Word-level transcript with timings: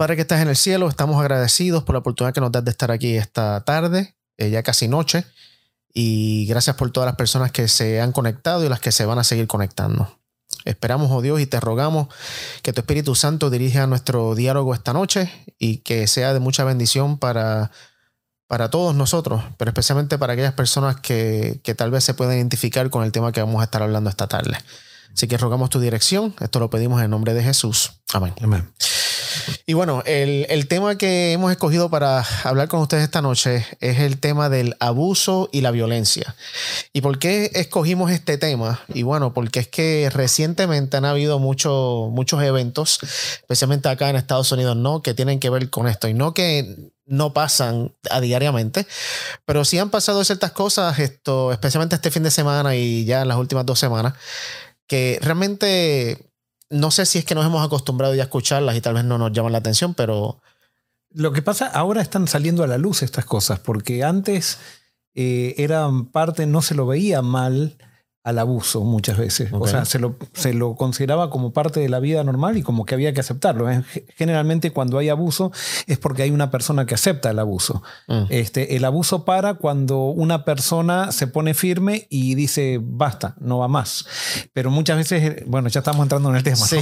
Padre 0.00 0.16
que 0.16 0.22
estás 0.22 0.40
en 0.40 0.48
el 0.48 0.56
cielo, 0.56 0.88
estamos 0.88 1.20
agradecidos 1.20 1.84
por 1.84 1.94
la 1.94 1.98
oportunidad 1.98 2.32
que 2.32 2.40
nos 2.40 2.50
das 2.50 2.64
de 2.64 2.70
estar 2.70 2.90
aquí 2.90 3.18
esta 3.18 3.60
tarde, 3.64 4.16
eh, 4.38 4.48
ya 4.48 4.62
casi 4.62 4.88
noche, 4.88 5.26
y 5.92 6.46
gracias 6.46 6.74
por 6.76 6.90
todas 6.90 7.06
las 7.06 7.16
personas 7.16 7.52
que 7.52 7.68
se 7.68 8.00
han 8.00 8.12
conectado 8.12 8.64
y 8.64 8.70
las 8.70 8.80
que 8.80 8.92
se 8.92 9.04
van 9.04 9.18
a 9.18 9.24
seguir 9.24 9.46
conectando. 9.46 10.18
Esperamos, 10.64 11.10
oh 11.10 11.20
Dios, 11.20 11.38
y 11.38 11.44
te 11.44 11.60
rogamos 11.60 12.08
que 12.62 12.72
tu 12.72 12.80
Espíritu 12.80 13.14
Santo 13.14 13.50
dirija 13.50 13.86
nuestro 13.86 14.34
diálogo 14.34 14.72
esta 14.72 14.94
noche 14.94 15.30
y 15.58 15.82
que 15.82 16.06
sea 16.06 16.32
de 16.32 16.40
mucha 16.40 16.64
bendición 16.64 17.18
para, 17.18 17.70
para 18.46 18.70
todos 18.70 18.94
nosotros, 18.94 19.44
pero 19.58 19.68
especialmente 19.68 20.16
para 20.16 20.32
aquellas 20.32 20.54
personas 20.54 20.96
que, 20.98 21.60
que 21.62 21.74
tal 21.74 21.90
vez 21.90 22.04
se 22.04 22.14
puedan 22.14 22.36
identificar 22.36 22.88
con 22.88 23.04
el 23.04 23.12
tema 23.12 23.32
que 23.32 23.42
vamos 23.42 23.60
a 23.60 23.64
estar 23.64 23.82
hablando 23.82 24.08
esta 24.08 24.28
tarde. 24.28 24.56
Así 25.12 25.28
que 25.28 25.36
rogamos 25.36 25.68
tu 25.68 25.78
dirección. 25.78 26.34
Esto 26.40 26.58
lo 26.58 26.70
pedimos 26.70 27.00
en 27.00 27.04
el 27.04 27.10
nombre 27.10 27.34
de 27.34 27.42
Jesús. 27.42 28.00
Amén. 28.14 28.32
Amén. 28.40 28.66
Y 29.66 29.74
bueno, 29.74 30.02
el, 30.06 30.46
el, 30.48 30.66
tema 30.68 30.96
que 30.96 31.32
hemos 31.32 31.50
escogido 31.50 31.90
para 31.90 32.24
hablar 32.44 32.68
con 32.68 32.80
ustedes 32.80 33.04
esta 33.04 33.22
noche 33.22 33.66
es 33.80 33.98
el 34.00 34.18
tema 34.18 34.48
del 34.48 34.76
abuso 34.80 35.48
y 35.52 35.60
la 35.60 35.70
violencia. 35.70 36.34
¿Y 36.92 37.00
por 37.00 37.18
qué 37.18 37.50
escogimos 37.54 38.10
este 38.10 38.38
tema? 38.38 38.80
Y 38.88 39.02
bueno, 39.02 39.32
porque 39.32 39.60
es 39.60 39.68
que 39.68 40.10
recientemente 40.12 40.96
han 40.96 41.04
habido 41.04 41.38
mucho, 41.38 42.08
muchos 42.12 42.42
eventos, 42.42 42.98
especialmente 43.34 43.88
acá 43.88 44.10
en 44.10 44.16
Estados 44.16 44.50
Unidos, 44.52 44.76
¿no? 44.76 45.02
Que 45.02 45.14
tienen 45.14 45.40
que 45.40 45.50
ver 45.50 45.70
con 45.70 45.88
esto. 45.88 46.08
Y 46.08 46.14
no 46.14 46.34
que 46.34 46.90
no 47.10 47.32
pasan 47.32 47.92
a 48.08 48.20
diariamente, 48.20 48.86
pero 49.44 49.64
sí 49.64 49.78
han 49.78 49.90
pasado 49.90 50.24
ciertas 50.24 50.52
cosas, 50.52 50.98
esto, 51.00 51.52
especialmente 51.52 51.96
este 51.96 52.10
fin 52.10 52.22
de 52.22 52.30
semana 52.30 52.76
y 52.76 53.04
ya 53.04 53.22
en 53.22 53.28
las 53.28 53.36
últimas 53.36 53.66
dos 53.66 53.80
semanas, 53.80 54.14
que 54.86 55.18
realmente 55.20 56.29
no 56.70 56.90
sé 56.90 57.04
si 57.04 57.18
es 57.18 57.24
que 57.24 57.34
nos 57.34 57.44
hemos 57.44 57.64
acostumbrado 57.64 58.14
ya 58.14 58.22
a 58.22 58.26
escucharlas 58.26 58.76
y 58.76 58.80
tal 58.80 58.94
vez 58.94 59.04
no 59.04 59.18
nos 59.18 59.32
llaman 59.32 59.52
la 59.52 59.58
atención, 59.58 59.94
pero... 59.94 60.40
Lo 61.12 61.32
que 61.32 61.42
pasa, 61.42 61.66
ahora 61.66 62.02
están 62.02 62.28
saliendo 62.28 62.62
a 62.62 62.68
la 62.68 62.78
luz 62.78 63.02
estas 63.02 63.24
cosas, 63.24 63.58
porque 63.58 64.04
antes 64.04 64.58
eh, 65.14 65.56
eran 65.58 66.06
parte, 66.06 66.46
no 66.46 66.62
se 66.62 66.76
lo 66.76 66.86
veía 66.86 67.20
mal 67.20 67.76
al 68.22 68.38
abuso 68.38 68.82
muchas 68.82 69.16
veces. 69.16 69.50
O 69.52 69.66
sea, 69.66 69.86
se 69.86 69.98
lo, 69.98 70.16
se 70.34 70.52
lo, 70.52 70.74
consideraba 70.74 71.30
como 71.30 71.52
parte 71.52 71.80
de 71.80 71.88
la 71.88 72.00
vida 72.00 72.22
normal 72.22 72.58
y 72.58 72.62
como 72.62 72.84
que 72.84 72.94
había 72.94 73.14
que 73.14 73.20
aceptarlo. 73.20 73.66
Generalmente 74.16 74.72
cuando 74.72 74.98
hay 74.98 75.08
abuso 75.08 75.52
es 75.86 75.98
porque 75.98 76.22
hay 76.22 76.30
una 76.30 76.50
persona 76.50 76.84
que 76.84 76.94
acepta 76.94 77.30
el 77.30 77.38
abuso. 77.38 77.82
Mm. 78.08 78.24
Este, 78.28 78.76
el 78.76 78.84
abuso 78.84 79.24
para 79.24 79.54
cuando 79.54 80.04
una 80.04 80.44
persona 80.44 81.12
se 81.12 81.28
pone 81.28 81.54
firme 81.54 82.06
y 82.10 82.34
dice, 82.34 82.78
basta, 82.82 83.36
no 83.40 83.58
va 83.58 83.68
más. 83.68 84.04
Pero 84.52 84.70
muchas 84.70 84.98
veces, 84.98 85.42
bueno, 85.46 85.68
ya 85.68 85.80
estamos 85.80 86.02
entrando 86.02 86.28
en 86.28 86.36
el 86.36 86.42
tema. 86.42 86.56
Sí. 86.56 86.78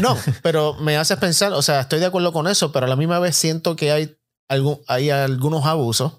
¿no? 0.00 0.14
no, 0.14 0.20
pero 0.42 0.74
me 0.74 0.96
haces 0.96 1.18
pensar, 1.18 1.52
o 1.54 1.62
sea, 1.62 1.80
estoy 1.80 1.98
de 1.98 2.06
acuerdo 2.06 2.32
con 2.32 2.46
eso, 2.46 2.70
pero 2.70 2.86
a 2.86 2.88
la 2.88 2.96
misma 2.96 3.18
vez 3.18 3.34
siento 3.36 3.74
que 3.74 3.90
hay, 3.90 4.16
algún, 4.48 4.78
hay 4.86 5.10
algunos 5.10 5.66
abusos 5.66 6.18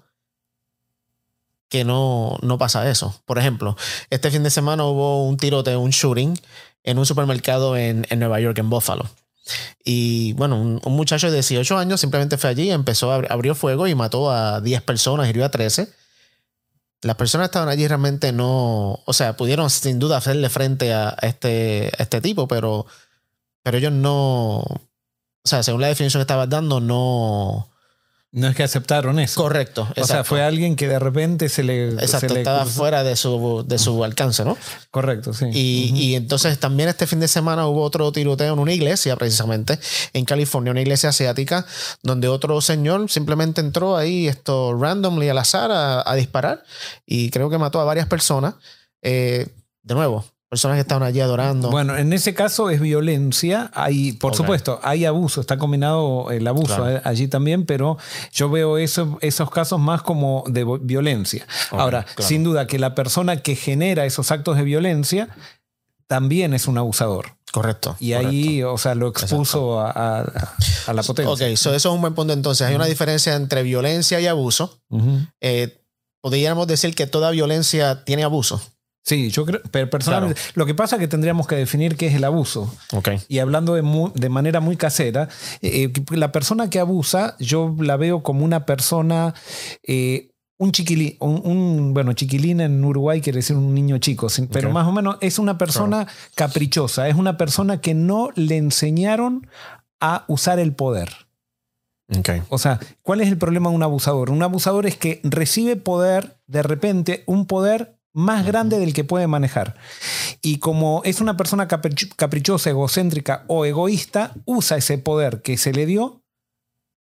que 1.68 1.84
no, 1.84 2.38
no 2.42 2.58
pasa 2.58 2.88
eso. 2.90 3.20
Por 3.26 3.38
ejemplo, 3.38 3.76
este 4.10 4.30
fin 4.30 4.42
de 4.42 4.50
semana 4.50 4.84
hubo 4.84 5.26
un 5.26 5.36
tiroteo, 5.36 5.80
un 5.80 5.90
shooting 5.90 6.38
en 6.84 6.98
un 6.98 7.06
supermercado 7.06 7.76
en, 7.76 8.06
en 8.10 8.18
Nueva 8.18 8.40
York, 8.40 8.58
en 8.58 8.70
Buffalo. 8.70 9.08
Y 9.84 10.34
bueno, 10.34 10.56
un, 10.56 10.80
muchacho 10.84 11.28
de 11.28 11.34
18 11.34 11.78
años 11.78 12.00
simplemente 12.00 12.36
fue 12.36 12.50
allí, 12.50 12.70
empezó 12.70 13.12
a 13.12 13.16
abrió 13.16 13.54
fuego 13.54 13.86
y 13.86 13.94
mató 13.94 14.30
a 14.30 14.60
10 14.60 14.82
personas, 14.82 15.28
hirió 15.28 15.44
a 15.44 15.50
13. 15.50 15.88
Las 17.02 17.16
personas 17.16 17.46
que 17.46 17.50
estaban 17.50 17.68
allí 17.68 17.86
realmente 17.86 18.32
no, 18.32 19.00
o 19.04 19.12
sea, 19.12 19.36
pudieron 19.36 19.70
sin 19.70 19.98
duda 19.98 20.16
hacerle 20.16 20.48
frente 20.48 20.92
a 20.92 21.16
este, 21.22 21.90
este 22.02 22.20
tipo, 22.20 22.48
pero, 22.48 22.86
pero 23.62 23.78
ellos 23.78 23.92
no, 23.92 24.58
o 24.58 24.80
sea, 25.44 25.62
según 25.62 25.80
la 25.80 25.88
definición 25.88 26.20
que 26.20 26.24
estabas 26.24 26.48
dando, 26.48 26.80
no, 26.80 27.68
no 28.30 28.46
es 28.48 28.54
que 28.54 28.62
aceptaron 28.62 29.18
eso. 29.18 29.40
Correcto. 29.40 29.88
O 29.96 30.04
sea, 30.04 30.22
fue 30.22 30.42
alguien 30.42 30.76
que 30.76 30.86
de 30.86 30.98
repente 30.98 31.48
se 31.48 31.62
le. 31.62 31.90
Exacto, 31.94 32.36
estaba 32.36 32.66
fuera 32.66 33.02
de 33.02 33.16
su, 33.16 33.64
de 33.66 33.78
su 33.78 34.04
alcance, 34.04 34.44
¿no? 34.44 34.56
Correcto, 34.90 35.32
sí. 35.32 35.46
Y, 35.52 35.92
y, 35.94 36.14
entonces 36.14 36.58
también 36.58 36.90
este 36.90 37.06
fin 37.06 37.20
de 37.20 37.28
semana 37.28 37.66
hubo 37.66 37.82
otro 37.82 38.12
tiroteo 38.12 38.52
en 38.52 38.58
una 38.58 38.72
iglesia, 38.74 39.16
precisamente, 39.16 39.78
en 40.12 40.26
California, 40.26 40.72
una 40.72 40.82
iglesia 40.82 41.08
asiática, 41.08 41.64
donde 42.02 42.28
otro 42.28 42.60
señor 42.60 43.10
simplemente 43.10 43.62
entró 43.62 43.96
ahí, 43.96 44.28
esto, 44.28 44.74
randomly 44.78 45.30
al 45.30 45.38
azar, 45.38 45.70
a, 45.70 46.08
a 46.08 46.14
disparar, 46.14 46.64
y 47.06 47.30
creo 47.30 47.48
que 47.48 47.56
mató 47.56 47.80
a 47.80 47.84
varias 47.84 48.08
personas. 48.08 48.56
Eh, 49.00 49.46
de 49.82 49.94
nuevo, 49.94 50.24
personas 50.48 50.76
que 50.76 50.80
estaban 50.80 51.02
allí 51.02 51.20
adorando. 51.20 51.70
Bueno, 51.70 51.96
en 51.96 52.12
ese 52.12 52.34
caso 52.34 52.70
es 52.70 52.80
violencia. 52.80 53.70
Hay, 53.74 54.12
por 54.12 54.34
supuesto, 54.34 54.80
hay 54.82 55.04
abuso, 55.04 55.40
está 55.40 55.58
combinado 55.58 56.30
el 56.30 56.46
abuso 56.46 56.84
allí 57.04 57.28
también, 57.28 57.66
pero 57.66 57.98
yo 58.32 58.48
veo 58.48 58.78
eso, 58.78 59.18
esos 59.20 59.50
casos 59.50 59.78
más 59.78 60.02
como 60.02 60.44
de 60.48 60.64
violencia. 60.80 61.46
Ahora, 61.70 62.06
sin 62.18 62.44
duda 62.44 62.66
que 62.66 62.78
la 62.78 62.94
persona 62.94 63.38
que 63.38 63.56
genera 63.56 64.06
esos 64.06 64.30
actos 64.30 64.56
de 64.56 64.62
violencia 64.62 65.28
también 66.06 66.54
es 66.54 66.66
un 66.66 66.78
abusador. 66.78 67.36
Correcto. 67.52 67.96
Y 67.98 68.12
ahí, 68.12 68.62
o 68.62 68.76
sea, 68.78 68.94
lo 68.94 69.08
expuso 69.08 69.80
a, 69.80 70.24
la 70.92 71.02
potencia. 71.02 71.32
Ok, 71.32 71.40
eso 71.40 71.74
es 71.74 71.84
un 71.84 72.00
buen 72.00 72.14
punto 72.14 72.32
entonces. 72.32 72.66
Hay 72.66 72.74
una 72.74 72.86
diferencia 72.86 73.34
entre 73.34 73.62
violencia 73.62 74.20
y 74.20 74.26
abuso. 74.26 74.80
Eh, 75.40 75.82
podríamos 76.20 76.66
decir 76.66 76.94
que 76.94 77.06
toda 77.06 77.30
violencia 77.30 78.04
tiene 78.04 78.24
abuso. 78.24 78.60
Sí, 79.08 79.30
yo 79.30 79.46
creo, 79.46 79.62
pero 79.70 79.88
personalmente, 79.88 80.38
lo 80.52 80.66
que 80.66 80.74
pasa 80.74 80.96
es 80.96 81.00
que 81.00 81.08
tendríamos 81.08 81.46
que 81.46 81.56
definir 81.56 81.96
qué 81.96 82.08
es 82.08 82.14
el 82.14 82.24
abuso. 82.24 82.70
Okay. 82.92 83.18
Y 83.26 83.38
hablando 83.38 83.72
de, 83.72 84.10
de 84.14 84.28
manera 84.28 84.60
muy 84.60 84.76
casera, 84.76 85.30
eh, 85.62 85.90
la 86.10 86.30
persona 86.30 86.68
que 86.68 86.78
abusa, 86.78 87.34
yo 87.38 87.74
la 87.78 87.96
veo 87.96 88.22
como 88.22 88.44
una 88.44 88.66
persona, 88.66 89.32
eh, 89.82 90.28
un 90.58 90.72
chiquilín, 90.72 91.16
un, 91.20 91.94
bueno, 91.94 92.12
chiquilín 92.12 92.60
en 92.60 92.84
Uruguay 92.84 93.22
quiere 93.22 93.38
decir 93.38 93.56
un 93.56 93.72
niño 93.72 93.96
chico, 93.96 94.26
pero 94.52 94.70
más 94.72 94.86
o 94.86 94.92
menos 94.92 95.16
es 95.22 95.38
una 95.38 95.56
persona 95.56 96.06
caprichosa, 96.34 97.08
es 97.08 97.14
una 97.14 97.38
persona 97.38 97.80
que 97.80 97.94
no 97.94 98.28
le 98.34 98.58
enseñaron 98.58 99.48
a 100.00 100.26
usar 100.28 100.58
el 100.58 100.74
poder. 100.74 101.08
Okay. 102.18 102.42
O 102.50 102.58
sea, 102.58 102.78
¿cuál 103.00 103.22
es 103.22 103.28
el 103.28 103.38
problema 103.38 103.70
de 103.70 103.76
un 103.76 103.82
abusador? 103.82 104.28
Un 104.30 104.42
abusador 104.42 104.84
es 104.84 104.96
que 104.96 105.22
recibe 105.24 105.76
poder, 105.76 106.36
de 106.46 106.62
repente, 106.62 107.22
un 107.26 107.46
poder 107.46 107.97
más 108.12 108.46
grande 108.46 108.78
del 108.78 108.92
que 108.92 109.04
puede 109.04 109.26
manejar. 109.26 109.76
Y 110.42 110.58
como 110.58 111.02
es 111.04 111.20
una 111.20 111.36
persona 111.36 111.68
caprichosa, 111.68 112.70
egocéntrica 112.70 113.44
o 113.48 113.64
egoísta, 113.64 114.34
usa 114.44 114.76
ese 114.76 114.98
poder 114.98 115.42
que 115.42 115.56
se 115.56 115.72
le 115.72 115.86
dio 115.86 116.22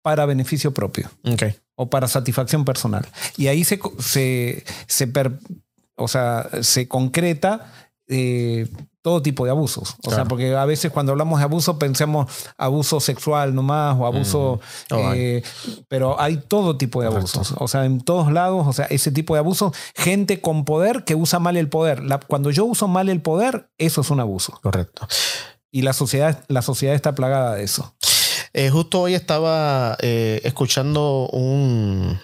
para 0.01 0.25
beneficio 0.25 0.73
propio. 0.73 1.09
O 1.75 1.90
para 1.90 2.07
satisfacción 2.07 2.66
personal. 2.66 3.06
Y 3.38 3.47
ahí 3.47 3.63
se, 3.63 3.79
se, 4.00 4.63
se, 4.88 5.12
o 5.96 6.07
sea, 6.07 6.50
se 6.62 6.88
concreta 6.88 7.72
eh, 8.07 8.67
todo 9.07 9.22
tipo 9.22 9.45
de 9.45 9.51
abusos. 9.51 9.95
O 10.03 10.12
sea, 10.12 10.25
porque 10.25 10.53
a 10.53 10.66
veces 10.66 10.91
cuando 10.91 11.13
hablamos 11.13 11.40
de 11.40 11.45
abuso 11.45 11.79
pensamos 11.79 12.29
abuso 12.57 13.00
sexual 13.00 13.56
nomás 13.56 13.95
o 13.97 14.06
abuso... 14.06 14.59
Oh, 14.91 15.13
eh, 15.16 15.41
pero 15.88 16.19
hay 16.19 16.35
todo 16.35 16.75
tipo 16.75 17.00
de 17.00 17.07
abusos. 17.07 17.53
O 17.57 17.69
sea, 17.69 17.85
en 17.85 18.01
todos 18.01 18.29
lados, 18.34 18.67
o 18.67 18.73
sea, 18.73 18.84
ese 18.88 19.13
tipo 19.13 19.34
de 19.34 19.40
abuso, 19.40 19.72
gente 19.96 20.41
con 20.41 20.66
poder 20.66 21.06
que 21.06 21.16
usa 21.16 21.40
mal 21.40 21.56
el 21.56 21.69
poder. 21.69 22.01
cuando 22.28 22.51
yo 22.51 22.66
uso 22.66 22.90
mal 22.90 23.07
el 23.07 23.22
poder, 23.22 23.69
eso 23.78 24.01
es 24.01 24.09
un 24.09 24.19
abuso. 24.19 24.59
Correcto. 24.62 25.07
Y 25.72 25.84
la 25.84 25.94
sociedad, 25.94 26.44
la 26.50 26.62
sociedad 26.62 26.94
está 26.94 27.16
plagada 27.16 27.56
de 27.56 27.63
eso. 27.63 27.96
Eh, 28.51 28.69
justo 28.72 29.00
hoy 29.00 29.13
estaba 29.13 29.96
escuchando 30.01 31.29
un, 31.31 32.19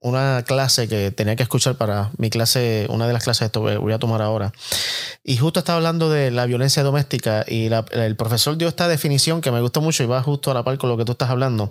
una 0.00 0.42
clase 0.46 0.88
que 0.88 1.10
tenía 1.10 1.36
que 1.36 1.42
escuchar 1.42 1.76
para 1.76 2.10
mi 2.16 2.30
clase, 2.30 2.86
una 2.88 3.06
de 3.06 3.12
las 3.12 3.22
clases 3.22 3.50
que 3.50 3.58
voy 3.58 3.92
a 3.92 3.98
tomar 3.98 4.22
ahora. 4.22 4.52
Y 5.22 5.36
justo 5.36 5.60
estaba 5.60 5.76
hablando 5.76 6.10
de 6.10 6.30
la 6.30 6.46
violencia 6.46 6.82
doméstica 6.82 7.44
y 7.46 7.70
el 7.92 8.16
profesor 8.16 8.56
dio 8.56 8.68
esta 8.68 8.88
definición 8.88 9.42
que 9.42 9.50
me 9.50 9.60
gustó 9.60 9.82
mucho 9.82 10.02
y 10.02 10.06
va 10.06 10.22
justo 10.22 10.50
a 10.50 10.54
la 10.54 10.64
par 10.64 10.78
con 10.78 10.88
lo 10.88 10.96
que 10.96 11.04
tú 11.04 11.12
estás 11.12 11.28
hablando. 11.28 11.70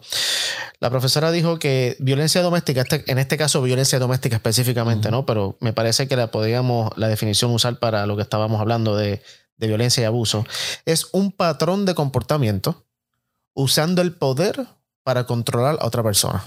La 0.80 0.92
profesora 0.92 1.31
dijo 1.31 1.58
que 1.58 1.98
violencia 2.00 2.44
doméstica, 2.44 2.81
este, 2.81 3.04
en 3.12 3.18
este 3.18 3.36
caso 3.36 3.64
violencia 3.64 3.98
doméstica 3.98 4.36
específicamente, 4.36 5.10
¿no? 5.10 5.25
Pero 5.25 5.58
me 5.60 5.74
parece 5.74 6.08
que 6.08 6.16
la 6.16 6.30
podríamos, 6.30 6.92
la 6.98 7.08
definición 7.08 7.52
usar 7.52 7.80
para 7.80 8.06
lo 8.06 8.16
que 8.16 8.22
estábamos 8.22 8.62
hablando 8.62 8.96
de, 8.96 9.24
de 9.58 9.68
violencia 9.68 10.02
y 10.02 10.06
abuso, 10.06 10.46
es 10.86 11.08
un 11.14 11.32
patrón 11.32 11.86
de 11.86 11.96
comportamiento 11.96 12.86
usando 13.54 14.04
el 14.04 14.14
poder 14.14 14.68
para 15.04 15.25
controlar 15.25 15.78
a 15.82 15.88
otra 15.88 16.04
persona. 16.04 16.44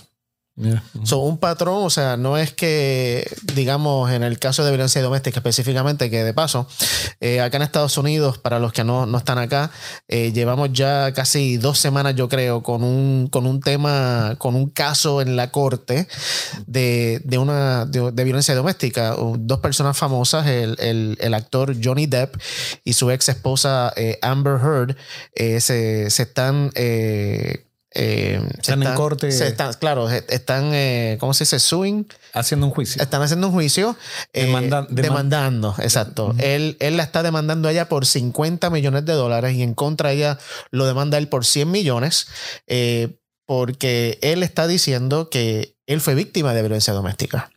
Son 1.05 1.21
un 1.21 1.39
patrón, 1.39 1.83
o 1.83 1.89
sea, 1.89 2.19
no 2.19 2.37
es 2.37 2.53
que, 2.53 3.27
digamos, 3.55 4.11
en 4.11 4.23
el 4.23 4.39
caso 4.39 4.63
de 4.63 4.71
violencia 4.71 5.01
doméstica 5.01 5.39
específicamente, 5.39 6.11
que 6.11 6.23
de 6.25 6.35
paso, 6.35 6.69
eh, 7.21 7.41
acá 7.41 7.57
en 7.57 7.63
Estados 7.63 7.97
Unidos, 7.97 8.37
para 8.37 8.59
los 8.59 8.75
que 8.75 8.85
no, 8.85 9.17
están 9.17 9.39
acá, 9.39 9.71
eh, 10.09 10.31
llevamos 10.33 10.71
ya 10.75 11.15
casi 11.15 11.57
dos 11.57 11.79
semanas, 11.79 12.17
yo 12.17 12.29
creo, 12.29 12.63
con 12.63 12.85
un, 12.85 13.29
con 13.29 13.47
un 13.47 13.61
tema, 13.61 14.37
con 14.37 14.55
un 14.55 14.69
caso 14.69 15.23
en 15.23 15.37
la 15.37 15.51
corte 15.51 16.07
de, 16.67 17.23
una 17.39 17.87
de, 17.87 18.25
violencia 18.25 18.55
doméstica. 18.55 19.17
Dos 19.39 19.61
personas 19.61 19.97
famosas, 19.97 20.47
el, 20.47 21.35
actor 21.35 21.75
Johnny 21.83 22.05
Depp 22.05 22.37
y 22.85 22.93
su 22.93 23.11
ex 23.11 23.31
esposa 23.31 23.91
eh, 23.97 24.19
Amber 24.21 24.61
Heard, 24.61 24.97
se, 25.35 26.11
se, 26.11 26.23
están 26.23 26.71
eh, 27.95 28.41
están, 28.59 28.83
en 28.83 28.95
corte. 28.95 29.29
claro, 29.79 30.09
están, 30.09 30.71
eh, 30.73 31.17
¿cómo 31.21 31.35
se 31.35 31.45
dice? 31.45 31.59
Suing. 31.59 32.07
Haciendo 32.33 32.67
un 32.67 32.73
juicio. 32.73 33.03
Están 33.03 33.23
haciendo 33.23 33.49
un 33.49 33.53
juicio. 33.53 33.97
Eh, 34.33 34.47
demandando, 34.91 35.75
exacto. 35.79 36.35
él, 36.39 36.77
él, 36.81 36.97
la 36.97 37.03
está 37.03 37.23
demandando 37.23 37.69
a 37.69 37.73
ella 37.73 37.89
por 37.89 38.07
50 38.07 38.71
millones 38.71 39.05
de 39.05 39.13
dólares 39.13 39.55
y 39.55 39.63
en 39.63 39.75
contra 39.75 40.13
ella 40.13 40.39
lo 40.71 40.87
demanda 40.87 41.19
él 41.19 41.29
por 41.29 41.45
100 41.45 41.71
millones 41.71 42.27
porque 43.47 44.19
él 44.23 44.43
está 44.43 44.67
diciendo 44.67 45.29
que 45.29 45.77
él 45.87 46.01
fue 46.01 46.15
víctima 46.15 46.55
de 46.55 46.63
violencia 46.63 46.95
doméstica. 46.95 47.51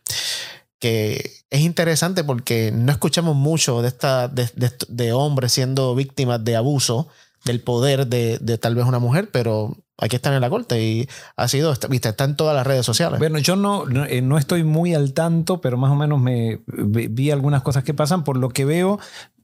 Que 0.78 1.32
es 1.48 1.60
interesante 1.60 2.22
porque 2.22 2.70
no 2.72 2.92
escuchamos 2.92 3.34
mucho 3.34 3.80
de, 3.80 3.88
esta, 3.88 4.28
de, 4.28 4.50
de, 4.88 5.12
hombres 5.12 5.52
siendo 5.52 5.94
víctimas 5.94 6.44
de 6.44 6.56
abuso 6.56 7.08
del 7.44 7.62
poder 7.62 8.08
de, 8.08 8.38
de, 8.40 8.58
tal 8.58 8.74
vez 8.74 8.84
una 8.84 8.98
mujer, 8.98 9.30
pero 9.30 9.76
aquí 9.98 10.16
están 10.16 10.34
en 10.34 10.40
la 10.40 10.50
corte 10.50 10.82
y 10.82 11.08
ha 11.36 11.48
sido, 11.48 11.74
viste, 11.88 12.08
está 12.08 12.24
en 12.24 12.36
todas 12.36 12.54
las 12.54 12.66
redes 12.66 12.84
sociales. 12.84 13.18
Bueno, 13.18 13.38
yo 13.38 13.56
no, 13.56 13.86
no, 13.86 14.04
eh, 14.04 14.22
estoy 14.38 14.64
muy 14.64 14.94
al 14.94 15.14
tanto, 15.14 15.60
pero 15.60 15.76
más 15.76 15.90
o 15.90 15.94
menos 15.94 16.20
me 16.20 16.60
vi 16.66 17.30
algunas 17.30 17.62
cosas 17.62 17.84
que 17.84 17.94
pasan. 17.94 18.24
Por 18.24 18.36
lo 18.36 18.50
que 18.50 18.64
veo, 18.64 18.98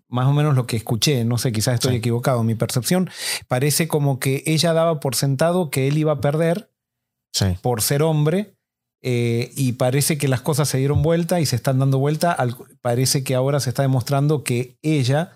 más 0.09 0.27
o 0.27 0.33
menos 0.33 0.55
lo 0.55 0.67
que 0.67 0.77
escuché, 0.77 1.25
no 1.25 1.39
sé, 1.39 1.53
quizás 1.53 1.75
estoy 1.75 1.97
equivocado, 1.97 2.43
mi 2.45 2.55
percepción, 2.55 3.11
parece 3.49 3.89
como 3.89 4.19
que 4.19 4.43
ella 4.47 4.73
daba 4.73 5.01
por 5.01 5.15
sentado 5.15 5.71
que 5.71 5.89
él 5.89 5.97
iba 5.97 6.13
a 6.13 6.21
perder 6.21 6.71
por 7.63 7.83
ser 7.83 8.03
hombre. 8.03 8.55
Eh, 9.05 9.51
y 9.57 9.73
parece 9.73 10.17
que 10.17 10.29
las 10.29 10.43
cosas 10.43 10.69
se 10.69 10.79
dieron 10.79 11.03
vuelta 11.03 11.41
y 11.41 11.47
se 11.47 11.57
están 11.57 11.81
dando 11.81 11.99
vuelta. 11.99 12.37
parece 12.83 13.25
que 13.25 13.35
ahora 13.35 13.59
se 13.59 13.71
está 13.71 13.83
demostrando 13.83 14.45
que 14.45 14.77
ella 14.81 15.33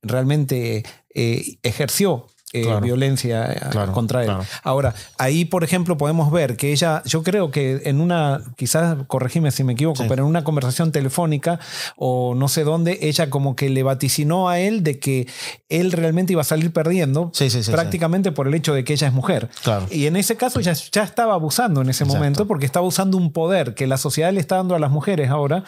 realmente 0.00 0.84
eh, 1.12 1.58
ejerció 1.64 2.28
eh, 2.52 2.66
violencia 2.82 3.52
eh, 3.52 3.92
contra 3.92 4.24
él. 4.24 4.32
Ahora, 4.62 4.94
ahí, 5.18 5.44
por 5.44 5.62
ejemplo, 5.62 5.96
podemos 5.96 6.32
ver 6.32 6.56
que 6.56 6.72
ella, 6.72 7.02
yo 7.04 7.22
creo 7.22 7.50
que 7.50 7.82
en 7.84 8.00
una, 8.00 8.40
quizás 8.56 8.96
corregime 9.06 9.52
si 9.52 9.62
me 9.62 9.74
equivoco, 9.74 10.04
pero 10.08 10.24
en 10.24 10.28
una 10.28 10.42
conversación 10.42 10.90
telefónica 10.90 11.60
o 11.96 12.34
no 12.34 12.48
sé 12.48 12.64
dónde, 12.64 12.98
ella 13.02 13.30
como 13.30 13.54
que 13.54 13.70
le 13.70 13.82
vaticinó 13.82 14.48
a 14.48 14.58
él 14.58 14.82
de 14.82 14.98
que 14.98 15.28
él 15.68 15.92
realmente 15.92 16.32
iba 16.32 16.42
a 16.42 16.44
salir 16.44 16.72
perdiendo 16.72 17.30
prácticamente 17.70 18.32
por 18.32 18.48
el 18.48 18.54
hecho 18.54 18.74
de 18.74 18.82
que 18.82 18.94
ella 18.94 19.06
es 19.06 19.12
mujer. 19.12 19.48
Y 19.90 20.06
en 20.06 20.16
ese 20.16 20.36
caso 20.36 20.60
ya, 20.60 20.72
ya 20.72 21.04
estaba 21.04 21.34
abusando 21.34 21.82
en 21.82 21.88
ese 21.88 22.04
momento 22.04 22.46
porque 22.46 22.66
estaba 22.66 22.86
usando 22.86 23.16
un 23.16 23.32
poder 23.32 23.74
que 23.74 23.86
la 23.86 23.96
sociedad 23.96 24.32
le 24.32 24.40
está 24.40 24.56
dando 24.56 24.74
a 24.74 24.78
las 24.78 24.90
mujeres 24.90 25.30
ahora 25.30 25.64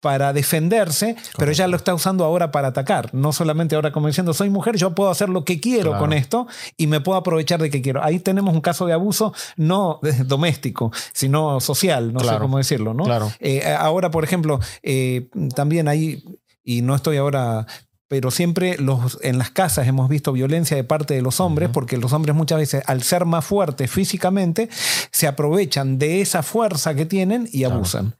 para 0.00 0.32
defenderse, 0.32 1.16
pero 1.36 1.50
ella 1.50 1.66
lo 1.66 1.76
está 1.76 1.94
usando 1.94 2.24
ahora 2.24 2.50
para 2.50 2.68
atacar. 2.68 3.12
No 3.12 3.32
solamente 3.32 3.74
ahora 3.74 3.92
como 3.92 4.06
diciendo, 4.06 4.32
soy 4.34 4.50
mujer, 4.50 4.76
yo 4.76 4.94
puedo 4.94 5.10
hacer 5.10 5.28
lo 5.28 5.44
que 5.44 5.60
quiero 5.60 5.98
con 5.98 6.12
esto 6.12 6.46
y 6.76 6.86
me 6.86 7.00
puedo 7.00 7.18
aprovechar 7.18 7.60
de 7.60 7.70
que 7.70 7.82
quiero. 7.82 8.02
Ahí 8.02 8.20
tenemos 8.20 8.54
un 8.54 8.60
caso 8.60 8.86
de 8.86 8.92
abuso 8.92 9.32
no 9.56 10.00
doméstico, 10.26 10.92
sino 11.12 11.60
social, 11.60 12.12
no 12.12 12.20
sé 12.20 12.38
cómo 12.38 12.58
decirlo. 12.58 12.94
¿no? 12.94 13.04
Eh, 13.40 13.62
ahora, 13.78 14.10
por 14.10 14.24
ejemplo, 14.24 14.60
eh, 14.82 15.28
también 15.54 15.88
hay 15.88 16.22
y 16.68 16.82
no 16.82 16.94
estoy 16.94 17.16
ahora 17.16 17.66
pero 18.08 18.30
siempre 18.30 18.78
los, 18.78 19.18
en 19.22 19.36
las 19.36 19.50
casas 19.50 19.86
hemos 19.86 20.08
visto 20.08 20.32
violencia 20.32 20.76
de 20.76 20.84
parte 20.84 21.14
de 21.14 21.22
los 21.22 21.40
hombres, 21.40 21.68
porque 21.70 21.98
los 21.98 22.12
hombres 22.14 22.34
muchas 22.34 22.58
veces, 22.58 22.82
al 22.86 23.02
ser 23.02 23.26
más 23.26 23.44
fuertes 23.44 23.90
físicamente, 23.90 24.70
se 25.10 25.26
aprovechan 25.26 25.98
de 25.98 26.22
esa 26.22 26.42
fuerza 26.42 26.94
que 26.94 27.04
tienen 27.04 27.48
y 27.52 27.64
abusan. 27.64 28.16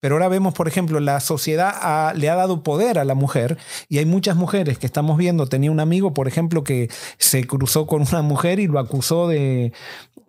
Pero 0.00 0.14
ahora 0.14 0.28
vemos, 0.28 0.54
por 0.54 0.68
ejemplo, 0.68 1.00
la 1.00 1.20
sociedad 1.20 2.14
le 2.14 2.28
ha 2.28 2.34
dado 2.34 2.62
poder 2.62 2.98
a 2.98 3.04
la 3.04 3.14
mujer 3.14 3.58
y 3.88 3.98
hay 3.98 4.06
muchas 4.06 4.36
mujeres 4.36 4.78
que 4.78 4.86
estamos 4.86 5.16
viendo. 5.16 5.46
Tenía 5.46 5.70
un 5.70 5.80
amigo, 5.80 6.12
por 6.12 6.28
ejemplo, 6.28 6.62
que 6.62 6.90
se 7.18 7.46
cruzó 7.46 7.86
con 7.86 8.02
una 8.02 8.22
mujer 8.22 8.60
y 8.60 8.66
lo 8.66 8.78
acusó 8.78 9.26
de, 9.26 9.72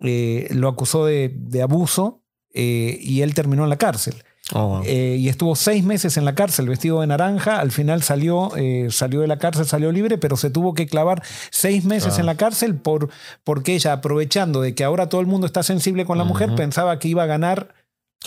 eh, 0.00 0.48
lo 0.52 0.68
acusó 0.68 1.04
de, 1.04 1.60
abuso 1.62 2.22
eh, 2.54 2.98
y 3.00 3.22
él 3.22 3.34
terminó 3.34 3.64
en 3.64 3.70
la 3.70 3.76
cárcel. 3.76 4.24
Oh, 4.54 4.82
eh, 4.84 5.16
y 5.18 5.28
estuvo 5.28 5.56
seis 5.56 5.84
meses 5.84 6.16
en 6.16 6.24
la 6.24 6.34
cárcel 6.34 6.68
vestido 6.68 7.00
de 7.00 7.06
naranja. 7.06 7.58
Al 7.60 7.70
final 7.70 8.02
salió, 8.02 8.54
eh, 8.56 8.88
salió 8.90 9.20
de 9.20 9.26
la 9.26 9.38
cárcel, 9.38 9.66
salió 9.66 9.92
libre, 9.92 10.18
pero 10.18 10.36
se 10.36 10.50
tuvo 10.50 10.74
que 10.74 10.86
clavar 10.86 11.22
seis 11.50 11.84
meses 11.84 12.18
en 12.18 12.26
la 12.26 12.36
cárcel 12.36 12.74
por, 12.74 13.08
porque 13.44 13.74
ella, 13.74 13.92
aprovechando 13.92 14.60
de 14.60 14.74
que 14.74 14.84
ahora 14.84 15.08
todo 15.08 15.20
el 15.20 15.26
mundo 15.26 15.46
está 15.46 15.62
sensible 15.62 16.04
con 16.04 16.18
la 16.18 16.24
mujer, 16.24 16.54
pensaba 16.54 16.98
que 16.98 17.08
iba 17.08 17.22
a 17.22 17.26
ganar 17.26 17.74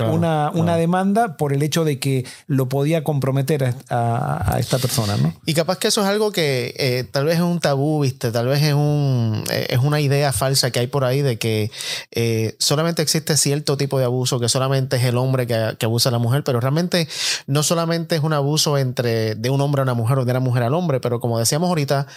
una, 0.03 0.51
una, 0.53 0.75
demanda 0.75 1.37
por 1.37 1.53
el 1.53 1.63
hecho 1.63 1.85
de 1.85 1.99
que 1.99 2.25
lo 2.47 2.67
podía 2.67 3.03
comprometer 3.03 3.75
a, 3.89 4.57
esta 4.59 4.77
persona. 4.77 5.15
¿no? 5.17 5.33
Y 5.45 5.53
capaz 5.53 5.77
que 5.77 5.87
eso 5.87 6.01
es 6.01 6.07
algo 6.07 6.31
que 6.31 6.73
eh, 6.77 7.05
tal 7.09 7.25
vez 7.25 7.35
es 7.35 7.41
un 7.41 7.59
tabú, 7.59 8.01
¿viste? 8.01 8.31
tal 8.31 8.47
vez 8.47 8.61
es, 8.61 8.73
un, 8.73 9.43
eh, 9.51 9.67
es 9.69 9.79
una 9.79 10.01
idea 10.01 10.33
falsa 10.33 10.71
que 10.71 10.79
hay 10.79 10.87
por 10.87 11.05
ahí 11.05 11.21
de 11.21 11.37
que 11.37 11.71
eh, 12.11 12.55
solamente 12.59 13.01
existe 13.01 13.37
cierto 13.37 13.77
tipo 13.77 13.97
de 13.99 14.05
abuso, 14.05 14.39
que 14.39 14.49
solamente 14.49 14.97
es 14.97 15.03
el 15.03 15.17
hombre 15.17 15.47
que, 15.47 15.75
que, 15.79 15.85
abusa 15.85 16.09
a 16.09 16.11
la 16.11 16.19
mujer, 16.19 16.43
pero 16.43 16.59
realmente 16.59 17.07
no 17.47 17.63
solamente 17.63 18.15
es 18.15 18.23
un 18.23 18.33
abuso 18.33 18.77
entre 18.77 19.35
de 19.35 19.49
un 19.49 19.61
hombre 19.61 19.81
a 19.81 19.83
una 19.83 19.93
mujer 19.93 20.19
o 20.19 20.25
de 20.25 20.31
una 20.31 20.39
mujer 20.39 20.63
al 20.63 20.73
hombre, 20.73 20.99
pero 20.99 21.19
como 21.19 21.39
decíamos 21.39 21.69
ahorita, 21.69 22.07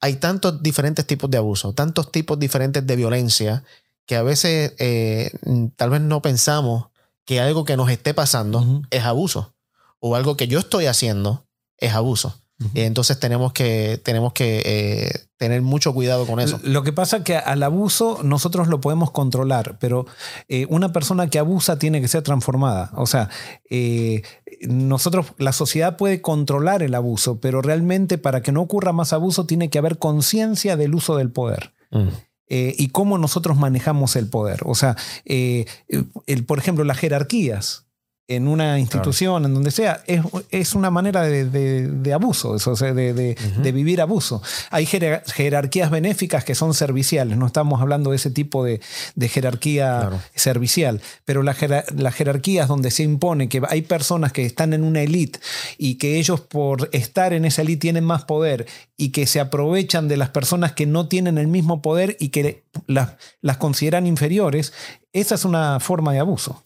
hay 0.00 0.16
tantos 0.16 0.62
diferentes 0.62 1.06
tipos 1.06 1.30
de 1.30 1.38
abuso, 1.38 1.72
tantos 1.72 2.12
tipos 2.12 2.38
diferentes 2.38 2.86
de 2.86 2.96
violencia 2.96 3.64
que 4.06 4.14
a 4.14 4.22
veces 4.22 4.74
tal 5.76 5.90
vez 5.90 6.00
no 6.00 6.22
pensamos 6.22 6.86
que 7.26 7.40
algo 7.40 7.66
que 7.66 7.76
nos 7.76 7.90
esté 7.90 8.14
pasando 8.14 8.82
es 8.90 9.04
abuso 9.04 9.54
o 10.00 10.16
algo 10.16 10.36
que 10.36 10.48
yo 10.48 10.58
estoy 10.58 10.86
haciendo 10.86 11.46
es 11.76 11.92
abuso. 11.92 12.40
Entonces 12.72 13.20
tenemos 13.20 13.52
que, 13.52 14.00
tenemos 14.02 14.32
que 14.32 14.62
eh, 14.64 15.10
tener 15.36 15.60
mucho 15.60 15.92
cuidado 15.92 16.26
con 16.26 16.40
eso. 16.40 16.58
Lo 16.62 16.82
que 16.82 16.92
pasa 16.92 17.18
es 17.18 17.22
que 17.22 17.36
al 17.36 17.62
abuso 17.62 18.20
nosotros 18.22 18.68
lo 18.68 18.80
podemos 18.80 19.10
controlar, 19.10 19.76
pero 19.78 20.06
eh, 20.48 20.66
una 20.70 20.90
persona 20.90 21.28
que 21.28 21.38
abusa 21.38 21.78
tiene 21.78 22.00
que 22.00 22.08
ser 22.08 22.22
transformada. 22.22 22.92
O 22.94 23.06
sea, 23.06 23.28
eh, 23.68 24.22
nosotros, 24.62 25.34
la 25.36 25.52
sociedad 25.52 25.98
puede 25.98 26.22
controlar 26.22 26.82
el 26.82 26.94
abuso, 26.94 27.40
pero 27.40 27.60
realmente 27.60 28.16
para 28.16 28.40
que 28.40 28.52
no 28.52 28.62
ocurra 28.62 28.94
más 28.94 29.12
abuso 29.12 29.44
tiene 29.44 29.68
que 29.68 29.78
haber 29.78 29.98
conciencia 29.98 30.78
del 30.78 30.94
uso 30.94 31.16
del 31.16 31.30
poder. 31.30 31.74
Mm. 31.90 32.08
Eh, 32.48 32.74
y 32.78 32.88
cómo 32.88 33.18
nosotros 33.18 33.56
manejamos 33.56 34.14
el 34.16 34.28
poder. 34.28 34.60
O 34.64 34.74
sea, 34.74 34.96
eh, 35.24 35.66
el, 36.26 36.44
por 36.44 36.58
ejemplo, 36.58 36.84
las 36.84 36.98
jerarquías 36.98 37.85
en 38.28 38.48
una 38.48 38.78
institución, 38.80 39.44
en 39.44 39.54
donde 39.54 39.70
sea, 39.70 40.02
es, 40.50 40.74
una 40.74 40.90
manera 40.90 41.22
de, 41.22 42.12
abuso, 42.12 42.56
eso, 42.56 42.74
de, 42.74 43.36
vivir 43.72 44.00
abuso. 44.00 44.42
Hay 44.70 44.84
jerarquías 44.86 45.90
benéficas 45.90 46.44
que 46.44 46.56
son 46.56 46.74
serviciales, 46.74 47.36
no 47.36 47.46
estamos 47.46 47.80
hablando 47.80 48.10
de 48.10 48.16
ese 48.16 48.30
tipo 48.30 48.64
de, 48.64 48.80
jerarquía 49.28 50.10
servicial, 50.34 51.00
pero 51.24 51.44
las, 51.44 51.56
jerarquías 51.56 52.66
donde 52.66 52.90
se 52.90 53.04
impone 53.04 53.48
que 53.48 53.62
hay 53.68 53.82
personas 53.82 54.32
que 54.32 54.44
están 54.44 54.72
en 54.72 54.82
una 54.82 55.02
élite 55.02 55.38
y 55.78 55.94
que 55.94 56.18
ellos 56.18 56.40
por 56.40 56.88
estar 56.92 57.32
en 57.32 57.44
esa 57.44 57.62
élite 57.62 57.76
tienen 57.76 58.04
más 58.04 58.24
poder 58.24 58.66
y 58.96 59.10
que 59.10 59.26
se 59.26 59.38
aprovechan 59.38 60.08
de 60.08 60.16
las 60.16 60.30
personas 60.30 60.72
que 60.72 60.86
no 60.86 61.06
tienen 61.06 61.38
el 61.38 61.46
mismo 61.46 61.80
poder 61.82 62.16
y 62.18 62.30
que 62.30 62.64
las, 62.86 63.10
las 63.40 63.58
consideran 63.58 64.06
inferiores, 64.06 64.72
esa 65.12 65.36
es 65.36 65.44
una 65.44 65.78
forma 65.78 66.12
de 66.12 66.18
abuso. 66.18 66.62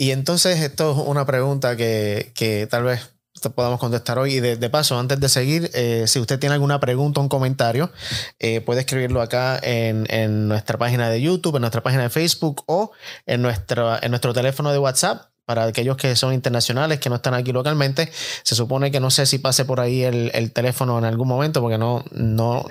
Y 0.00 0.12
entonces 0.12 0.60
esto 0.60 0.92
es 0.92 1.08
una 1.08 1.26
pregunta 1.26 1.76
que, 1.76 2.68
tal 2.70 2.84
vez 2.84 3.10
podamos 3.56 3.80
contestar 3.80 4.16
hoy. 4.20 4.34
Y 4.34 4.40
de, 4.40 4.70
paso, 4.70 4.96
antes 4.96 5.18
de 5.18 5.28
seguir, 5.28 5.72
eh, 5.74 6.04
si 6.06 6.20
usted 6.20 6.38
tiene 6.38 6.54
alguna 6.54 6.78
pregunta 6.78 7.18
o 7.18 7.24
un 7.24 7.28
comentario, 7.28 7.90
eh, 8.38 8.60
puede 8.60 8.80
escribirlo 8.80 9.20
acá 9.20 9.58
en, 9.60 10.46
nuestra 10.46 10.78
página 10.78 11.10
de 11.10 11.20
YouTube, 11.20 11.56
en 11.56 11.62
nuestra 11.62 11.82
página 11.82 12.04
de 12.04 12.10
Facebook 12.10 12.62
o 12.66 12.92
en, 13.26 13.42
nuestro, 13.42 14.00
en 14.00 14.10
nuestro 14.10 14.32
teléfono 14.32 14.70
de 14.70 14.78
WhatsApp. 14.78 15.30
Para 15.44 15.64
aquellos 15.64 15.96
que 15.96 16.14
son 16.14 16.32
internacionales, 16.32 17.00
que 17.00 17.08
no 17.08 17.16
están 17.16 17.34
aquí 17.34 17.52
localmente, 17.52 18.12
se 18.42 18.54
supone 18.54 18.92
que 18.92 19.00
no 19.00 19.10
sé 19.10 19.26
si 19.26 19.38
pase 19.38 19.64
por 19.64 19.80
ahí 19.80 20.04
el, 20.04 20.52
teléfono 20.52 20.96
en 20.98 21.06
algún 21.06 21.26
momento, 21.26 21.60
porque 21.60 21.78
no, 21.78 22.04
no, 22.12 22.66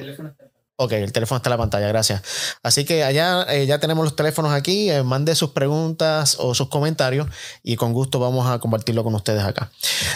Ok, 0.79 0.91
el 0.91 1.11
teléfono 1.11 1.37
está 1.37 1.49
en 1.49 1.51
la 1.51 1.57
pantalla, 1.57 1.87
gracias. 1.87 2.21
Así 2.61 2.85
que 2.85 3.03
allá 3.03 3.47
eh, 3.49 3.65
ya 3.65 3.79
tenemos 3.79 4.05
los 4.05 4.15
teléfonos 4.15 4.51
aquí, 4.51 4.91
eh, 4.91 5.01
mande 5.01 5.33
sus 5.33 5.49
preguntas 5.49 6.37
o 6.39 6.53
sus 6.53 6.69
comentarios 6.69 7.25
y 7.63 7.77
con 7.77 7.93
gusto 7.93 8.19
vamos 8.19 8.47
a 8.47 8.59
compartirlo 8.59 9.03
con 9.03 9.15
ustedes 9.15 9.43
acá. 9.43 9.71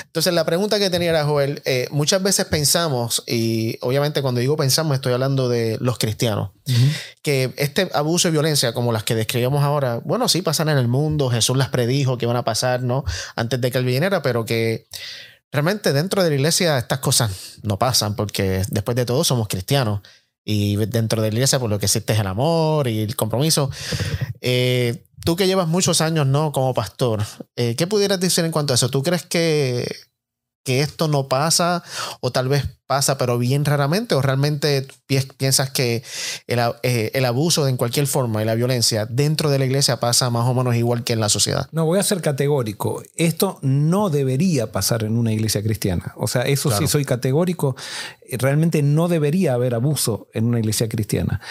Entonces, 0.05 0.31
la 0.35 0.45
pregunta 0.45 0.77
que 0.77 0.91
tenía 0.91 1.09
era, 1.09 1.25
Joel, 1.25 1.63
eh, 1.65 1.87
muchas 1.89 2.21
veces 2.21 2.45
pensamos, 2.45 3.23
y 3.25 3.79
obviamente 3.81 4.21
cuando 4.21 4.39
digo 4.39 4.55
pensamos 4.55 4.93
estoy 4.93 5.13
hablando 5.13 5.49
de 5.49 5.79
los 5.81 5.97
cristianos, 5.97 6.51
que 7.23 7.55
este 7.57 7.89
abuso 7.95 8.27
y 8.27 8.31
violencia 8.31 8.71
como 8.71 8.91
las 8.91 9.03
que 9.03 9.15
describimos 9.15 9.63
ahora, 9.63 9.99
bueno, 10.05 10.29
sí 10.29 10.43
pasan 10.43 10.69
en 10.69 10.77
el 10.77 10.87
mundo, 10.87 11.31
Jesús 11.31 11.57
las 11.57 11.69
predijo 11.69 12.19
que 12.19 12.25
iban 12.25 12.37
a 12.37 12.43
pasar, 12.43 12.83
¿no? 12.83 13.03
Antes 13.35 13.59
de 13.61 13.71
que 13.71 13.79
él 13.79 13.85
viniera, 13.85 14.21
pero 14.21 14.45
que 14.45 14.85
realmente 15.51 15.91
dentro 15.91 16.23
de 16.23 16.29
la 16.29 16.35
iglesia 16.35 16.77
estas 16.77 16.99
cosas 16.99 17.57
no 17.63 17.79
pasan 17.79 18.15
porque 18.15 18.63
después 18.69 18.95
de 18.95 19.05
todo 19.05 19.23
somos 19.23 19.47
cristianos 19.47 20.01
y 20.43 20.75
dentro 20.87 21.21
de 21.21 21.29
la 21.29 21.35
iglesia 21.35 21.59
por 21.59 21.69
lo 21.69 21.79
que 21.79 21.85
existe 21.85 22.13
es 22.13 22.19
el 22.19 22.27
amor 22.27 22.87
y 22.87 22.99
el 22.99 23.15
compromiso. 23.15 23.69
Eh, 24.41 25.03
tú 25.23 25.35
que 25.35 25.47
llevas 25.47 25.67
muchos 25.67 26.01
años 26.01 26.27
¿no? 26.27 26.51
como 26.51 26.73
pastor, 26.73 27.23
eh, 27.55 27.75
¿qué 27.75 27.87
pudieras 27.87 28.19
decir 28.19 28.43
en 28.45 28.51
cuanto 28.51 28.73
a 28.73 28.75
eso? 28.75 28.89
¿Tú 28.89 29.03
crees 29.03 29.23
que, 29.23 29.87
que 30.63 30.81
esto 30.81 31.07
no 31.07 31.27
pasa 31.27 31.83
o 32.19 32.31
tal 32.31 32.47
vez 32.47 32.67
pasa 32.91 33.17
pero 33.17 33.37
bien 33.37 33.63
raramente 33.63 34.15
o 34.15 34.21
realmente 34.21 34.85
piensas 35.37 35.69
que 35.69 36.03
el, 36.47 36.59
eh, 36.83 37.09
el, 37.13 37.23
abuso 37.23 37.67
en 37.67 37.77
cualquier 37.77 38.05
forma 38.05 38.41
y 38.41 38.45
la 38.45 38.53
violencia 38.53 39.05
dentro 39.05 39.49
de 39.49 39.59
la 39.59 39.65
iglesia 39.65 40.01
pasa 40.01 40.29
más 40.29 40.45
o 40.45 40.53
menos 40.53 40.75
igual 40.75 41.05
que 41.05 41.13
en 41.13 41.21
la 41.21 41.29
sociedad? 41.29 41.69
No, 41.71 41.85
voy 41.85 41.99
a 41.99 42.03
ser 42.03 42.21
categórico. 42.21 43.01
Esto 43.15 43.59
no 43.61 44.09
debería 44.09 44.73
pasar 44.73 45.03
en 45.03 45.17
una 45.17 45.31
iglesia 45.31 45.63
cristiana. 45.63 46.13
O 46.17 46.27
sea, 46.27 46.41
eso 46.41 46.69
sí 46.69 46.85
soy 46.87 47.05
categórico. 47.05 47.77
Realmente 48.29 48.83
no 48.83 49.07
debería 49.07 49.53
haber 49.53 49.73
abuso 49.73 50.27
en 50.33 50.45
una 50.45 50.59
iglesia 50.59 50.89
cristiana. 50.89 51.41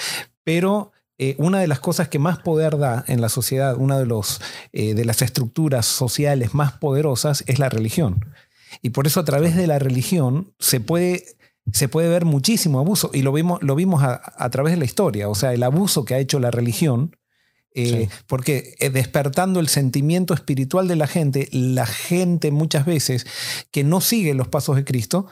Pero... 0.45 0.93
Eh, 1.23 1.37
una 1.37 1.61
de 1.61 1.67
las 1.67 1.81
cosas 1.81 2.09
que 2.09 2.19
más 2.19 2.39
poder 2.39 2.79
da 2.79 3.05
en 3.07 3.21
la 3.21 3.29
sociedad, 3.29 3.77
una 3.77 3.99
de, 3.99 4.07
los, 4.07 4.41
eh, 4.73 4.95
de 4.95 5.05
las 5.05 5.21
estructuras 5.21 5.85
sociales 5.85 6.55
más 6.55 6.73
poderosas 6.73 7.45
es 7.47 7.59
la 7.59 7.69
religión. 7.69 8.25
Y 8.83 8.91
por 8.91 9.07
eso 9.07 9.21
a 9.21 9.25
través 9.25 9.57
de 9.57 9.67
la 9.67 9.79
religión 9.79 10.53
se 10.59 10.81
puede, 10.81 11.25
se 11.73 11.89
puede 11.89 12.09
ver 12.09 12.25
muchísimo 12.25 12.79
abuso. 12.79 13.11
Y 13.13 13.23
lo 13.23 13.33
vimos, 13.33 13.63
lo 13.63 13.75
vimos 13.75 14.03
a, 14.03 14.51
través 14.51 14.73
de 14.73 14.79
la 14.79 14.85
historia. 14.85 15.29
O 15.29 15.35
sea, 15.35 15.53
el 15.53 15.63
abuso 15.63 16.05
que 16.05 16.15
ha 16.15 16.19
hecho 16.19 16.41
la 16.41 16.51
religión. 16.51 17.17
Eh, 17.73 18.09
porque 18.27 18.75
eh, 18.81 18.91
despertando 18.91 19.61
el 19.61 19.69
sentimiento 19.69 20.35
espiritual 20.35 20.89
de 20.89 20.97
la 20.97 21.07
gente, 21.07 21.49
la 21.53 21.87
gente 21.87 22.51
muchas 22.51 22.85
veces 22.85 23.27
que 23.71 23.85
no 23.85 24.01
sigue 24.01 24.35
los 24.35 24.49
pasos 24.49 24.75
de 24.75 24.85
Cristo, 24.85 25.27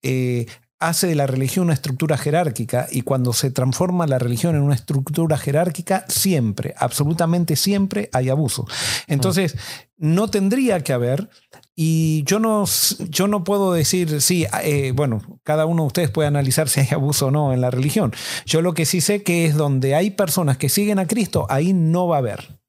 eh, 0.00 0.46
hace 0.78 1.06
de 1.06 1.14
la 1.14 1.26
religión 1.26 1.66
una 1.66 1.74
estructura 1.74 2.16
jerárquica 2.16 2.86
y 2.90 3.02
cuando 3.02 3.32
se 3.32 3.50
transforma 3.50 4.06
la 4.06 4.18
religión 4.18 4.54
en 4.54 4.62
una 4.62 4.74
estructura 4.74 5.38
jerárquica, 5.38 6.04
siempre, 6.08 6.74
absolutamente 6.76 7.56
siempre 7.56 8.10
hay 8.12 8.28
abuso. 8.28 8.66
Entonces, 9.06 9.56
no 9.96 10.28
tendría 10.28 10.80
que 10.80 10.92
haber, 10.92 11.28
y 11.76 12.22
yo 12.24 12.38
no, 12.38 12.64
yo 13.08 13.26
no 13.26 13.42
puedo 13.42 13.72
decir, 13.72 14.20
sí, 14.20 14.46
eh, 14.62 14.92
bueno, 14.94 15.40
cada 15.42 15.66
uno 15.66 15.82
de 15.82 15.86
ustedes 15.88 16.10
puede 16.10 16.28
analizar 16.28 16.68
si 16.68 16.80
hay 16.80 16.88
abuso 16.92 17.26
o 17.26 17.30
no 17.32 17.52
en 17.52 17.60
la 17.60 17.70
religión. 17.70 18.12
Yo 18.46 18.62
lo 18.62 18.74
que 18.74 18.86
sí 18.86 19.00
sé 19.00 19.24
que 19.24 19.46
es 19.46 19.56
donde 19.56 19.96
hay 19.96 20.10
personas 20.12 20.56
que 20.56 20.68
siguen 20.68 21.00
a 21.00 21.08
Cristo, 21.08 21.46
ahí 21.50 21.72
no 21.72 22.06
va 22.06 22.16
a 22.16 22.18
haber. 22.20 22.60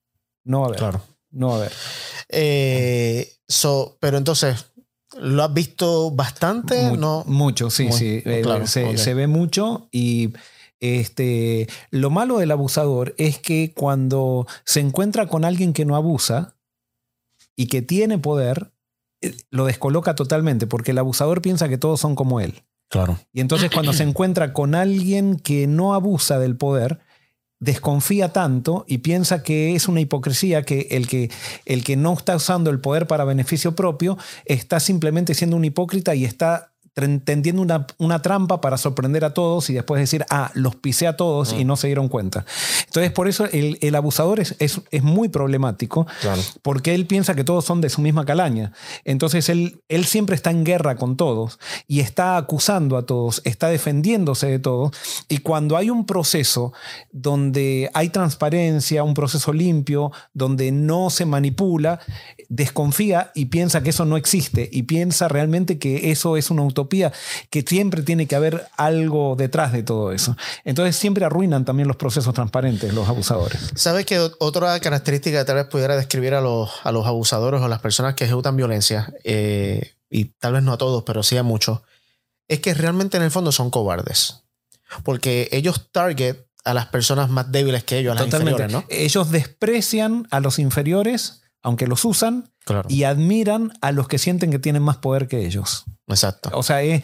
No 0.43 0.61
va 0.61 0.65
a 0.65 0.67
haber. 0.69 0.79
Claro. 0.79 1.01
No 1.29 1.49
va 1.49 1.53
a 1.53 1.57
haber. 1.57 1.71
Eh, 2.29 3.31
pero 3.99 4.17
entonces, 4.17 4.71
¿lo 5.19 5.43
has 5.43 5.53
visto 5.53 6.09
bastante? 6.09 6.97
no, 6.97 7.23
mucho, 7.27 7.69
sí, 7.69 7.91
sí. 7.91 8.23
Eh, 8.25 8.43
se, 8.65 8.97
se, 8.97 9.13
ve 9.13 9.27
mucho 9.27 9.87
y... 9.91 10.33
Este, 10.81 11.67
lo 11.89 12.09
malo 12.09 12.37
del 12.37 12.51
abusador 12.51 13.15
es 13.17 13.39
que 13.39 13.73
cuando 13.73 14.45
se 14.65 14.81
encuentra 14.81 15.25
con 15.25 15.45
alguien 15.45 15.71
que 15.71 15.85
no 15.85 15.95
abusa 15.95 16.57
y 17.55 17.67
que 17.67 17.81
tiene 17.81 18.19
poder, 18.19 18.74
lo 19.49 19.65
descoloca 19.65 20.15
totalmente 20.15 20.67
porque 20.67 20.91
el 20.91 20.97
abusador 20.97 21.41
piensa 21.41 21.69
que 21.69 21.77
todos 21.77 21.99
son 21.99 22.15
como 22.15 22.39
él. 22.39 22.63
Claro. 22.89 23.17
Y 23.33 23.41
entonces 23.41 23.71
cuando 23.71 23.93
se 23.93 24.03
encuentra 24.03 24.53
con 24.53 24.75
alguien 24.75 25.37
que 25.37 25.67
no 25.67 25.93
abusa 25.93 26.39
del 26.39 26.55
poder, 26.55 26.99
desconfía 27.59 28.31
tanto 28.31 28.85
y 28.87 28.99
piensa 28.99 29.41
que 29.41 29.75
es 29.75 29.87
una 29.87 30.01
hipocresía 30.01 30.63
que 30.63 30.87
el 30.91 31.07
que 31.07 31.31
el 31.65 31.83
que 31.83 31.95
no 31.95 32.13
está 32.13 32.35
usando 32.35 32.69
el 32.69 32.79
poder 32.79 33.07
para 33.07 33.23
beneficio 33.23 33.75
propio 33.75 34.17
está 34.45 34.79
simplemente 34.79 35.33
siendo 35.33 35.55
un 35.55 35.65
hipócrita 35.65 36.15
y 36.15 36.25
está 36.25 36.74
tendiendo 36.95 37.61
una, 37.61 37.87
una, 37.97 38.21
trampa 38.21 38.61
para 38.61 38.77
sorprender 38.77 39.25
a 39.25 39.33
todos 39.33 39.69
y 39.69 39.73
después 39.73 39.99
decir, 39.99 40.25
ah, 40.29 40.49
los 40.53 40.77
pisé 40.77 41.07
a 41.07 41.17
todos 41.17 41.51
y 41.51 41.65
mm. 41.65 41.67
no 41.67 41.75
se 41.75 41.87
dieron 41.87 42.07
cuenta. 42.07 42.45
Entonces, 42.85 43.11
por 43.11 43.27
eso 43.27 43.45
el, 43.51 43.77
el 43.81 43.95
abusador 43.95 44.39
es, 44.39 44.55
es, 44.59 44.79
es, 44.91 45.03
muy 45.03 45.27
problemático, 45.27 46.07
porque 46.61 46.95
él 46.95 47.05
piensa 47.05 47.35
que 47.35 47.43
todos 47.43 47.65
son 47.65 47.81
de 47.81 47.89
su 47.89 47.99
misma 47.99 48.23
calaña. 48.23 48.71
Entonces, 49.03 49.49
él, 49.49 49.81
él 49.89 50.05
siempre 50.05 50.37
está 50.37 50.51
en 50.51 50.63
guerra 50.63 50.95
con 50.95 51.17
todos 51.17 51.59
y 51.85 51.99
está 51.99 52.37
acusando 52.37 52.95
a 52.95 53.05
todos, 53.05 53.41
está 53.43 53.67
defendiéndose 53.67 54.47
de 54.47 54.59
todos. 54.59 54.91
Y 55.27 55.39
cuando 55.39 55.75
hay 55.75 55.89
un 55.89 56.05
proceso 56.05 56.71
donde 57.11 57.91
hay 57.93 58.07
transparencia, 58.07 59.03
un 59.03 59.13
proceso 59.13 59.51
limpio, 59.51 60.13
donde 60.33 60.71
no 60.71 61.09
se 61.09 61.25
manipula, 61.25 61.99
desconfía 62.47 63.31
y 63.35 63.45
piensa 63.45 63.83
que 63.83 63.89
eso 63.89 64.05
no 64.05 64.15
existe 64.15 64.69
y 64.71 64.83
piensa 64.83 65.27
realmente 65.27 65.77
que 65.77 66.11
eso 66.11 66.37
es 66.37 66.51
una 66.51 66.61
utopía, 66.85 67.11
que 67.49 67.61
siempre 67.61 68.03
tiene 68.03 68.27
que 68.27 68.35
haber 68.35 68.67
algo 68.77 69.35
detrás 69.35 69.71
de 69.73 69.83
todo 69.83 70.11
eso. 70.11 70.35
Entonces 70.63 70.95
siempre 70.95 71.25
arruinan 71.25 71.65
también 71.65 71.87
los 71.87 71.97
procesos 71.97 72.33
transparentes 72.33 72.93
los 72.93 73.07
abusadores. 73.07 73.71
¿Sabes 73.75 74.05
que 74.05 74.19
otra 74.39 74.79
característica 74.79 75.39
que 75.39 75.45
tal 75.45 75.55
vez 75.55 75.65
pudiera 75.65 75.95
describir 75.95 76.33
a 76.33 76.41
los, 76.41 76.71
a 76.83 76.91
los 76.91 77.05
abusadores 77.05 77.61
o 77.61 77.67
las 77.67 77.79
personas 77.79 78.15
que 78.15 78.25
ejecutan 78.25 78.55
violencia, 78.55 79.13
eh, 79.23 79.93
y 80.09 80.25
tal 80.25 80.53
vez 80.53 80.63
no 80.63 80.73
a 80.73 80.77
todos, 80.77 81.03
pero 81.03 81.23
sí 81.23 81.37
a 81.37 81.43
muchos, 81.43 81.81
es 82.47 82.59
que 82.59 82.73
realmente 82.73 83.17
en 83.17 83.23
el 83.23 83.31
fondo 83.31 83.51
son 83.51 83.69
cobardes? 83.69 84.43
Porque 85.03 85.49
ellos 85.51 85.89
target 85.91 86.37
a 86.63 86.73
las 86.73 86.87
personas 86.87 87.29
más 87.29 87.51
débiles 87.51 87.83
que 87.83 87.99
ellos, 87.99 88.11
a 88.13 88.15
las 88.15 88.33
inferiores, 88.33 88.71
¿no? 88.71 88.85
Ellos 88.89 89.31
desprecian 89.31 90.27
a 90.31 90.39
los 90.39 90.57
inferiores 90.57 91.41
aunque 91.65 91.87
los 91.87 92.05
usan, 92.05 92.51
y 92.87 93.03
admiran 93.03 93.73
a 93.81 93.91
los 93.91 94.07
que 94.07 94.19
sienten 94.19 94.51
que 94.51 94.59
tienen 94.59 94.83
más 94.83 94.97
poder 94.97 95.27
que 95.27 95.47
ellos. 95.47 95.85
Exacto. 96.07 96.51
O 96.53 96.61
sea, 96.61 96.83
es, 96.83 97.03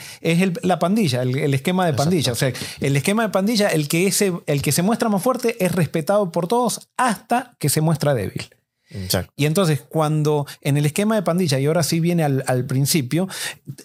la 0.61 0.77
pandilla, 0.77 1.23
el, 1.23 1.53
esquema 1.55 1.87
de 1.87 1.93
pandilla. 1.93 2.31
O 2.31 2.35
sea, 2.35 2.53
el 2.79 2.95
esquema 2.95 3.23
de 3.23 3.29
pandilla, 3.29 3.69
el 3.69 3.87
que, 3.87 4.05
ese, 4.05 4.33
el 4.45 4.61
que 4.61 4.71
se 4.71 4.83
muestra 4.83 5.09
más 5.09 5.23
fuerte 5.23 5.63
es 5.65 5.71
respetado 5.71 6.31
por 6.31 6.47
todos 6.47 6.89
hasta 6.95 7.55
que 7.57 7.69
se 7.69 7.81
muestra 7.81 8.13
débil. 8.13 8.49
Exacto. 8.89 9.33
Y 9.35 9.47
entonces, 9.47 9.81
cuando 9.81 10.45
en 10.61 10.77
el 10.77 10.85
esquema 10.85 11.15
de 11.15 11.23
pandilla, 11.23 11.59
y 11.59 11.65
ahora 11.65 11.81
sí 11.81 11.99
viene 11.99 12.23
al, 12.23 12.65
principio, 12.67 13.27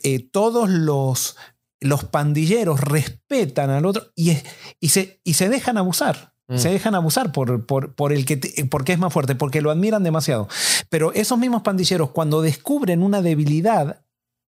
eh, 0.02 0.28
todos 0.30 0.68
los, 0.68 1.38
los 1.80 2.04
pandilleros 2.04 2.82
respetan 2.82 3.70
al 3.70 3.86
otro 3.86 4.12
y, 4.14 4.36
y, 4.78 4.90
se, 4.90 5.22
y 5.24 5.34
se 5.34 5.48
dejan 5.48 5.78
abusar. 5.78 6.35
Mm. 6.48 6.58
Se 6.58 6.70
dejan 6.70 6.94
abusar 6.94 7.32
por, 7.32 7.66
por, 7.66 8.12
el 8.12 8.24
que 8.24 8.38
porque 8.70 8.92
es 8.92 8.98
más 8.98 9.12
fuerte, 9.12 9.34
porque 9.34 9.60
lo 9.60 9.70
admiran 9.70 10.04
demasiado. 10.04 10.48
Pero 10.88 11.12
esos 11.12 11.38
mismos 11.38 11.62
pandilleros, 11.62 12.10
cuando 12.10 12.42
descubren 12.42 13.02
una 13.02 13.20
debilidad 13.20 14.00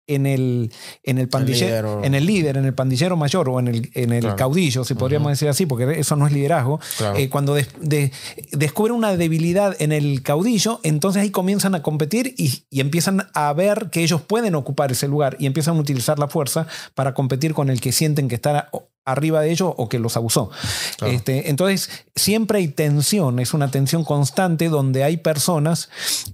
en 0.08 0.26
el, 0.26 0.72
en 1.02 1.18
el 1.18 1.28
pandillero, 1.28 2.02
en 2.02 2.14
el 2.14 2.24
líder, 2.24 2.56
en 2.56 2.64
el 2.64 2.72
pandillero 2.72 3.16
mayor 3.16 3.48
o 3.50 3.60
en 3.60 3.68
el, 3.68 3.90
en 3.92 4.12
el 4.12 4.34
caudillo, 4.36 4.82
si 4.82 4.94
podríamos 4.94 5.30
decir 5.30 5.48
así, 5.48 5.66
porque 5.66 6.00
eso 6.00 6.16
no 6.16 6.26
es 6.26 6.32
liderazgo, 6.32 6.80
eh, 7.14 7.28
cuando 7.28 7.54
descubren 8.52 8.94
una 8.94 9.16
debilidad 9.16 9.76
en 9.80 9.92
el 9.92 10.22
caudillo, 10.22 10.80
entonces 10.82 11.22
ahí 11.22 11.30
comienzan 11.30 11.74
a 11.74 11.82
competir 11.82 12.34
y, 12.38 12.64
y, 12.70 12.80
empiezan 12.80 13.28
a 13.34 13.52
ver 13.52 13.90
que 13.92 14.02
ellos 14.02 14.22
pueden 14.22 14.54
ocupar 14.54 14.90
ese 14.90 15.08
lugar 15.08 15.36
y 15.38 15.44
empiezan 15.44 15.76
a 15.76 15.80
utilizar 15.80 16.18
la 16.18 16.28
fuerza 16.28 16.66
para 16.94 17.12
competir 17.12 17.52
con 17.52 17.68
el 17.68 17.80
que 17.82 17.92
sienten 17.92 18.28
que 18.28 18.36
está 18.36 18.70
arriba 19.08 19.40
de 19.40 19.50
ellos 19.50 19.72
o 19.76 19.88
que 19.88 19.98
los 19.98 20.16
abusó. 20.16 20.50
Este, 21.06 21.50
entonces, 21.50 21.90
siempre 22.14 22.58
hay 22.58 22.68
tensión, 22.68 23.38
es 23.38 23.54
una 23.54 23.70
tensión 23.70 24.04
constante 24.04 24.68
donde 24.68 25.02
hay 25.02 25.16
personas 25.16 25.88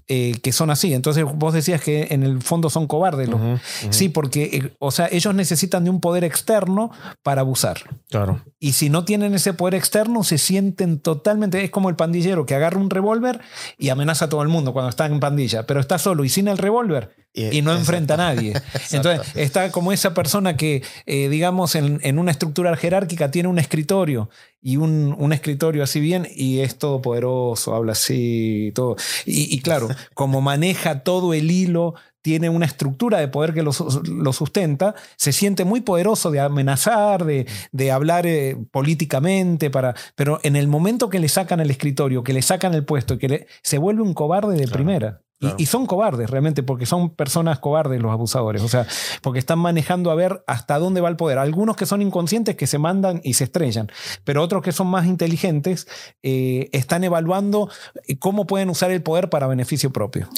eh, 0.08 0.34
que 0.42 0.52
son 0.52 0.70
así. 0.70 0.92
Entonces, 0.92 1.24
vos 1.24 1.54
decías 1.54 1.80
que 1.80 2.08
en 2.10 2.22
el 2.24 2.42
fondo 2.42 2.70
son 2.70 2.86
cobardes. 2.86 3.30
Sí, 3.90 4.08
porque, 4.08 4.44
eh, 4.44 4.74
o 4.78 4.90
sea, 4.90 5.08
ellos 5.10 5.34
necesitan 5.34 5.84
de 5.84 5.90
un 5.90 6.00
poder 6.00 6.24
externo 6.24 6.90
para 7.22 7.42
abusar. 7.42 7.78
Claro. 8.10 8.42
Y 8.58 8.72
si 8.72 8.90
no 8.90 9.04
tienen 9.04 9.34
ese 9.34 9.54
poder 9.54 9.74
externo, 9.74 10.24
se 10.24 10.38
sienten 10.38 10.98
totalmente. 10.98 11.62
Es 11.62 11.70
como 11.70 11.88
el 11.88 11.96
pandillero 11.96 12.46
que 12.46 12.54
agarra 12.54 12.78
un 12.78 12.90
revólver 12.90 13.40
y 13.78 13.90
amenaza 13.90 14.26
a 14.26 14.28
todo 14.28 14.42
el 14.42 14.48
mundo 14.48 14.72
cuando 14.72 14.90
está 14.90 15.06
en 15.06 15.20
pandilla, 15.20 15.64
pero 15.66 15.80
está 15.80 15.98
solo 15.98 16.24
y 16.24 16.28
sin 16.28 16.48
el 16.48 16.58
revólver 16.58 17.23
y, 17.34 17.62
no 17.62 17.72
enfrenta 17.72 18.14
a 18.14 18.18
nadie. 18.18 18.54
Entonces, 18.92 19.26
está 19.34 19.70
como 19.72 19.92
esa 19.92 20.14
persona 20.14 20.56
que, 20.56 20.82
eh, 21.06 21.28
digamos, 21.28 21.74
en, 21.74 22.18
una 22.18 22.30
estructura 22.30 22.76
jerárquica 22.76 23.30
tiene 23.30 23.48
un 23.48 23.58
escritorio 23.58 24.30
y 24.62 24.76
un, 24.76 25.32
escritorio 25.32 25.82
así 25.82 26.00
bien 26.00 26.28
y 26.34 26.60
es 26.60 26.78
todopoderoso, 26.78 27.74
habla 27.74 27.92
así, 27.92 28.70
todo. 28.74 28.96
Y, 29.26 29.60
claro, 29.60 29.88
como 30.14 30.40
maneja 30.40 31.00
todo 31.00 31.34
el 31.34 31.50
hilo, 31.50 31.94
tiene 32.22 32.48
una 32.48 32.64
estructura 32.64 33.18
de 33.18 33.28
poder 33.28 33.52
que 33.52 33.62
lo, 33.62 33.72
sustenta, 33.72 34.94
se 35.16 35.32
siente 35.32 35.66
muy 35.66 35.82
poderoso 35.82 36.30
de 36.30 36.40
amenazar, 36.40 37.24
de, 37.24 37.92
hablar 37.92 38.26
eh, 38.26 38.56
políticamente, 38.70 39.68
para, 39.68 39.94
pero 40.14 40.40
en 40.42 40.56
el 40.56 40.68
momento 40.68 41.10
que 41.10 41.18
le 41.18 41.28
sacan 41.28 41.60
el 41.60 41.70
escritorio, 41.70 42.24
que 42.24 42.32
le 42.32 42.40
sacan 42.40 42.72
el 42.72 42.84
puesto, 42.84 43.18
que 43.18 43.46
se 43.62 43.76
vuelve 43.76 44.02
un 44.02 44.14
cobarde 44.14 44.56
de 44.56 44.68
primera. 44.68 45.20
Y, 45.58 45.66
son 45.66 45.86
cobardes 45.86 46.30
realmente, 46.30 46.62
porque 46.62 46.86
son 46.86 47.10
personas 47.10 47.58
cobardes 47.58 48.00
los 48.00 48.12
abusadores. 48.12 48.62
O 48.62 48.68
sea, 48.68 48.86
porque 49.22 49.38
están 49.38 49.58
manejando 49.58 50.10
a 50.10 50.14
ver 50.14 50.44
hasta 50.46 50.78
dónde 50.78 51.00
va 51.00 51.08
el 51.08 51.16
poder. 51.16 51.38
Algunos 51.38 51.76
que 51.76 51.86
son 51.86 52.02
inconscientes 52.02 52.56
que 52.56 52.66
se 52.66 52.78
mandan 52.78 53.20
y 53.24 53.34
se 53.34 53.44
estrellan, 53.44 53.90
pero 54.24 54.42
otros 54.42 54.62
que 54.62 54.72
son 54.72 54.86
más 54.86 55.06
inteligentes 55.06 55.86
eh, 56.22 56.68
están 56.72 57.04
evaluando 57.04 57.70
eh, 58.06 58.18
cómo 58.18 58.46
pueden 58.46 58.70
usar 58.70 58.90
el 58.90 59.02
poder 59.02 59.30
para 59.30 59.46
beneficio 59.46 59.92
propio. 59.92 60.28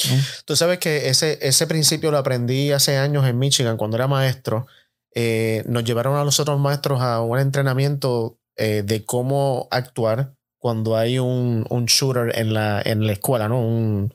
Tú 0.45 0.57
sabes 0.57 0.79
que 0.79 1.09
ese, 1.09 1.39
ese 1.43 1.67
principio 1.67 2.11
lo 2.11 2.19
aprendí 2.19 2.73
hace 2.73 2.97
años 2.97 3.27
en 3.27 3.39
Michigan 3.39 3.77
cuando 3.77 3.97
era 3.97 4.09
maestro. 4.09 4.67
Eh, 5.15 5.63
nos 5.67 5.85
llevaron 5.85 6.17
a 6.17 6.25
los 6.25 6.41
otros 6.41 6.61
maestros 6.61 7.01
a 7.01 7.21
un 7.21 7.39
entrenamiento 7.39 8.39
de 8.59 9.05
cómo 9.05 9.69
actuar 9.71 10.33
cuando 10.67 10.97
hay 10.97 11.19
un, 11.19 11.65
un 11.69 11.85
shooter 11.87 12.37
en 12.37 12.53
la, 12.53 12.83
en 12.85 13.07
la 13.07 13.13
escuela, 13.13 13.49
¿no? 13.49 13.61
Un, 13.61 14.13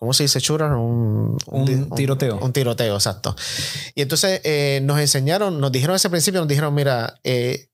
¿Cómo 0.00 0.14
se 0.14 0.22
dice 0.22 0.40
shooter? 0.40 0.72
Un, 0.72 1.36
tiroteo. 1.94 2.38
Un, 2.38 2.54
tiroteo, 2.54 2.94
exacto. 2.94 3.36
Y 3.94 4.00
entonces 4.00 4.40
eh, 4.44 4.80
nos 4.82 4.98
enseñaron, 4.98 5.60
nos 5.60 5.70
dijeron 5.70 5.94
ese 5.94 6.08
principio, 6.08 6.40
nos 6.40 6.48
dijeron, 6.48 6.74
mira, 6.74 7.20
eh, 7.22 7.68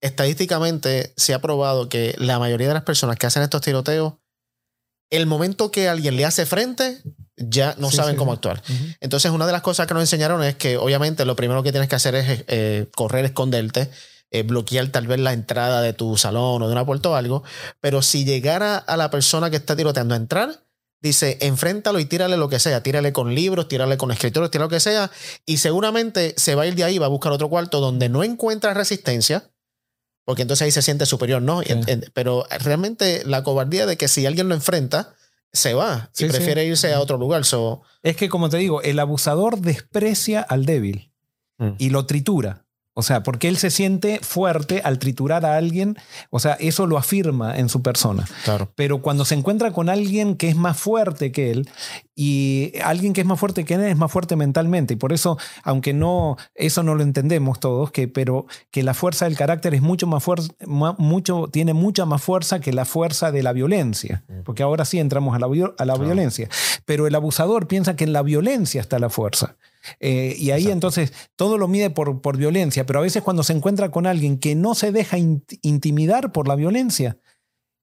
estadísticamente 0.00 1.12
se 1.18 1.34
ha 1.34 1.42
probado 1.42 1.90
que 1.90 2.14
la 2.16 2.38
mayoría 2.38 2.68
de 2.68 2.72
las 2.72 2.84
personas 2.84 3.16
que 3.16 3.26
hacen 3.26 3.42
estos 3.42 3.60
tiroteos, 3.60 4.14
el 5.10 5.26
momento 5.26 5.70
que 5.70 5.90
alguien 5.90 6.16
le 6.16 6.24
hace 6.24 6.46
frente, 6.46 7.02
ya 7.36 7.74
no 7.76 7.90
saben 7.90 8.16
cómo 8.16 8.32
actuar. 8.32 8.62
Entonces, 9.00 9.30
una 9.30 9.44
de 9.44 9.52
las 9.52 9.60
cosas 9.60 9.86
que 9.86 9.92
nos 9.92 10.02
enseñaron 10.02 10.42
es 10.42 10.54
que 10.54 10.78
obviamente 10.78 11.26
lo 11.26 11.36
primero 11.36 11.62
que 11.62 11.72
tienes 11.72 11.90
que 11.90 11.96
hacer 11.96 12.14
es 12.14 12.44
eh, 12.48 12.86
correr, 12.96 13.26
esconderte. 13.26 13.90
bloquear 14.46 14.88
tal 14.88 15.06
vez 15.06 15.20
la 15.20 15.34
entrada 15.34 15.82
de 15.82 15.92
tu 15.92 16.16
salón 16.16 16.62
o 16.62 16.66
de 16.68 16.72
una 16.72 16.86
puerta 16.86 17.10
o 17.10 17.16
algo, 17.16 17.42
pero 17.80 18.00
si 18.00 18.24
llegara 18.24 18.78
a 18.78 18.96
la 18.96 19.10
persona 19.10 19.50
que 19.50 19.56
está 19.56 19.76
tiroteando 19.76 20.14
a 20.14 20.16
entrar, 20.16 20.69
dice, 21.00 21.38
enfréntalo 21.40 21.98
y 21.98 22.04
tírale 22.04 22.36
lo 22.36 22.48
que 22.48 22.58
sea, 22.58 22.82
tírale 22.82 23.12
con 23.12 23.34
libros, 23.34 23.68
tírale 23.68 23.96
con 23.96 24.10
escritorios, 24.10 24.50
tírale 24.50 24.66
lo 24.66 24.70
que 24.70 24.80
sea, 24.80 25.10
y 25.46 25.58
seguramente 25.58 26.34
se 26.36 26.54
va 26.54 26.62
a 26.62 26.66
ir 26.66 26.74
de 26.74 26.84
ahí, 26.84 26.98
va 26.98 27.06
a 27.06 27.10
buscar 27.10 27.32
otro 27.32 27.48
cuarto 27.48 27.80
donde 27.80 28.08
no 28.08 28.22
encuentra 28.22 28.74
resistencia, 28.74 29.50
porque 30.24 30.42
entonces 30.42 30.66
ahí 30.66 30.70
se 30.70 30.82
siente 30.82 31.06
superior, 31.06 31.42
¿no? 31.42 31.62
Pero 32.14 32.46
realmente 32.60 33.22
la 33.24 33.42
cobardía 33.42 33.86
de 33.86 33.96
que 33.96 34.08
si 34.08 34.26
alguien 34.26 34.48
lo 34.48 34.54
enfrenta, 34.54 35.14
se 35.52 35.74
va 35.74 36.10
y 36.16 36.26
prefiere 36.26 36.64
irse 36.64 36.92
a 36.92 37.00
otro 37.00 37.16
lugar. 37.16 37.42
Es 38.02 38.16
que, 38.16 38.28
como 38.28 38.48
te 38.48 38.58
digo, 38.58 38.82
el 38.82 38.98
abusador 38.98 39.58
desprecia 39.58 40.40
al 40.40 40.64
débil 40.64 41.12
mm. 41.58 41.72
y 41.78 41.90
lo 41.90 42.06
tritura. 42.06 42.66
O 43.00 43.02
sea, 43.02 43.22
porque 43.22 43.48
él 43.48 43.56
se 43.56 43.70
siente 43.70 44.20
fuerte 44.20 44.82
al 44.84 44.98
triturar 44.98 45.46
a 45.46 45.56
alguien, 45.56 45.96
o 46.28 46.38
sea, 46.38 46.52
eso 46.60 46.86
lo 46.86 46.98
afirma 46.98 47.56
en 47.56 47.70
su 47.70 47.80
persona. 47.80 48.26
Claro. 48.44 48.70
Pero 48.74 49.00
cuando 49.00 49.24
se 49.24 49.34
encuentra 49.34 49.70
con 49.70 49.88
alguien 49.88 50.36
que 50.36 50.50
es 50.50 50.54
más 50.54 50.76
fuerte 50.76 51.32
que 51.32 51.50
él, 51.50 51.70
y 52.14 52.74
alguien 52.84 53.14
que 53.14 53.22
es 53.22 53.26
más 53.26 53.40
fuerte 53.40 53.64
que 53.64 53.72
él 53.72 53.84
es 53.84 53.96
más 53.96 54.12
fuerte 54.12 54.36
mentalmente, 54.36 54.92
y 54.92 54.96
por 54.98 55.14
eso, 55.14 55.38
aunque 55.62 55.94
no, 55.94 56.36
eso 56.54 56.82
no 56.82 56.94
lo 56.94 57.02
entendemos 57.02 57.58
todos, 57.58 57.90
que, 57.90 58.06
pero 58.06 58.44
que 58.70 58.82
la 58.82 58.92
fuerza 58.92 59.24
del 59.24 59.34
carácter 59.34 59.72
es 59.72 59.80
mucho 59.80 60.06
más 60.06 60.22
fuerte, 60.22 60.54
mucho, 60.66 61.48
tiene 61.50 61.72
mucha 61.72 62.04
más 62.04 62.22
fuerza 62.22 62.60
que 62.60 62.74
la 62.74 62.84
fuerza 62.84 63.32
de 63.32 63.42
la 63.42 63.54
violencia, 63.54 64.24
porque 64.44 64.62
ahora 64.62 64.84
sí 64.84 64.98
entramos 64.98 65.34
a 65.34 65.38
la, 65.38 65.48
a 65.78 65.84
la 65.86 65.96
violencia. 65.96 66.50
Pero 66.84 67.06
el 67.06 67.14
abusador 67.14 67.66
piensa 67.66 67.96
que 67.96 68.04
en 68.04 68.12
la 68.12 68.20
violencia 68.20 68.82
está 68.82 68.98
la 68.98 69.08
fuerza. 69.08 69.56
Eh, 69.98 70.34
y 70.38 70.50
ahí 70.50 70.70
entonces 70.70 71.12
todo 71.36 71.58
lo 71.58 71.68
mide 71.68 71.90
por, 71.90 72.20
por, 72.20 72.36
violencia, 72.36 72.86
pero 72.86 72.98
a 72.98 73.02
veces 73.02 73.22
cuando 73.22 73.42
se 73.42 73.52
encuentra 73.52 73.90
con 73.90 74.06
alguien 74.06 74.38
que 74.38 74.54
no 74.54 74.74
se 74.74 74.92
deja 74.92 75.16
intimidar 75.18 76.32
por 76.32 76.48
la 76.48 76.54
violencia, 76.54 77.18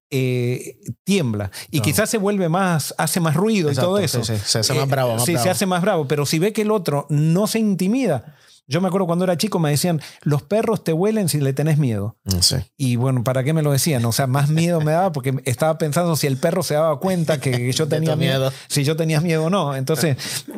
eh, 0.09 0.79
tiembla 1.03 1.51
y 1.69 1.81
quizás 1.81 2.09
se 2.09 2.17
vuelve 2.17 2.47
más, 2.47 2.95
hace 2.97 3.19
más 3.19 3.35
ruido 3.35 3.69
y 3.69 3.75
todo 3.75 3.97
eso. 3.99 4.23
se 4.23 4.59
hace 4.59 4.73
más 4.73 4.87
bravo. 4.87 5.19
sí, 5.19 5.37
se 5.37 5.49
hace 5.49 5.65
más 5.65 5.81
bravo, 5.81 6.07
pero 6.07 6.25
si 6.25 6.39
ve 6.39 6.53
que 6.53 6.61
el 6.61 6.71
otro 6.71 7.07
no 7.09 7.45
se 7.47 7.59
intimida, 7.59 8.37
yo 8.67 8.81
me 8.81 8.89
acuerdo 8.89 9.07
cuando 9.07 9.23
era 9.23 9.37
chico 9.37 9.59
me 9.59 9.69
decían, 9.69 10.01
los 10.23 10.43
perros 10.43 10.83
te 10.83 10.91
huelen 10.91 11.29
si 11.29 11.39
le 11.39 11.53
tenés 11.53 11.77
miedo. 11.77 12.17
Mm, 12.25 12.55
y 12.75 12.95
bueno, 12.97 13.23
¿para 13.23 13.43
qué 13.43 13.53
me 13.53 13.61
lo 13.61 13.71
decían? 13.71 14.03
O 14.05 14.11
sea, 14.11 14.27
más 14.27 14.49
miedo 14.49 14.81
me 14.81 14.91
daba 14.91 15.13
porque 15.13 15.35
estaba 15.45 15.77
pensando 15.77 16.15
si 16.17 16.27
el 16.27 16.37
perro 16.37 16.63
se 16.63 16.73
daba 16.73 16.99
cuenta 16.99 17.39
que 17.39 17.71
yo 17.73 17.87
tenía 17.87 18.17
miedo, 18.17 18.51
si 18.67 18.83
yo 18.83 18.97
tenía 18.97 19.21
miedo 19.21 19.45
o 19.45 19.49
no. 19.49 19.75
Entonces, 19.75 20.17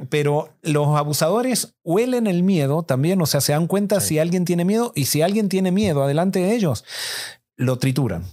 pero 0.09 0.49
los 0.63 0.97
abusadores 0.97 1.75
huelen 1.83 2.25
el 2.25 2.41
miedo 2.41 2.81
también, 2.81 3.21
o 3.21 3.27
sea, 3.27 3.41
se 3.41 3.51
dan 3.51 3.67
cuenta 3.67 3.99
si 3.99 4.17
alguien 4.17 4.43
tiene 4.43 4.65
miedo 4.65 4.91
y 4.95 5.05
si 5.05 5.21
alguien 5.21 5.47
tiene 5.47 5.71
miedo 5.71 6.03
adelante 6.03 6.39
de 6.39 6.55
ellos, 6.55 6.85
lo 7.57 7.77
trituran. 7.77 8.25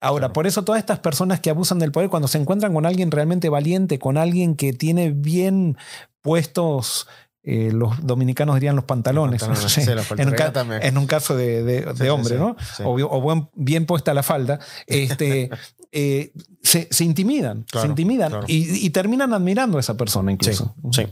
Ahora, 0.00 0.32
por 0.32 0.46
eso 0.46 0.62
todas 0.62 0.78
estas 0.78 1.00
personas 1.00 1.40
que 1.40 1.50
abusan 1.50 1.78
del 1.80 1.90
poder, 1.90 2.08
cuando 2.08 2.28
se 2.28 2.38
encuentran 2.38 2.72
con 2.72 2.86
alguien 2.86 3.10
realmente 3.10 3.48
valiente, 3.48 3.98
con 3.98 4.16
alguien 4.16 4.54
que 4.54 4.72
tiene 4.72 5.10
bien 5.10 5.76
puestos 6.20 7.08
eh, 7.50 7.70
los 7.72 8.04
dominicanos 8.04 8.56
dirían 8.56 8.76
los 8.76 8.84
pantalones. 8.84 9.40
en, 10.18 10.98
un 10.98 11.06
caso 11.06 11.34
de, 11.34 12.10
hombre, 12.10 12.36
¿no? 12.36 12.54
O, 12.84 13.50
bien 13.54 13.86
puesta 13.86 14.12
la 14.12 14.22
falda, 14.22 14.60
este, 14.86 15.48
eh, 15.92 16.30
se, 16.62 16.86
intimidan, 17.02 17.64
se 17.72 17.86
intimidan 17.86 18.44
y, 18.46 18.90
terminan 18.90 19.32
admirando 19.32 19.78
a 19.78 19.80
esa 19.80 19.96
persona 19.96 20.30
incluso. 20.30 20.74
Sí, 20.92 21.06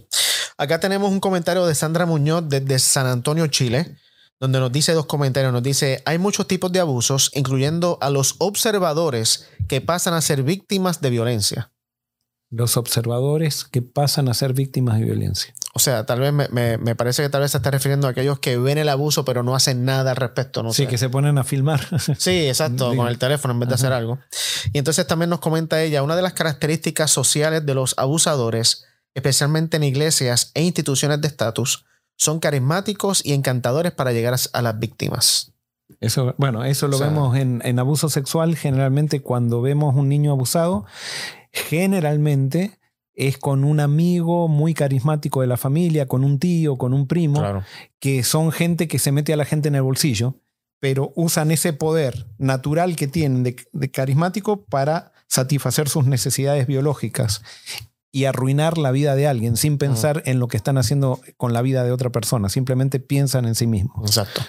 Acá 0.58 0.78
tenemos 0.78 1.11
un 1.11 1.20
comentario 1.20 1.64
de 1.64 1.74
Sandra 1.74 2.04
Muñoz 2.04 2.44
desde 2.50 2.78
San 2.80 3.06
Antonio, 3.06 3.46
Chile, 3.46 3.96
donde 4.38 4.61
nos 4.61 4.70
dice 4.70 4.92
dos 4.92 5.06
comentarios. 5.06 5.54
Nos 5.54 5.62
dice, 5.62 6.02
hay 6.04 6.18
muchos 6.18 6.46
tipos 6.46 6.70
de 6.70 6.80
abusos, 6.80 7.30
incluyendo 7.34 7.96
a 8.02 8.11
los 8.11 8.34
observadores 8.40 9.48
que 9.68 9.80
pasan 9.80 10.12
a 10.12 10.20
ser 10.20 10.42
víctimas 10.42 11.00
de 11.00 11.08
violencia. 11.08 11.72
Los 12.50 12.76
observadores 12.76 13.64
que 13.64 13.80
pasan 13.80 14.28
a 14.28 14.34
ser 14.34 14.52
víctimas 14.52 14.98
de 14.98 15.04
violencia. 15.06 15.54
O 15.76 15.78
sea, 15.78 16.06
tal 16.06 16.20
vez 16.20 16.32
me, 16.32 16.96
parece 16.96 17.22
que 17.22 17.28
tal 17.28 17.42
vez 17.42 17.50
se 17.50 17.58
está 17.58 17.70
refiriendo 17.70 18.06
a 18.06 18.12
aquellos 18.12 18.38
que 18.38 18.56
ven 18.56 18.78
el 18.78 18.88
abuso 18.88 19.26
pero 19.26 19.42
no 19.42 19.54
hacen 19.54 19.84
nada 19.84 20.12
al 20.12 20.16
respecto. 20.16 20.62
No 20.62 20.72
sí, 20.72 20.86
que 20.86 20.96
se 20.96 21.10
ponen 21.10 21.36
a 21.36 21.44
filmar. 21.44 21.86
Sí, 22.16 22.48
exacto, 22.48 22.92
con 22.96 23.08
el 23.08 23.18
teléfono 23.18 23.52
en 23.52 23.60
vez 23.60 23.68
de 23.68 23.74
hacer 23.74 23.92
algo. 23.92 24.18
Y 24.72 24.78
entonces 24.78 25.06
también 25.06 25.28
nos 25.28 25.40
comenta 25.40 25.82
ella, 25.82 26.02
una 26.02 26.16
de 26.16 26.22
las 26.22 26.32
características 26.32 27.10
sociales 27.10 27.66
de 27.66 27.74
los 27.74 27.92
abusadores, 27.98 28.86
especialmente 29.12 29.76
en 29.76 29.82
iglesias 29.82 30.50
e 30.54 30.62
instituciones 30.62 31.20
de 31.20 31.28
estatus, 31.28 31.84
son 32.16 32.40
carismáticos 32.40 33.20
y 33.22 33.34
encantadores 33.34 33.92
para 33.92 34.12
llegar 34.12 34.34
a 34.50 34.62
las 34.62 34.78
víctimas. 34.78 35.52
Eso, 36.00 36.34
bueno, 36.38 36.64
eso 36.64 36.88
lo 36.88 36.98
vemos 36.98 37.36
en, 37.36 37.60
en 37.66 37.78
abuso 37.78 38.08
sexual, 38.08 38.56
generalmente 38.56 39.20
cuando 39.20 39.60
vemos 39.60 39.94
un 39.94 40.08
niño 40.08 40.32
abusado, 40.32 40.86
generalmente 41.52 42.78
es 43.16 43.38
con 43.38 43.64
un 43.64 43.81
amigo 43.81 44.46
muy 44.46 44.74
carismático 44.74 45.40
de 45.40 45.46
la 45.46 45.57
familia, 45.57 46.07
con 46.07 46.22
un 46.22 46.38
tío, 46.38 46.76
con 46.76 46.92
un 46.92 47.09
primo, 47.09 47.64
que 47.98 48.22
son 48.22 48.52
gente 48.52 48.87
que 48.87 48.98
se 48.98 49.11
mete 49.11 49.33
a 49.33 49.37
la 49.37 49.46
gente 49.46 49.68
en 49.68 49.74
el 49.74 49.83
bolsillo, 49.83 50.37
pero 50.81 51.12
usan 51.16 51.50
ese 51.50 51.72
poder 51.72 52.26
natural 52.38 52.94
que 52.94 53.09
tienen 53.09 53.42
de, 53.42 53.90
carismático 53.90 54.66
para 54.66 55.12
satisfacer 55.29 55.88
sus 55.88 56.05
necesidades 56.05 56.66
biológicas 56.66 57.42
y 58.12 58.26
arruinar 58.26 58.79
la 58.79 58.92
vida 58.92 59.14
de 59.14 59.26
alguien 59.26 59.57
sin 59.57 59.79
pensar 59.79 60.22
en 60.26 60.38
lo 60.38 60.48
que 60.48 60.57
están 60.57 60.79
haciendo 60.79 61.20
con 61.37 61.52
la 61.52 61.61
vida 61.61 61.85
de 61.85 61.92
otra 61.92 62.11
persona. 62.11 62.48
Simplemente 62.48 63.00
piensan 63.00 63.46
en 63.46 63.55
sí 63.55 63.66
mismos. 63.66 64.07
Exacto. 64.07 64.42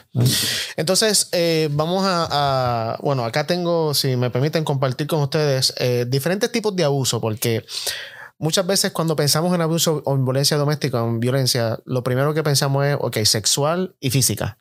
Entonces, 0.77 1.29
eh, 1.31 1.67
vamos 1.71 2.03
a, 2.05 2.97
Bueno, 3.01 3.25
acá 3.25 3.47
tengo, 3.47 3.93
si 3.93 4.15
me 4.15 4.29
permiten 4.29 4.63
compartir 4.63 5.07
con 5.07 5.21
ustedes, 5.21 5.73
eh, 5.79 6.05
diferentes 6.07 6.51
tipos 6.51 6.75
de 6.75 6.85
abuso, 6.85 7.19
porque 7.19 7.65
Muchas 8.39 8.67
veces 8.67 8.91
cuando 8.91 9.15
pensamos 9.15 9.53
en 9.53 9.61
abuso 9.61 10.03
o 10.05 10.13
en 10.13 10.23
violencia 10.23 10.57
doméstica 10.57 11.03
o 11.03 11.07
en 11.07 11.19
violencia, 11.19 11.79
lo 11.85 12.03
primero 12.03 12.33
que 12.33 12.43
pensamos 12.43 12.85
es, 12.85 12.97
ok, 12.99 13.17
sexual 13.23 13.95
y 13.99 14.11
física. 14.11 14.57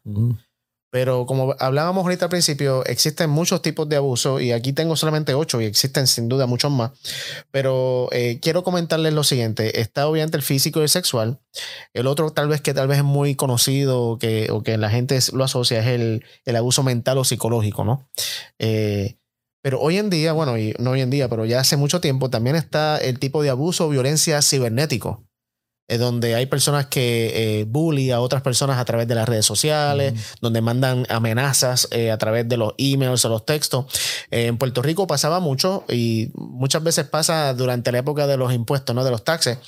Pero 0.91 1.27
como 1.27 1.55
hablábamos 1.59 2.05
ahorita 2.05 2.25
al 2.25 2.31
principio, 2.31 2.83
existen 2.87 3.29
muchos 3.29 3.61
tipos 3.61 3.87
de 3.87 3.97
abuso 3.97 4.41
y 4.41 4.53
aquí 4.53 4.73
tengo 4.73 4.97
solamente 4.97 5.35
ocho 5.35 5.61
y 5.61 5.67
existen 5.67 6.07
sin 6.07 6.27
duda 6.27 6.47
muchos 6.47 6.71
más. 6.73 6.93
Pero 7.51 8.09
eh, 8.13 8.39
quiero 8.41 8.65
comentarles 8.65 9.13
lo 9.13 9.23
siguiente. 9.23 9.81
Está 9.81 10.09
obviamente 10.09 10.39
el 10.39 10.43
físico 10.43 10.81
y 10.81 10.85
el 10.85 10.89
sexual. 10.89 11.39
El 11.93 12.07
otro 12.07 12.31
tal 12.31 12.49
vez 12.49 12.63
que 12.63 12.73
tal 12.73 12.89
vez 12.89 12.97
es 12.99 13.05
muy 13.05 13.35
conocido 13.35 14.17
que, 14.19 14.49
o 14.51 14.63
que 14.63 14.79
la 14.79 14.89
gente 14.89 15.19
lo 15.35 15.45
asocia 15.45 15.81
es 15.81 15.87
el, 15.87 16.25
el 16.47 16.57
abuso 16.57 16.83
mental 16.83 17.19
o 17.19 17.25
psicológico, 17.25 17.85
¿no? 17.85 18.09
Eh, 18.59 19.19
pero 19.67 19.81
hoy 19.81 19.99
en 19.99 20.11
día, 20.11 20.33
bueno, 20.33 20.57
y 20.57 20.77
no 20.79 20.93
hoy 20.93 21.01
en 21.01 21.11
día, 21.11 21.29
pero 21.29 21.45
ya 21.45 21.59
hace 21.59 21.77
mucho 21.77 22.01
tiempo, 22.01 22.31
también 22.31 22.55
está 22.55 22.99
el 22.99 23.19
tipo 23.19 23.43
de 23.43 23.51
abuso 23.51 23.87
o 23.87 23.89
violencia 23.89 24.41
cibernético. 24.41 25.26
Eh, 25.89 25.99
donde 25.99 26.35
hay 26.35 26.47
personas 26.47 26.87
que 26.87 27.61
eh, 27.61 27.65
bully 27.65 28.11
a 28.11 28.21
otras 28.21 28.43
personas 28.43 28.79
a 28.79 28.85
través 28.85 29.07
de 29.09 29.15
las 29.15 29.29
redes 29.29 29.47
sociales, 29.47 30.15
donde 30.41 30.61
mandan 30.61 31.07
amenazas 31.09 31.89
eh, 31.91 32.11
a 32.11 32.19
través 32.19 32.49
de 32.49 32.57
los 32.57 32.75
emails 32.79 33.25
o 33.25 33.29
los 33.29 33.45
textos. 33.45 33.87
Eh, 34.31 34.47
en 34.47 34.59
Puerto 34.59 34.83
Rico 34.83 35.07
pasaba 35.07 35.41
mucho 35.41 35.85
y 35.89 36.31
muchas 36.35 36.83
veces 36.83 37.07
pasa 37.07 37.55
durante 37.55 37.93
la 37.93 37.99
época 37.99 38.27
de 38.27 38.37
los 38.37 38.53
impuestos, 38.53 38.95
¿no? 38.95 39.05
De 39.05 39.11
los 39.11 39.25
taxes, 39.25 39.59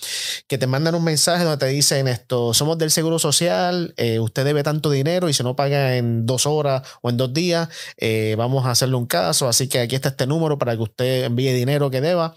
que 0.46 0.59
te 0.59 0.66
mandan 0.66 0.94
un 0.94 1.04
mensaje 1.04 1.44
donde 1.44 1.59
te 1.59 1.66
dicen 1.66 2.09
esto, 2.09 2.54
somos 2.54 2.78
del 2.78 2.90
Seguro 2.90 3.18
Social, 3.18 3.94
eh, 3.96 4.18
usted 4.18 4.44
debe 4.44 4.62
tanto 4.62 4.90
dinero 4.90 5.28
y 5.28 5.35
si 5.35 5.42
no 5.42 5.57
paga 5.57 5.96
en 5.96 6.26
dos 6.26 6.46
horas 6.46 6.83
o 7.02 7.11
en 7.11 7.16
dos 7.16 7.33
días, 7.33 7.68
eh, 7.96 8.35
vamos 8.37 8.66
a 8.66 8.70
hacerle 8.72 8.96
un 8.96 9.07
caso, 9.07 9.48
así 9.48 9.68
que 9.68 9.81
aquí 9.81 9.94
está 9.94 10.11
este 10.11 10.26
número 10.26 10.59
para 10.59 10.76
que 10.76 10.83
usted 10.83 11.24
envíe 11.24 11.52
dinero 11.52 11.90
que 11.90 12.00
deba. 12.00 12.37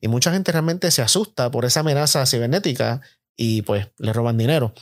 Y 0.00 0.08
mucha 0.08 0.32
gente 0.32 0.52
realmente 0.52 0.90
se 0.90 1.02
asusta 1.02 1.50
por 1.50 1.64
esa 1.64 1.80
amenaza 1.80 2.26
cibernética 2.26 3.00
y 3.36 3.62
pues 3.62 3.88
le 3.98 4.12
roban 4.12 4.38
dinero. 4.38 4.74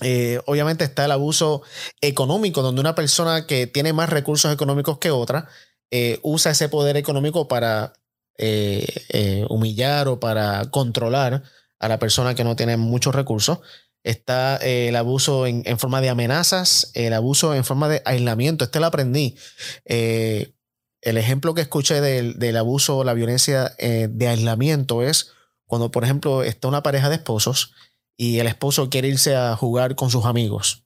Eh, 0.00 0.40
obviamente 0.46 0.84
está 0.84 1.04
el 1.04 1.12
abuso 1.12 1.62
económico, 2.00 2.62
donde 2.62 2.80
una 2.80 2.94
persona 2.94 3.46
que 3.46 3.66
tiene 3.66 3.92
más 3.92 4.10
recursos 4.10 4.52
económicos 4.52 4.98
que 4.98 5.10
otra 5.10 5.48
eh, 5.90 6.18
usa 6.22 6.52
ese 6.52 6.68
poder 6.68 6.96
económico 6.96 7.46
para 7.48 7.92
eh, 8.38 9.46
humillar 9.48 10.08
o 10.08 10.18
para 10.18 10.70
controlar 10.70 11.42
a 11.78 11.88
la 11.88 11.98
persona 11.98 12.34
que 12.34 12.44
no 12.44 12.56
tiene 12.56 12.76
muchos 12.76 13.14
recursos. 13.14 13.60
Está 14.02 14.56
el 14.56 14.96
abuso 14.96 15.46
en, 15.46 15.62
en 15.64 15.78
forma 15.78 16.00
de 16.00 16.08
amenazas, 16.08 16.90
el 16.94 17.12
abuso 17.12 17.54
en 17.54 17.64
forma 17.64 17.88
de 17.88 18.02
aislamiento. 18.04 18.64
Este 18.64 18.80
lo 18.80 18.86
aprendí. 18.86 19.36
El 19.84 21.16
ejemplo 21.18 21.54
que 21.54 21.60
escuché 21.60 22.00
del, 22.00 22.38
del 22.38 22.56
abuso 22.56 22.98
o 22.98 23.04
la 23.04 23.14
violencia 23.14 23.76
de 23.78 24.28
aislamiento 24.28 25.02
es 25.02 25.30
cuando, 25.72 25.90
por 25.90 26.04
ejemplo, 26.04 26.42
está 26.42 26.68
una 26.68 26.82
pareja 26.82 27.08
de 27.08 27.14
esposos 27.14 27.72
y 28.18 28.40
el 28.40 28.46
esposo 28.46 28.90
quiere 28.90 29.08
irse 29.08 29.34
a 29.34 29.56
jugar 29.56 29.94
con 29.94 30.10
sus 30.10 30.26
amigos. 30.26 30.84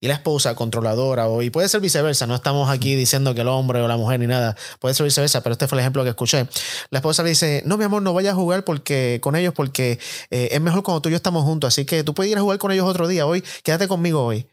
Y 0.00 0.08
la 0.08 0.14
esposa 0.14 0.54
controladora, 0.54 1.28
o, 1.28 1.42
y 1.42 1.50
puede 1.50 1.68
ser 1.68 1.82
viceversa, 1.82 2.26
no 2.26 2.34
estamos 2.34 2.70
aquí 2.70 2.94
diciendo 2.94 3.34
que 3.34 3.42
el 3.42 3.48
hombre 3.48 3.82
o 3.82 3.86
la 3.86 3.98
mujer 3.98 4.18
ni 4.18 4.26
nada, 4.26 4.56
puede 4.80 4.94
ser 4.94 5.04
viceversa, 5.04 5.42
pero 5.42 5.52
este 5.52 5.68
fue 5.68 5.76
el 5.76 5.80
ejemplo 5.80 6.04
que 6.04 6.08
escuché. 6.08 6.48
La 6.88 7.00
esposa 7.00 7.22
le 7.22 7.28
dice, 7.28 7.62
no, 7.66 7.76
mi 7.76 7.84
amor, 7.84 8.00
no 8.00 8.14
vayas 8.14 8.32
a 8.32 8.36
jugar 8.36 8.64
porque, 8.64 9.18
con 9.20 9.36
ellos 9.36 9.52
porque 9.52 9.98
eh, 10.30 10.48
es 10.52 10.60
mejor 10.62 10.82
cuando 10.82 11.02
tú 11.02 11.10
y 11.10 11.12
yo 11.12 11.16
estamos 11.16 11.44
juntos, 11.44 11.68
así 11.68 11.84
que 11.84 12.02
tú 12.02 12.14
puedes 12.14 12.32
ir 12.32 12.38
a 12.38 12.40
jugar 12.40 12.56
con 12.56 12.72
ellos 12.72 12.86
otro 12.86 13.08
día, 13.08 13.26
hoy, 13.26 13.44
quédate 13.62 13.88
conmigo 13.88 14.24
hoy. 14.24 14.48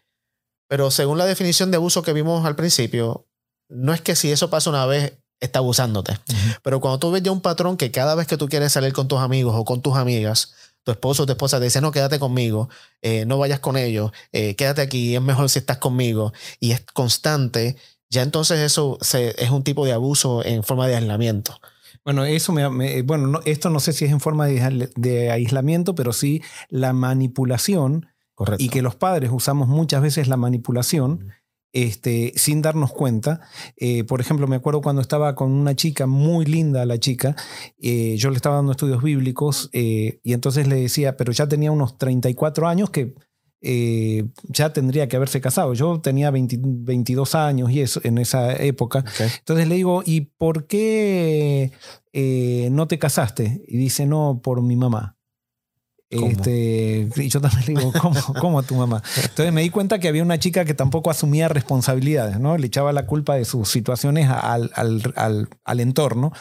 Pero 0.67 0.91
según 0.91 1.17
la 1.17 1.25
definición 1.25 1.71
de 1.71 1.77
abuso 1.77 2.03
que 2.03 2.11
vimos 2.11 2.45
al 2.45 2.57
principio, 2.57 3.29
no 3.69 3.93
es 3.93 4.01
que 4.01 4.17
si 4.17 4.33
eso 4.33 4.49
pasa 4.49 4.69
una 4.69 4.85
vez, 4.85 5.13
está 5.45 5.59
abusándote. 5.59 6.17
Pero 6.63 6.79
cuando 6.81 6.99
tú 6.99 7.11
ves 7.11 7.23
ya 7.23 7.31
un 7.31 7.41
patrón 7.41 7.77
que 7.77 7.91
cada 7.91 8.15
vez 8.15 8.27
que 8.27 8.37
tú 8.37 8.47
quieres 8.49 8.71
salir 8.73 8.93
con 8.93 9.07
tus 9.07 9.19
amigos 9.19 9.55
o 9.57 9.63
con 9.65 9.81
tus 9.81 9.95
amigas, 9.95 10.53
tu 10.83 10.91
esposo 10.91 11.23
o 11.23 11.25
tu 11.25 11.31
esposa 11.31 11.57
te 11.57 11.63
dice, 11.65 11.81
no, 11.81 11.91
quédate 11.91 12.19
conmigo, 12.19 12.69
eh, 13.01 13.25
no 13.25 13.37
vayas 13.39 13.59
con 13.59 13.75
ellos, 13.77 14.11
eh, 14.31 14.55
quédate 14.55 14.81
aquí, 14.81 15.15
es 15.15 15.21
mejor 15.21 15.49
si 15.49 15.59
estás 15.59 15.77
conmigo, 15.77 16.31
y 16.59 16.71
es 16.71 16.81
constante, 16.93 17.75
ya 18.09 18.21
entonces 18.21 18.59
eso 18.59 18.97
se- 19.01 19.33
es 19.43 19.49
un 19.49 19.63
tipo 19.63 19.83
de 19.85 19.93
abuso 19.93 20.45
en 20.45 20.63
forma 20.63 20.87
de 20.87 20.95
aislamiento. 20.95 21.59
Bueno, 22.03 22.23
eso 22.23 22.53
me, 22.53 22.69
me- 22.69 23.01
bueno, 23.01 23.25
no- 23.27 23.39
esto 23.45 23.71
no 23.71 23.79
sé 23.79 23.93
si 23.93 24.05
es 24.05 24.11
en 24.11 24.19
forma 24.19 24.45
de, 24.45 24.89
de 24.95 25.31
aislamiento, 25.31 25.95
pero 25.95 26.13
sí 26.13 26.43
la 26.69 26.93
manipulación 26.93 28.07
Correcto. 28.35 28.63
y 28.63 28.69
que 28.69 28.81
los 28.83 28.95
padres 28.95 29.31
usamos 29.33 29.67
muchas 29.67 30.01
veces 30.03 30.27
la 30.27 30.37
manipulación 30.37 31.31
este, 31.75 32.31
sin 32.37 32.61
darnos 32.61 32.93
cuenta. 32.93 33.41
Eh, 33.75 34.05
por 34.05 34.21
ejemplo, 34.21 34.47
me 34.47 34.55
acuerdo 34.55 34.81
cuando 34.81 35.01
estaba 35.01 35.35
con 35.35 35.51
una 35.51 35.75
chica, 35.75 36.07
muy 36.07 36.45
linda 36.45 36.85
la 36.85 36.97
chica, 36.97 37.35
eh, 37.79 38.15
yo 38.17 38.29
le 38.29 38.37
estaba 38.37 38.55
dando 38.55 38.71
estudios 38.71 39.03
bíblicos 39.03 39.69
eh, 39.73 40.21
y 40.23 40.31
entonces 40.31 40.67
le 40.67 40.77
decía, 40.77 41.17
pero 41.17 41.33
ya 41.33 41.47
tenía 41.47 41.71
unos 41.71 41.97
34 41.97 42.69
años 42.69 42.89
que 42.89 43.13
eh, 43.67 44.27
ya 44.43 44.71
tendría 44.71 45.07
que 45.09 45.17
haberse 45.17 45.41
casado. 45.41 45.73
Yo 45.73 45.99
tenía 45.99 46.31
20 46.31 46.57
22 46.61 47.35
años 47.35 47.71
y 47.71 47.81
eso 47.81 47.99
en 48.03 48.19
esa 48.19 48.55
época. 48.55 49.03
Entonces 49.39 49.67
le 49.67 49.75
digo, 49.75 50.01
¿y 50.05 50.21
por 50.21 50.67
qué 50.67 51.71
eh, 52.13 52.69
no 52.71 52.87
te 52.87 52.99
casaste? 52.99 53.63
Y 53.67 53.77
dice, 53.77 54.05
no, 54.05 54.39
por 54.41 54.61
mi 54.61 54.75
mamá. 54.75 55.14
¿Cómo? 56.11 56.27
Este, 56.27 57.09
y 57.15 57.29
yo 57.29 57.41
también 57.41 57.63
le 57.67 57.81
digo, 57.81 57.93
¿cómo, 57.99 58.19
¿cómo 58.39 58.59
a 58.59 58.63
tu 58.63 58.75
mamá? 58.75 59.01
Entonces 59.15 59.51
me 59.51 59.61
di 59.61 59.69
cuenta 59.69 59.99
que 59.99 60.07
había 60.07 60.23
una 60.23 60.39
chica 60.39 60.63
que 60.63 60.73
tampoco 60.73 61.09
asumía 61.09 61.47
responsabilidades, 61.47 62.39
¿no? 62.39 62.57
Le 62.57 62.67
echaba 62.67 62.93
la 62.93 63.05
culpa 63.05 63.35
de 63.35 63.45
sus 63.45 63.69
situaciones 63.69 64.29
al, 64.29 64.71
al, 64.75 65.13
al, 65.15 65.49
al 65.63 65.79
entorno. 65.79 66.31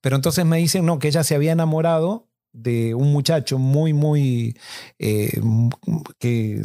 Pero 0.00 0.16
entonces 0.16 0.44
me 0.44 0.58
dicen, 0.58 0.84
no, 0.84 0.98
que 0.98 1.08
ella 1.08 1.24
se 1.24 1.34
había 1.34 1.52
enamorado 1.52 2.28
de 2.52 2.94
un 2.94 3.12
muchacho 3.12 3.58
muy, 3.58 3.92
muy, 3.92 4.56
eh, 4.98 5.40
que, 6.18 6.62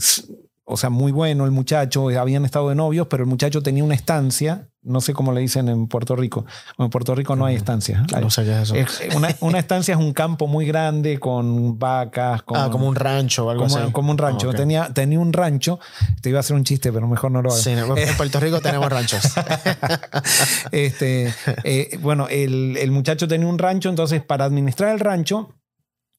o 0.72 0.78
sea, 0.78 0.90
muy 0.90 1.12
bueno 1.12 1.46
el 1.46 1.52
muchacho, 1.52 2.10
habían 2.20 2.46
estado 2.46 2.70
de 2.70 2.76
novios, 2.76 3.08
pero 3.10 3.24
el 3.24 3.30
muchacho 3.30 3.62
tenía 3.62 3.84
una 3.84 3.94
estancia, 3.96 4.68
no 4.84 5.00
sé 5.02 5.14
cómo 5.14 5.32
le 5.32 5.42
dicen 5.42 5.70
en 5.70 5.88
Puerto 5.88 6.16
Rico. 6.16 6.46
En 6.80 6.90
Puerto 6.90 7.14
Rico 7.14 7.36
no 7.36 7.46
hay 7.46 7.56
estancias. 7.56 8.02
Hay- 8.14 8.24
No 8.24 8.30
sé 8.32 8.44
qué 8.44 8.52
es 8.54 8.72
eso. 8.72 8.76
es 8.76 9.16
una, 9.16 9.30
una 9.42 9.60
estancia 9.60 9.94
es 9.94 10.00
un 10.00 10.14
campo 10.14 10.48
muy 10.48 10.66
grande 10.66 11.20
con 11.20 11.78
vacas, 11.78 12.42
con, 12.44 12.58
ah, 12.58 12.70
como 12.72 12.88
un 12.88 12.96
rancho 12.96 13.46
o 13.46 13.50
algo 13.52 13.66
como, 13.66 13.78
así. 13.78 13.92
como 13.92 14.12
un 14.12 14.18
rancho. 14.18 14.50
Ah, 14.50 14.54
tenía, 14.56 14.92
tenía 14.94 15.20
un 15.20 15.34
rancho. 15.34 15.80
Te 16.22 16.30
iba 16.30 16.40
a 16.40 16.42
hacer 16.42 16.56
un 16.56 16.64
chiste, 16.64 16.92
pero 16.92 17.08
mejor 17.08 17.32
no 17.32 17.42
lo 17.42 17.50
hago. 17.52 17.60
Sí, 17.60 17.70
en 17.72 17.80
en 17.80 18.18
Puerto 18.18 18.40
Rico 18.40 18.60
tenemos 18.60 18.90
ranchos. 18.90 19.22
este, 20.72 21.34
eh, 21.64 21.98
bueno, 22.02 22.28
el, 22.30 22.78
el 22.78 22.92
muchacho 22.92 23.28
tenía 23.28 23.48
un 23.48 23.58
rancho, 23.60 23.90
entonces 23.90 24.22
para 24.24 24.46
administrar 24.46 24.94
el 24.94 25.00
rancho, 25.00 25.54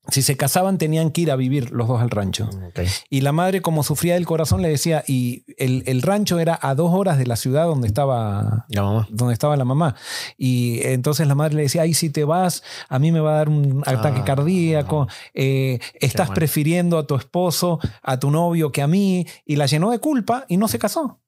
si 0.09 0.21
se 0.23 0.37
casaban 0.37 0.79
tenían 0.79 1.11
que 1.13 1.21
ir 1.21 1.31
a 1.31 1.37
vivir 1.37 1.71
los 1.71 1.87
dos 1.87 2.01
al 2.01 2.11
rancho. 2.11 2.51
Ok. 2.69 2.81
Y 3.09 3.21
la 3.21 3.31
madre, 3.33 3.63
como 3.63 3.83
sufría 3.85 4.15
del 4.15 4.27
corazón, 4.27 4.61
le 4.61 4.69
decía, 4.69 5.05
y 5.07 5.45
el, 5.59 5.85
el 5.87 6.03
rancho 6.03 6.41
era 6.41 6.59
a 6.61 6.75
dos 6.75 6.93
horas 6.93 7.19
de 7.19 7.27
la 7.27 7.37
ciudad 7.37 7.67
donde 7.67 7.87
estaba 7.87 8.67
La 8.69 8.83
mamá. 8.83 9.07
donde 9.11 9.33
estaba 9.33 9.57
la 9.57 9.65
mamá. 9.65 9.95
Y 10.37 10.81
entonces 10.85 11.29
la 11.29 11.35
madre 11.37 11.55
le 11.55 11.63
decía, 11.63 11.83
ay, 11.83 11.95
si 11.95 12.11
te 12.11 12.25
vas, 12.25 12.63
a 12.89 12.99
mí 12.99 13.13
me 13.13 13.21
va 13.21 13.35
a 13.35 13.37
dar 13.37 13.49
un 13.49 13.83
ataque 13.87 14.21
Ah, 14.21 14.25
cardíaco, 14.25 15.07
eh, 15.35 15.79
estás 16.01 16.31
prefiriendo 16.31 16.99
a 16.99 17.07
tu 17.07 17.15
esposo, 17.15 17.79
a 18.03 18.19
tu 18.19 18.31
novio 18.33 18.73
que 18.73 18.83
a 18.83 18.87
mí, 18.89 19.27
y 19.47 19.57
la 19.57 19.67
llenó 19.67 19.91
de 19.93 20.01
culpa 20.01 20.45
y 20.49 20.57
no 20.57 20.67
se 20.69 20.79
casó. 20.81 21.21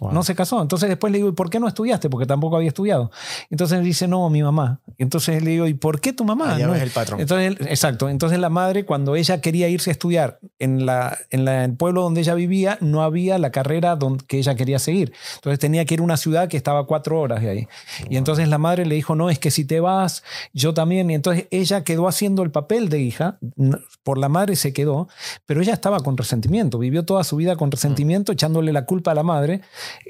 Wow. 0.00 0.12
No 0.12 0.22
se 0.22 0.34
casó. 0.34 0.60
Entonces 0.60 0.88
después 0.88 1.10
le 1.12 1.18
digo, 1.18 1.28
¿y 1.28 1.32
por 1.32 1.48
qué 1.50 1.58
no 1.60 1.68
estudiaste? 1.68 2.10
Porque 2.10 2.26
tampoco 2.26 2.56
había 2.56 2.68
estudiado. 2.68 3.10
Entonces 3.50 3.82
dice, 3.82 4.06
no, 4.08 4.28
mi 4.30 4.42
mamá. 4.42 4.80
Entonces 4.98 5.42
le 5.42 5.50
digo, 5.52 5.66
¿y 5.66 5.74
por 5.74 6.00
qué 6.00 6.12
tu 6.12 6.24
mamá? 6.24 6.54
Ah, 6.54 6.58
ya 6.58 6.66
No- 6.66 6.72
ves 6.74 6.82
el 6.82 6.90
patrón. 6.90 7.20
entonces, 7.20 7.56
exacto. 7.68 8.08
Entonces 8.08 8.38
la 8.38 8.50
madre, 8.50 8.84
cuando 8.84 9.16
ella 9.16 9.40
quería 9.40 9.68
irse 9.68 9.90
a 9.90 9.92
estudiar 9.92 10.38
en, 10.58 10.84
la, 10.86 11.16
en 11.30 11.44
la- 11.44 11.64
el 11.64 11.74
pueblo 11.76 12.02
donde 12.02 12.20
ella 12.20 12.34
vivía, 12.34 12.78
no 12.80 13.02
había 13.02 13.38
la 13.38 13.50
carrera 13.50 13.96
don- 13.96 14.18
que 14.18 14.38
ella 14.38 14.54
quería 14.54 14.78
seguir. 14.78 15.12
Entonces 15.36 15.58
tenía 15.58 15.84
que 15.84 15.94
ir 15.94 16.00
a 16.00 16.02
una 16.04 16.16
ciudad 16.16 16.48
que 16.48 16.56
estaba 16.56 16.86
cuatro 16.86 17.20
horas 17.20 17.40
de 17.40 17.48
ahí. 17.50 17.68
Y 18.10 18.16
entonces 18.16 18.48
la 18.48 18.58
madre 18.58 18.84
le 18.86 18.94
dijo, 18.94 19.14
no, 19.14 19.30
es 19.30 19.38
que 19.38 19.50
si 19.50 19.64
te 19.64 19.80
vas, 19.80 20.22
yo 20.52 20.74
también. 20.74 21.10
Y 21.10 21.14
entonces 21.14 21.46
ella 21.50 21.84
quedó 21.84 22.08
haciendo 22.08 22.42
el 22.42 22.50
papel 22.50 22.88
de 22.88 23.00
hija, 23.00 23.38
por 24.02 24.18
la 24.18 24.28
madre 24.28 24.56
se 24.56 24.72
quedó, 24.72 25.08
pero 25.46 25.60
ella 25.62 25.72
estaba 25.72 26.00
con 26.00 26.16
resentimiento, 26.16 26.78
vivió 26.78 27.04
toda 27.04 27.24
su 27.24 27.36
vida 27.36 27.56
con 27.56 27.70
resentimiento, 27.70 28.32
echándole 28.32 28.72
la 28.72 28.84
culpa 28.84 29.12
a 29.12 29.14
la 29.14 29.22
madre, 29.22 29.62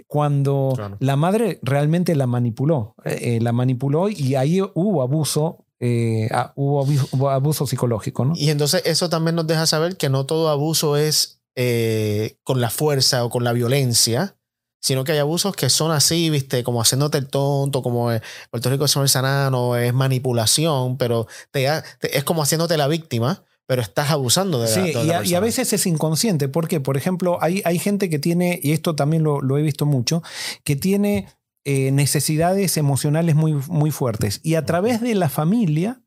cuando 0.06 0.72
Claro. 0.76 0.96
la 1.00 1.16
madre 1.16 1.58
realmente 1.62 2.14
la 2.14 2.26
manipuló. 2.26 2.94
Eh, 3.04 3.36
eh, 3.36 3.40
la 3.40 3.52
manipuló 3.52 4.08
y 4.08 4.34
ahí 4.34 4.60
hubo 4.60 5.02
abuso. 5.02 5.64
eh, 5.78 6.28
ah, 6.32 6.52
hubo, 6.56 6.80
abuso, 6.80 7.08
hubo 7.12 7.28
abuso 7.30 7.66
psicológico, 7.66 8.24
¿no? 8.24 8.32
Y 8.34 8.48
entonces 8.48 8.80
eso 8.86 9.10
también 9.10 9.34
nos 9.36 9.46
deja 9.46 9.66
saber 9.66 9.98
que 9.98 10.08
no 10.08 10.24
todo 10.24 10.48
abuso 10.48 10.96
es 10.96 11.42
eh, 11.54 12.38
con 12.44 12.62
la 12.62 12.70
fuerza 12.70 13.24
o 13.26 13.28
con 13.30 13.44
la 13.44 13.52
violencia, 13.52 14.36
sino 14.80 15.04
que 15.04 15.12
hay 15.12 15.18
abusos 15.18 15.54
que 15.54 15.68
son 15.68 15.90
así, 15.90 16.30
viste, 16.30 16.64
como 16.64 16.80
haciéndote 16.80 17.18
el 17.18 17.28
tonto, 17.28 17.82
como 17.82 18.10
en 18.12 18.22
Puerto 18.50 18.70
Rico 18.70 18.84
es 18.86 18.96
el 18.96 19.08
sanano, 19.10 19.76
es 19.76 19.92
manipulación, 19.92 20.96
pero 20.96 21.26
te, 21.50 21.68
ha- 21.68 21.82
te- 21.98 22.16
es 22.16 22.24
como 22.24 22.42
haciéndote 22.42 22.76
la 22.76 22.88
víctima, 22.88 23.44
pero 23.66 23.82
estás 23.82 24.10
abusando 24.10 24.60
de 24.60 24.68
la, 24.68 24.74
Sí, 24.74 24.92
de 24.92 24.92
y 24.92 24.94
a, 24.94 25.02
y 25.02 25.10
a 25.10 25.18
persona. 25.18 25.40
veces 25.40 25.72
es 25.72 25.86
inconsciente. 25.86 26.48
¿Por 26.48 26.68
qué? 26.68 26.80
Por 26.80 26.96
ejemplo, 26.96 27.38
hay, 27.42 27.62
hay 27.64 27.78
gente 27.78 28.08
que 28.08 28.18
tiene, 28.18 28.58
y 28.62 28.72
esto 28.72 28.94
también 28.94 29.22
lo, 29.24 29.40
lo 29.42 29.58
he 29.58 29.62
visto 29.62 29.86
mucho, 29.86 30.22
que 30.64 30.76
tiene 30.76 31.26
eh, 31.64 31.90
necesidades 31.90 32.76
emocionales 32.76 33.34
muy, 33.34 33.54
muy 33.68 33.90
fuertes. 33.90 34.40
Y 34.44 34.54
a 34.54 34.64
través 34.64 35.00
de 35.00 35.14
la 35.16 35.28
familia, 35.28 36.00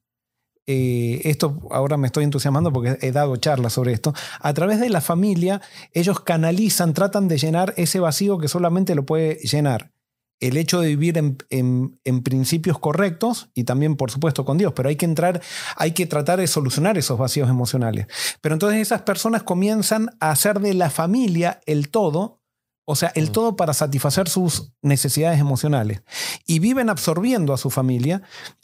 eh, 0.67 1.21
esto 1.25 1.59
ahora 1.71 1.97
me 1.97 2.07
estoy 2.07 2.23
entusiasmando 2.23 2.71
porque 2.71 2.97
he 3.01 3.11
dado 3.11 3.35
charlas 3.37 3.73
sobre 3.73 3.91
esto, 3.91 4.13
a 4.39 4.53
través 4.53 4.79
de 4.79 4.89
la 4.89 5.01
familia 5.01 5.61
ellos 5.93 6.19
canalizan, 6.21 6.93
tratan 6.93 7.27
de 7.27 7.37
llenar 7.39 7.73
ese 7.75 7.99
vacío 7.99 8.37
que 8.37 8.47
solamente 8.47 8.95
lo 8.95 9.05
puede 9.05 9.35
llenar 9.39 9.91
el 10.39 10.57
hecho 10.57 10.79
de 10.81 10.87
vivir 10.89 11.17
en, 11.17 11.37
en- 11.49 11.99
en 12.03 12.23
principios 12.23 12.79
correctos 12.79 13.49
y 13.53 13.63
también, 13.65 13.95
por 13.95 14.09
supuesto, 14.11 14.45
con 14.45 14.57
Dios, 14.57 14.73
pero 14.75 14.89
hay 14.89 14.95
que 14.95 15.05
entrar, 15.05 15.41
hay 15.75 15.91
que 15.91 16.05
tratar 16.05 16.39
de 16.39 16.47
solucionar 16.47 16.97
esos 16.97 17.17
vacíos 17.19 17.49
emocionales. 17.49 18.07
Pero 18.41 18.55
entonces 18.55 18.79
esas 18.81 19.01
personas 19.01 19.43
comienzan 19.43 20.09
a 20.19 20.31
hacer 20.31 20.59
de 20.59 20.73
la 20.73 20.89
familia 20.89 21.59
el 21.65 21.89
todo, 21.89 22.41
o 22.85 22.95
sea, 22.95 23.11
el 23.15 23.29
Mm. 23.29 23.31
todo 23.33 23.55
para 23.55 23.73
satisfacer 23.73 24.29
sus 24.29 24.71
necesidades 24.81 25.39
emocionales. 25.39 26.01
Y 26.47 26.59
viven 26.59 26.89
absorbiendo 26.89 27.53
a 27.53 27.57
su 27.57 27.69
familia 27.69 28.21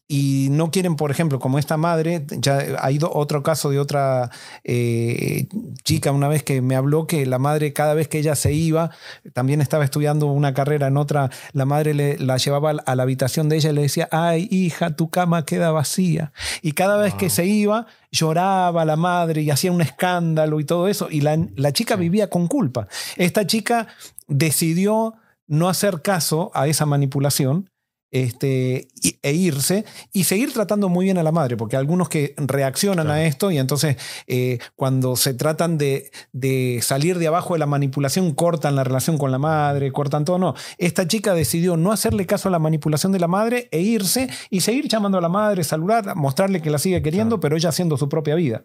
y 0.08 0.50
no 0.52 0.70
quieren, 0.70 0.96
por 0.96 1.10
ejemplo, 1.10 1.40
como 1.40 1.58
esta 1.58 1.78
madre, 1.78 2.26
ya 2.38 2.60
ha 2.80 2.92
ido 2.92 3.12
otro 3.12 3.42
caso 3.42 3.72
de 3.72 3.80
otra 3.80 4.30
eh, 4.64 5.48
chica 5.84 6.12
una 6.12 6.28
vez 6.28 6.44
que 6.44 6.62
me 6.62 6.76
habló 6.76 7.08
que 7.08 7.26
la 7.26 7.40
madre 7.40 7.74
cada 7.74 7.96
vez 7.96 8.08
que 8.08 8.20
ella 8.20 8.36
se 8.36 8.54
iba, 8.54 8.92
también 9.34 9.62
estaba 9.62 9.84
estudiando 9.84 10.28
una 10.28 10.54
carrera 10.54 10.88
en 10.88 10.98
otra, 10.98 11.32
la 11.54 11.66
madre 11.66 11.96
le, 11.96 12.20
la 12.20 12.38
llevaba 12.38 12.72
a 12.86 12.96
la 12.96 13.04
habitación 13.04 13.50
de 13.50 13.56
ella 13.56 13.72
y 13.72 13.74
le 13.74 13.82
decía, 13.82 14.08
ay 14.12 14.48
hija, 14.52 14.96
tu 14.96 15.10
cama 15.10 15.44
queda 15.44 15.72
vacía. 15.72 16.32
Y 16.62 16.74
cada 16.74 16.98
vez 16.98 17.16
que 17.16 17.32
se 17.32 17.46
iba, 17.46 17.88
lloraba 18.12 18.86
la 18.86 18.98
madre 18.98 19.42
y 19.42 19.50
hacía 19.50 19.72
un 19.72 19.82
escándalo 19.82 20.60
y 20.60 20.66
todo 20.66 20.88
eso, 20.88 21.08
y 21.10 21.22
la, 21.22 21.36
la 21.56 21.74
chica 21.74 21.96
vivía 21.96 22.30
con 22.30 22.48
culpa. 22.48 22.88
Esta 23.18 23.48
chica 23.48 23.88
decidió 24.28 25.16
no 25.48 25.68
hacer 25.68 26.04
caso 26.04 26.52
a 26.54 26.68
esa 26.68 26.86
manipulación 26.86 27.70
este, 28.16 28.88
e 29.22 29.34
irse 29.34 29.84
y 30.14 30.24
seguir 30.24 30.54
tratando 30.54 30.88
muy 30.88 31.04
bien 31.04 31.18
a 31.18 31.24
la 31.24 31.34
madre, 31.34 31.58
porque 31.58 31.76
algunos 31.76 32.08
que 32.08 32.34
reaccionan 32.38 33.12
a 33.12 33.26
esto 33.26 33.52
y 33.52 33.58
entonces 33.58 33.98
eh, 34.28 34.60
cuando 34.78 35.18
se 35.18 35.34
tratan 35.34 35.78
de, 35.78 36.12
de, 36.32 36.80
salir 36.82 37.20
de 37.20 37.28
abajo 37.28 37.56
de 37.56 37.60
la 37.60 37.66
manipulación 37.66 38.34
cortan 38.34 38.78
la 38.78 38.86
relación 38.86 39.18
con 39.18 39.32
la 39.32 39.38
madre, 39.38 39.92
cortan 39.92 40.24
todo, 40.24 40.40
no. 40.40 40.56
Esta 40.78 41.06
chica 41.06 41.34
decidió 41.34 41.76
no 41.76 41.92
hacerle 41.92 42.26
caso 42.26 42.48
a 42.48 42.52
la 42.54 42.60
manipulación 42.60 43.12
de 43.12 43.20
la 43.20 43.28
madre 43.28 43.68
e 43.72 43.82
irse 43.82 44.30
y 44.50 44.62
seguir 44.62 44.88
llamando 44.88 45.18
a 45.18 45.22
la 45.22 45.28
madre, 45.28 45.66
saludar, 45.66 46.16
mostrarle 46.16 46.62
que 46.62 46.70
la 46.70 46.78
sigue 46.78 47.02
queriendo, 47.02 47.42
pero 47.42 47.58
ella 47.58 47.68
haciendo 47.68 47.98
su 47.98 48.08
propia 48.08 48.36
vida. 48.36 48.64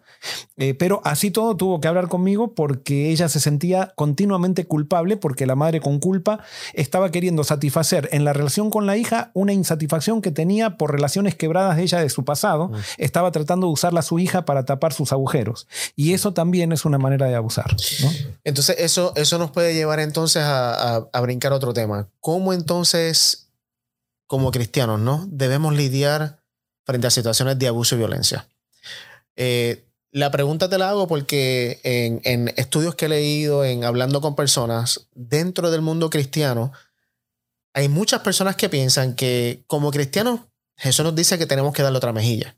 Eh, 0.55 0.75
pero 0.75 1.01
así 1.03 1.29
todo 1.29 1.57
tuvo 1.57 1.81
que 1.81 1.89
hablar 1.89 2.07
conmigo 2.07 2.55
porque 2.55 3.09
ella 3.09 3.27
se 3.27 3.41
sentía 3.41 3.91
continuamente 3.95 4.65
culpable 4.65 5.17
porque 5.17 5.45
la 5.45 5.57
madre 5.57 5.81
con 5.81 5.99
culpa 5.99 6.39
estaba 6.73 7.11
queriendo 7.11 7.43
satisfacer 7.43 8.07
en 8.13 8.23
la 8.23 8.31
relación 8.31 8.69
con 8.69 8.85
la 8.85 8.95
hija 8.95 9.31
una 9.41 9.53
insatisfacción 9.53 10.21
que 10.21 10.31
tenía 10.31 10.77
por 10.77 10.91
relaciones 10.91 11.35
quebradas 11.35 11.77
de 11.77 11.83
ella 11.83 11.99
de 11.99 12.09
su 12.09 12.23
pasado, 12.23 12.69
mm. 12.69 12.75
estaba 12.97 13.31
tratando 13.31 13.67
de 13.67 13.73
usarla 13.73 13.99
a 14.01 14.03
su 14.03 14.19
hija 14.19 14.45
para 14.45 14.65
tapar 14.65 14.93
sus 14.93 15.11
agujeros. 15.11 15.67
Y 15.95 16.13
eso 16.13 16.33
también 16.33 16.71
es 16.71 16.85
una 16.85 16.97
manera 16.97 17.27
de 17.27 17.35
abusar. 17.35 17.75
Entonces, 18.43 18.77
eso, 18.79 19.13
eso 19.15 19.37
nos 19.37 19.51
puede 19.51 19.73
llevar 19.73 19.99
entonces 19.99 20.43
a, 20.43 20.95
a, 21.11 21.21
brincar 21.21 21.53
otro 21.53 21.73
tema. 21.73 22.09
¿Cómo 22.19 22.53
entonces, 22.53 23.49
como 24.27 24.51
cristianos, 24.51 24.99
¿no? 24.99 25.25
debemos 25.29 25.75
lidiar 25.75 26.41
frente 26.85 27.07
a 27.07 27.11
situaciones 27.11 27.59
de 27.59 27.67
abuso 27.67 27.95
y 27.95 27.99
violencia? 27.99 28.47
Eh, 29.35 29.85
la 30.11 30.29
pregunta 30.29 30.69
te 30.69 30.77
la 30.77 30.89
hago 30.89 31.07
porque 31.07 31.79
en, 31.83 32.19
en, 32.25 32.53
estudios 32.57 32.95
que 32.95 33.05
he 33.05 33.09
leído, 33.09 33.63
en 33.63 33.85
hablando 33.85 34.19
con 34.19 34.35
personas 34.35 35.07
dentro 35.15 35.71
del 35.71 35.81
mundo 35.81 36.09
cristiano, 36.09 36.73
hay 37.73 37.89
muchas 37.89 38.21
personas 38.21 38.55
que 38.55 38.69
piensan 38.69 39.15
que 39.15 39.63
como 39.67 39.91
cristianos 39.91 40.41
Jesús 40.77 41.05
nos 41.05 41.15
dice 41.15 41.37
que 41.37 41.45
tenemos 41.45 41.73
que 41.73 41.83
darle 41.83 41.97
otra 41.97 42.13
mejilla. 42.13 42.57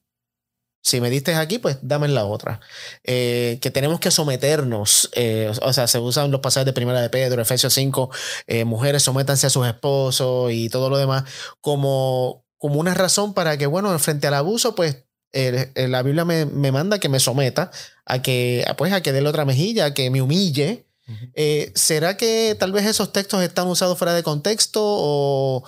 Si 0.86 1.00
me 1.00 1.10
diste 1.10 1.34
aquí, 1.36 1.60
pues 1.60 1.78
dame 1.82 2.10
la 2.10 2.26
otra. 2.26 2.60
Eh, 3.04 3.58
que 3.62 3.72
tenemos 3.72 4.02
que 4.02 4.12
someternos. 4.12 5.10
Eh, 5.14 5.50
o 5.62 5.72
sea, 5.72 5.88
se 5.88 5.98
usan 6.00 6.30
los 6.30 6.42
pasajes 6.42 6.66
de 6.66 6.74
Primera 6.74 7.02
de 7.02 7.10
Pedro, 7.10 7.42
Efesios 7.42 7.74
5, 7.74 8.10
eh, 8.48 8.66
mujeres 8.66 9.04
sométanse 9.04 9.48
a 9.48 9.50
sus 9.50 9.66
esposos 9.66 10.52
y 10.52 10.68
todo 10.70 10.90
lo 10.90 10.98
demás, 10.98 11.24
como, 11.62 12.46
como 12.58 12.82
una 12.82 12.94
razón 12.94 13.34
para 13.34 13.58
que, 13.58 13.66
bueno, 13.66 13.98
frente 13.98 14.28
al 14.28 14.34
abuso, 14.34 14.76
pues 14.76 15.06
la 15.34 16.04
Biblia 16.04 16.26
me, 16.26 16.46
me, 16.46 16.72
manda 16.72 17.00
que 17.00 17.10
me 17.10 17.20
someta 17.20 17.72
a 18.06 18.22
que, 18.22 18.66
pues, 18.78 18.94
a 18.94 19.02
que 19.02 19.14
dé 19.14 19.22
la 19.22 19.30
otra 19.30 19.46
mejilla, 19.46 19.86
a 19.86 19.94
que 19.94 20.10
me 20.10 20.22
humille 20.22 20.86
eh, 21.34 21.72
¿Será 21.76 22.18
que 22.18 22.56
tal 22.60 22.72
vez 22.72 22.86
esos 22.86 23.12
textos 23.12 23.42
están 23.42 23.68
usados 23.68 23.98
fuera 23.98 24.14
de 24.14 24.24
contexto 24.24 24.82
o, 24.84 25.64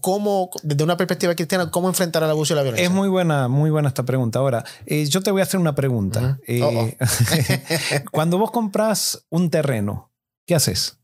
cómo, 0.00 0.50
desde 0.62 0.84
una 0.84 0.96
perspectiva 0.96 1.34
cristiana, 1.34 1.70
cómo 1.70 1.88
enfrentar 1.88 2.22
el 2.22 2.30
abuso 2.30 2.54
y 2.54 2.56
la 2.56 2.62
violencia? 2.62 2.86
Es 2.86 2.92
muy 2.92 3.08
buena, 3.08 3.48
muy 3.48 3.70
buena 3.70 3.88
esta 3.88 4.04
pregunta. 4.04 4.38
Ahora, 4.38 4.64
eh, 4.86 5.06
yo 5.06 5.22
te 5.22 5.30
voy 5.30 5.40
a 5.40 5.44
hacer 5.44 5.60
una 5.60 5.74
pregunta. 5.74 6.38
Eh, 6.46 6.62
oh, 6.62 6.68
oh. 6.68 8.10
cuando 8.10 8.38
vos 8.38 8.50
compras 8.50 9.26
un 9.30 9.50
terreno, 9.50 10.12
¿qué 10.46 10.54
haces? 10.54 10.98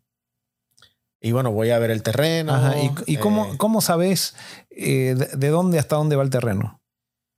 Y 1.20 1.32
bueno, 1.32 1.50
voy 1.50 1.70
a 1.70 1.78
ver 1.78 1.90
el 1.90 2.02
terreno. 2.02 2.72
¿Y, 3.06 3.16
cómo, 3.16 3.56
cómo, 3.56 3.80
sabes 3.80 4.34
de 4.70 5.48
dónde 5.48 5.78
hasta 5.78 5.96
dónde 5.96 6.16
va 6.16 6.22
el 6.22 6.30
terreno? 6.30 6.80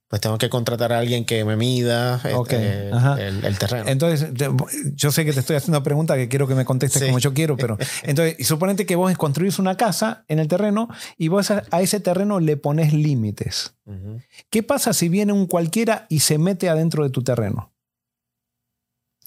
Pues 0.08 0.22
tengo 0.22 0.38
que 0.38 0.48
contratar 0.48 0.92
a 0.92 0.98
alguien 0.98 1.26
que 1.26 1.44
me 1.44 1.56
mida 1.56 2.16
este, 2.24 2.88
el, 2.88 3.58
terreno. 3.58 3.88
Entonces, 3.88 4.30
yo 4.94 5.12
sé 5.12 5.26
que 5.26 5.34
te 5.34 5.40
estoy 5.40 5.56
haciendo 5.56 5.78
una 5.78 5.84
pregunta 5.84 6.16
que 6.16 6.28
quiero 6.28 6.48
que 6.48 6.54
me 6.54 6.64
contestes 6.64 7.04
como 7.04 7.18
yo 7.18 7.34
quiero, 7.34 7.58
pero 7.58 7.76
entonces, 8.04 8.46
suponete 8.46 8.86
que 8.86 8.96
vos 8.96 9.14
construís 9.18 9.58
una 9.58 9.76
casa 9.76 10.24
en 10.28 10.38
el 10.38 10.48
terreno 10.48 10.88
y 11.18 11.28
vos 11.28 11.50
a, 11.50 11.62
ese 11.80 12.00
terreno 12.00 12.40
le 12.40 12.56
pones 12.56 12.94
límites. 12.94 13.74
¿Qué 14.50 14.62
pasa 14.62 14.92
si 14.92 15.08
viene 15.08 15.32
un 15.32 15.46
cualquiera 15.46 16.06
y 16.08 16.20
se 16.20 16.38
mete 16.38 16.68
adentro 16.68 17.04
de 17.04 17.10
tu 17.10 17.22
terreno? 17.22 17.72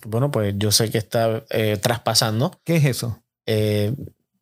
Bueno, 0.05 0.31
pues 0.31 0.55
yo 0.57 0.71
sé 0.71 0.89
que 0.89 0.97
está 0.97 1.43
eh, 1.51 1.77
traspasando. 1.81 2.59
¿Qué 2.63 2.77
es 2.77 2.85
eso? 2.85 3.23
Eh, 3.45 3.93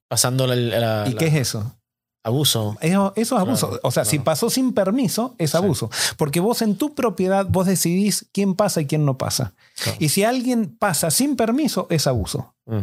pasando 0.07 0.47
la, 0.47 1.05
¿Y 1.07 1.15
qué 1.15 1.27
es 1.27 1.35
eso? 1.35 1.78
Abuso. 2.23 2.77
Eso, 2.81 3.13
es 3.15 3.31
abuso. 3.31 3.79
o 3.81 3.91
sea, 3.91 4.03
si 4.03 4.19
pasó 4.19 4.49
sin 4.49 4.73
permiso, 4.73 5.35
es 5.37 5.55
abuso. 5.55 5.89
Porque 6.17 6.39
vos 6.41 6.61
en 6.61 6.75
tu 6.75 6.93
propiedad, 6.93 7.45
vos 7.49 7.65
decidís 7.65 8.27
quién 8.33 8.55
pasa 8.55 8.81
y 8.81 8.87
quién 8.87 9.05
no 9.05 9.17
pasa. 9.17 9.53
Y 9.99 10.09
si 10.09 10.23
alguien 10.23 10.75
pasa 10.77 11.11
sin 11.11 11.35
permiso, 11.35 11.87
es 11.89 12.07
abuso. 12.07 12.55
Mm. 12.65 12.81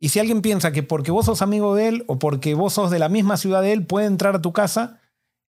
Y 0.00 0.08
si 0.08 0.18
alguien 0.18 0.42
piensa 0.42 0.72
que 0.72 0.82
porque 0.82 1.12
vos 1.12 1.26
sos 1.26 1.40
amigo 1.40 1.74
de 1.74 1.88
él 1.88 2.04
o 2.08 2.18
porque 2.18 2.54
vos 2.54 2.74
sos 2.74 2.90
de 2.90 2.98
la 2.98 3.08
misma 3.08 3.36
ciudad 3.36 3.62
de 3.62 3.72
él, 3.72 3.86
puede 3.86 4.06
entrar 4.06 4.34
a 4.34 4.42
tu 4.42 4.52
casa 4.52 5.00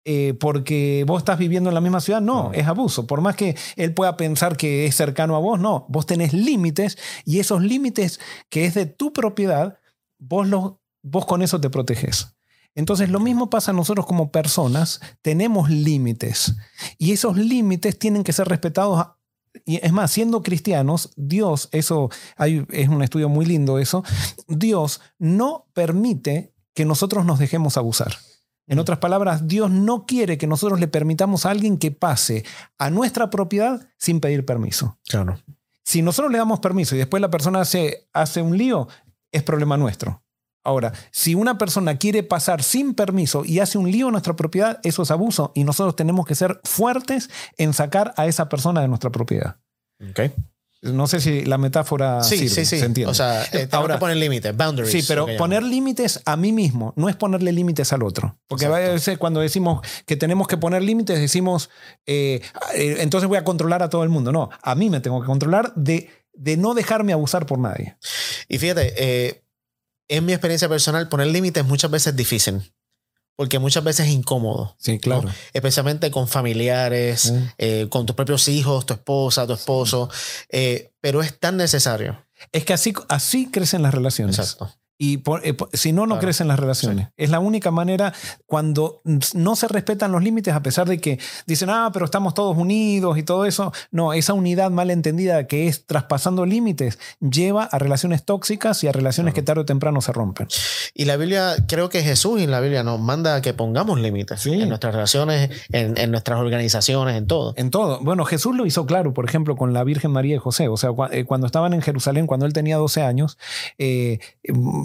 eh, 0.08 0.36
porque 0.40 1.04
vos 1.08 1.18
estás 1.18 1.40
viviendo 1.40 1.70
en 1.72 1.74
la 1.74 1.82
misma 1.82 2.00
ciudad, 2.00 2.22
no, 2.22 2.54
es 2.54 2.68
abuso. 2.68 3.08
Por 3.08 3.22
más 3.22 3.36
que 3.36 3.58
él 3.76 3.94
pueda 3.96 4.18
pensar 4.18 4.56
que 4.56 4.86
es 4.86 4.96
cercano 4.96 5.36
a 5.36 5.40
vos, 5.40 5.60
no. 5.60 5.88
Vos 5.90 6.06
tenés 6.06 6.32
límites 6.32 6.98
y 7.26 7.40
esos 7.40 7.64
límites 7.64 8.20
que 8.50 8.66
es 8.66 8.76
de 8.76 8.86
tu 8.86 9.12
propiedad, 9.12 9.80
vos, 10.20 10.48
los, 10.48 10.74
vos 11.02 11.26
con 11.26 11.42
eso 11.42 11.60
te 11.60 11.72
proteges. 11.72 12.35
Entonces 12.76 13.10
lo 13.10 13.20
mismo 13.20 13.50
pasa 13.50 13.72
a 13.72 13.74
nosotros 13.74 14.06
como 14.06 14.32
personas, 14.32 15.00
tenemos 15.22 15.70
límites 15.70 16.56
y 16.98 17.14
esos 17.14 17.38
límites 17.38 17.98
tienen 17.98 18.24
que 18.24 18.34
ser 18.34 18.48
respetados. 18.48 19.08
Y 19.66 19.78
es 19.84 19.94
más, 19.94 20.12
siendo 20.12 20.44
cristianos, 20.44 21.12
Dios, 21.16 21.70
eso 21.72 22.10
es 22.38 22.90
un 22.90 23.02
estudio 23.02 23.30
muy 23.30 23.46
lindo 23.46 23.80
eso, 23.80 24.04
Dios 24.48 25.00
no 25.18 25.68
permite 25.74 26.54
que 26.74 26.84
nosotros 26.84 27.26
nos 27.26 27.40
dejemos 27.40 27.78
abusar. 27.78 28.18
En 28.68 28.80
otras 28.80 28.98
palabras, 29.00 29.48
Dios 29.48 29.72
no 29.72 30.06
quiere 30.06 30.38
que 30.38 30.48
nosotros 30.48 30.80
le 30.80 30.88
permitamos 30.88 31.46
a 31.46 31.52
alguien 31.52 31.78
que 31.78 31.92
pase 31.92 32.44
a 32.78 32.90
nuestra 32.90 33.30
propiedad 33.30 33.88
sin 33.98 34.20
pedir 34.20 34.46
permiso. 34.46 34.98
Claro. 35.08 35.40
Si 35.84 36.02
nosotros 36.02 36.32
le 36.32 36.40
damos 36.40 36.60
permiso 36.60 36.96
y 36.96 36.98
después 36.98 37.22
la 37.22 37.30
persona 37.30 37.62
hace, 37.62 38.10
hace 38.12 38.42
un 38.42 38.58
lío, 38.58 38.88
es 39.32 39.44
problema 39.44 39.78
nuestro. 39.78 40.25
Ahora, 40.66 40.94
si 41.12 41.36
una 41.36 41.58
persona 41.58 41.98
quiere 41.98 42.24
pasar 42.24 42.64
sin 42.64 42.96
permiso 42.96 43.46
y 43.46 43.60
hace 43.60 43.78
un 43.78 43.92
lío 43.92 44.08
en 44.08 44.14
nuestra 44.14 44.36
propiedad, 44.36 44.80
eso 44.84 45.04
es 45.04 45.12
abuso 45.12 45.52
y 45.56 45.64
nosotros 45.64 45.96
tenemos 45.96 46.26
que 46.26 46.36
ser 46.36 46.60
fuertes 46.64 47.30
en 47.58 47.74
sacar 47.74 48.14
a 48.18 48.26
esa 48.26 48.50
persona 48.50 48.82
de 48.82 48.88
nuestra 48.88 49.12
propiedad. 49.12 49.58
Okay. 50.12 50.34
No 50.82 51.08
sé 51.08 51.20
si 51.20 51.46
la 51.46 51.58
metáfora 51.58 52.22
sí, 52.24 52.50
sí, 52.50 52.66
sí. 52.66 52.66
se 52.66 52.86
entiende. 52.86 53.10
O 53.10 53.14
sea, 53.14 53.44
eh, 53.54 53.68
ahora 53.72 53.98
poner 53.98 54.18
límites, 54.18 54.56
boundaries. 54.56 54.92
Sí, 54.92 55.04
pero 55.08 55.26
poner 55.38 55.64
límites 55.64 56.22
a 56.26 56.36
mí 56.36 56.52
mismo 56.52 56.94
no 56.96 57.10
es 57.10 57.16
ponerle 57.16 57.52
límites 57.52 57.92
al 57.94 58.04
otro. 58.04 58.38
Porque 58.48 58.66
a 58.66 58.70
veces 58.70 59.18
cuando 59.18 59.40
decimos 59.40 59.86
que 60.06 60.16
tenemos 60.16 60.48
que 60.48 60.58
poner 60.58 60.84
límites, 60.84 61.20
decimos, 61.20 61.70
eh, 62.06 62.42
eh, 62.76 62.98
entonces 63.00 63.28
voy 63.28 63.38
a 63.38 63.44
controlar 63.44 63.82
a 63.84 63.90
todo 63.90 64.04
el 64.04 64.10
mundo. 64.10 64.32
No, 64.32 64.50
a 64.62 64.76
mí 64.76 64.90
me 64.90 65.00
tengo 65.00 65.22
que 65.22 65.28
controlar 65.28 65.74
de, 65.76 66.10
de 66.34 66.58
no 66.58 66.74
dejarme 66.74 67.14
abusar 67.14 67.46
por 67.46 67.58
nadie. 67.58 67.98
Y 68.48 68.60
fíjate, 68.60 68.94
eh, 68.98 69.45
en 70.08 70.26
mi 70.26 70.34
experiencia 70.34 70.70
personal, 70.70 71.10
poner 71.10 71.28
límites 71.28 71.66
muchas 71.66 71.92
veces 71.92 72.08
es 72.08 72.16
difícil. 72.16 72.74
Porque 73.38 73.60
muchas 73.60 73.84
veces 73.84 74.08
es 74.08 74.14
incómodo. 74.14 74.78
Sí, 74.80 74.98
claro. 74.98 75.30
Especialmente 75.52 76.10
con 76.10 76.30
familiares, 76.30 77.34
eh, 77.58 77.88
con 77.90 78.06
tus 78.06 78.16
propios 78.16 78.48
hijos, 78.48 78.86
tu 78.86 78.94
esposa, 78.94 79.46
tu 79.46 79.54
esposo. 79.54 80.10
Eh, 80.50 80.94
pero 81.02 81.22
es 81.22 81.38
tan 81.38 81.58
necesario. 81.58 82.26
Es 82.54 82.64
que 82.64 82.72
así, 82.72 82.94
así 83.10 83.52
crecen 83.52 83.82
las 83.82 83.94
relaciones. 83.94 84.40
Exacto. 84.40 84.74
Y 84.98 85.22
eh, 85.44 85.56
si 85.74 85.92
no, 85.92 86.08
no 86.08 86.20
crecen 86.20 86.48
las 86.48 86.60
relaciones. 86.60 87.10
Es 87.18 87.30
la 87.30 87.40
única 87.40 87.72
manera 87.72 88.14
cuando 88.46 89.02
no 89.34 89.56
se 89.56 89.68
respetan 89.68 90.12
los 90.12 90.24
límites, 90.24 90.54
a 90.54 90.64
pesar 90.64 90.88
de 90.88 91.00
que 91.00 91.20
dicen, 91.46 91.70
ah, 91.70 91.90
pero 91.92 92.06
estamos 92.06 92.34
todos 92.34 92.58
unidos 92.58 93.18
y 93.18 93.24
todo 93.24 93.46
eso. 93.46 93.74
No, 93.92 94.14
esa 94.14 94.34
unidad 94.34 94.72
mal 94.72 94.92
entendida 94.92 95.48
que 95.48 95.68
es 95.68 95.86
traspasando 95.86 96.46
límites 96.46 96.98
lleva 97.20 97.64
a 97.66 97.78
relaciones 97.78 98.24
tóxicas 98.24 98.84
y 98.84 98.88
a 98.88 98.94
relaciones 98.94 99.34
que 99.34 99.42
tarde 99.42 99.62
o 99.62 99.66
temprano 99.66 100.00
se 100.00 100.14
rompen. 100.14 100.48
Y 100.94 101.06
la 101.06 101.18
Biblia, 101.18 101.56
creo 101.68 101.90
que 101.90 102.02
Jesús 102.02 102.42
en 102.42 102.52
la 102.52 102.62
Biblia 102.62 102.84
nos 102.84 103.00
manda 103.00 103.36
a 103.36 103.42
que 103.42 103.54
pongamos 103.54 104.00
límites 104.00 104.46
en 104.46 104.70
nuestras 104.70 104.94
relaciones, 104.94 105.50
en, 105.72 106.12
nuestras 106.12 106.40
organizaciones, 106.40 107.18
en 107.18 107.28
todo. 107.28 107.54
En 107.58 107.70
todo. 107.70 108.00
Bueno, 108.02 108.24
Jesús 108.24 108.56
lo 108.56 108.66
hizo 108.66 108.86
claro, 108.86 109.14
por 109.14 109.26
ejemplo, 109.26 109.56
con 109.56 109.74
la 109.74 109.84
Virgen 109.84 110.12
María 110.12 110.36
y 110.36 110.40
José. 110.40 110.70
O 110.70 110.78
sea, 110.78 110.92
eh, 111.12 111.26
cuando 111.26 111.48
estaban 111.48 111.74
en 111.74 111.82
Jerusalén, 111.82 112.28
cuando 112.28 112.46
él 112.46 112.54
tenía 112.54 112.78
12 112.78 113.02
años, 113.02 113.38
eh, 113.78 114.20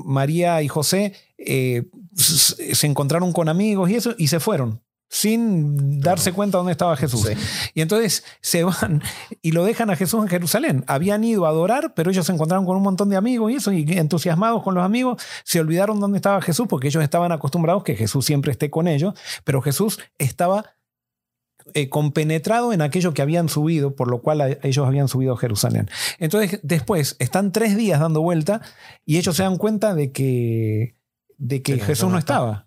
María 0.04 0.62
y 0.62 0.68
José 0.68 1.14
eh, 1.38 1.84
se 2.14 2.86
encontraron 2.86 3.32
con 3.32 3.48
amigos 3.48 3.90
y 3.90 3.96
eso 3.96 4.14
y 4.18 4.28
se 4.28 4.40
fueron. 4.40 4.82
sin 5.12 6.00
darse 6.00 6.32
cuenta 6.32 6.58
dónde 6.58 6.70
estaba 6.70 6.96
Jesús. 6.96 7.22
Sí. 7.22 7.34
Y 7.74 7.80
entonces 7.80 8.24
se 8.40 8.62
van 8.62 9.02
y 9.42 9.50
lo 9.50 9.64
dejan 9.64 9.90
a 9.90 9.96
Jesús 9.96 10.22
en 10.22 10.28
Jerusalén. 10.28 10.84
Habían 10.86 11.24
ido 11.24 11.46
a 11.46 11.48
adorar, 11.48 11.94
pero 11.94 12.10
ellos 12.10 12.26
se 12.26 12.32
encontraron 12.32 12.64
con 12.64 12.76
un 12.76 12.82
montón 12.84 13.08
de 13.08 13.16
amigos 13.16 13.50
y 13.50 13.56
eso, 13.56 13.72
y 13.72 13.84
entusiasmados 13.98 14.62
con 14.62 14.74
los 14.76 14.84
amigos, 14.84 15.20
se 15.44 15.58
olvidaron 15.58 15.98
dónde 15.98 16.18
estaba 16.18 16.40
Jesús 16.40 16.66
porque 16.68 16.86
ellos 16.88 17.02
estaban 17.02 17.32
acostumbrados 17.32 17.82
que 17.82 17.96
Jesús 17.96 18.24
siempre 18.24 18.52
esté 18.52 18.70
con 18.70 18.86
ellos, 18.86 19.14
pero 19.42 19.60
Jesús 19.60 19.98
estaba 20.18 20.76
eh, 21.74 21.88
compenetrado 21.88 22.72
en 22.72 22.82
aquello 22.82 23.14
que 23.14 23.22
habían 23.22 23.48
subido, 23.48 23.94
por 23.94 24.10
lo 24.10 24.20
cual 24.22 24.40
a- 24.40 24.48
ellos 24.62 24.86
habían 24.86 25.08
subido 25.08 25.34
a 25.34 25.36
Jerusalén. 25.38 25.88
Entonces, 26.18 26.60
después 26.62 27.16
están 27.18 27.52
tres 27.52 27.76
días 27.76 28.00
dando 28.00 28.22
vuelta 28.22 28.60
y 29.04 29.18
ellos 29.18 29.36
se 29.36 29.42
dan 29.42 29.56
cuenta 29.56 29.94
de 29.94 30.12
que, 30.12 30.96
de 31.38 31.62
que 31.62 31.74
Que 31.76 31.80
Jesús 31.80 32.10
no 32.10 32.18
estaba. 32.18 32.66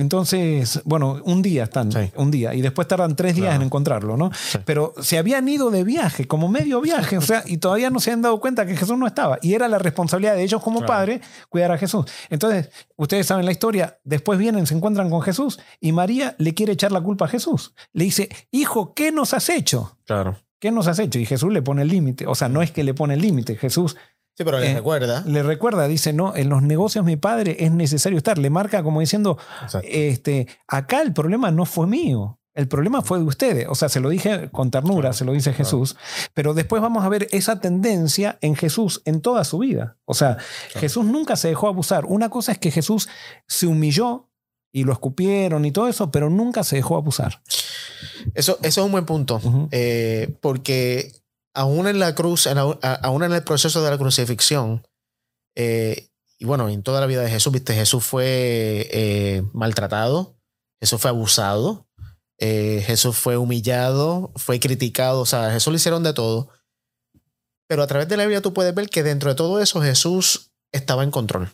Entonces, 0.00 0.80
bueno, 0.84 1.20
un 1.24 1.42
día 1.42 1.64
están, 1.64 1.92
Sí. 1.92 2.10
un 2.16 2.30
día, 2.30 2.54
y 2.54 2.60
después 2.62 2.88
tardan 2.88 3.14
tres 3.16 3.34
días 3.34 3.46
Claro. 3.48 3.60
en 3.62 3.66
encontrarlo, 3.66 4.16
¿no? 4.16 4.30
Pero 4.64 4.94
se 5.00 5.18
habían 5.18 5.48
ido 5.48 5.70
de 5.70 5.84
viaje, 5.84 6.26
como 6.26 6.48
medio 6.48 6.80
viaje, 6.80 7.16
o 7.18 7.20
sea, 7.20 7.42
y 7.46 7.58
todavía 7.58 7.90
no 7.90 8.00
se 8.00 8.10
han 8.12 8.22
dado 8.22 8.40
cuenta 8.40 8.66
que 8.66 8.76
Jesús 8.76 8.98
no 8.98 9.06
estaba. 9.06 9.38
Y 9.42 9.54
era 9.54 9.68
la 9.68 9.78
responsabilidad 9.78 10.34
de 10.34 10.42
ellos 10.42 10.62
como 10.62 10.78
Claro. 10.80 10.92
padres 10.94 11.20
cuidar 11.48 11.72
a 11.72 11.78
Jesús. 11.78 12.06
Entonces, 12.28 12.70
ustedes 12.96 13.26
saben 13.26 13.44
la 13.46 13.52
historia, 13.52 13.98
después 14.04 14.38
vienen, 14.38 14.66
se 14.66 14.74
encuentran 14.74 15.10
con 15.10 15.22
Jesús 15.22 15.58
y 15.80 15.92
María 15.92 16.34
le 16.38 16.54
quiere 16.54 16.72
echar 16.72 16.92
la 16.92 17.00
culpa 17.00 17.26
a 17.26 17.28
Jesús. 17.28 17.74
Le 17.92 18.04
dice, 18.04 18.28
hijo, 18.50 18.94
¿qué 18.94 19.12
nos 19.12 19.34
has 19.34 19.48
hecho? 19.48 19.98
Claro. 20.06 20.36
¿Qué 20.58 20.70
nos 20.70 20.86
has 20.88 20.98
hecho? 20.98 21.18
Y 21.18 21.24
Jesús 21.24 21.50
le 21.52 21.62
pone 21.62 21.80
el 21.82 21.88
límite. 21.88 22.26
O 22.26 22.34
sea, 22.34 22.50
no 22.50 22.60
es 22.60 22.70
que 22.70 22.84
le 22.84 22.92
pone 22.92 23.14
el 23.14 23.22
límite. 23.22 23.56
Jesús 23.56 23.96
Sí, 24.36 24.44
pero 24.44 24.58
les 24.58 24.70
Eh, 24.70 24.74
recuerda. 24.76 25.22
le 25.26 25.42
recuerda, 25.42 25.86
dice, 25.88 26.12
no, 26.12 26.34
en 26.34 26.48
los 26.48 26.62
negocios 26.62 27.04
mi 27.04 27.16
padre 27.16 27.56
es 27.60 27.72
necesario 27.72 28.16
estar. 28.16 28.38
Le 28.38 28.48
marca 28.50 28.82
como 28.82 29.00
diciendo, 29.00 29.36
Exacto. 29.62 29.86
este, 29.90 30.46
acá 30.66 31.02
el 31.02 31.12
problema 31.12 31.50
no 31.50 31.66
fue 31.66 31.86
mío. 31.86 32.38
El 32.52 32.66
problema 32.66 33.00
fue 33.02 33.18
de 33.18 33.24
ustedes. 33.24 33.66
O 33.68 33.74
sea, 33.74 33.88
se 33.88 34.00
lo 34.00 34.08
dije 34.08 34.50
con 34.50 34.70
ternura, 34.70 35.00
Claro, 35.02 35.12
se 35.14 35.24
lo 35.24 35.32
dice 35.32 35.50
claro. 35.50 35.64
Jesús. 35.64 35.96
Pero 36.34 36.52
después 36.52 36.82
vamos 36.82 37.04
a 37.04 37.08
ver 37.08 37.28
esa 37.30 37.60
tendencia 37.60 38.38
en 38.40 38.56
Jesús 38.56 39.02
en 39.04 39.20
toda 39.20 39.44
su 39.44 39.58
vida. 39.58 39.98
O 40.04 40.14
sea, 40.14 40.36
Jesús 40.70 41.04
nunca 41.04 41.36
se 41.36 41.48
dejó 41.48 41.68
abusar. 41.68 42.06
Una 42.06 42.28
cosa 42.28 42.52
es 42.52 42.58
que 42.58 42.70
Jesús 42.70 43.08
se 43.46 43.66
humilló 43.66 44.28
y 44.72 44.84
lo 44.84 44.92
escupieron 44.92 45.64
y 45.64 45.70
todo 45.70 45.86
eso, 45.88 46.10
pero 46.10 46.28
nunca 46.28 46.64
se 46.64 46.76
dejó 46.76 46.96
abusar. 46.96 47.40
Eso, 48.34 48.58
eso 48.62 48.80
es 48.80 48.84
un 48.84 48.92
buen 48.92 49.04
punto. 49.06 49.40
Eh, 49.70 50.34
porque 50.40 51.12
aún 51.54 51.86
en 51.88 51.98
la 51.98 52.14
cruz, 52.14 52.46
en 52.46 52.56
la- 52.56 52.78
a- 52.82 52.94
aún 52.94 53.22
en 53.24 53.32
el 53.32 53.42
proceso 53.44 53.82
de 53.82 53.90
la 53.90 53.98
crucifixión, 53.98 54.86
eh, 55.56 56.08
y 56.38 56.44
bueno, 56.44 56.68
en 56.68 56.82
toda 56.82 57.00
la 57.00 57.06
vida 57.06 57.22
de 57.22 57.30
Jesús, 57.30 57.52
viste, 57.52 57.74
Jesús 57.74 58.04
fue 58.04 58.88
eh, 58.92 59.42
maltratado, 59.52 60.36
Jesús 60.80 61.00
fue 61.00 61.10
abusado, 61.10 61.86
eh, 62.38 62.82
Jesús 62.86 63.16
fue 63.18 63.36
humillado, 63.36 64.32
fue 64.36 64.58
criticado, 64.60 65.20
o 65.20 65.26
sea, 65.26 65.48
a 65.48 65.52
Jesús 65.52 65.72
le 65.72 65.76
hicieron 65.76 66.02
de 66.02 66.14
todo. 66.14 66.48
Pero 67.68 67.82
a 67.82 67.86
través 67.86 68.08
de 68.08 68.16
la 68.16 68.24
Biblia 68.24 68.40
tú 68.40 68.54
puedes 68.54 68.74
ver 68.74 68.88
que 68.88 69.02
dentro 69.02 69.28
de 69.30 69.36
todo 69.36 69.60
eso 69.60 69.82
Jesús 69.82 70.52
estaba 70.72 71.04
en 71.04 71.10
control. 71.10 71.50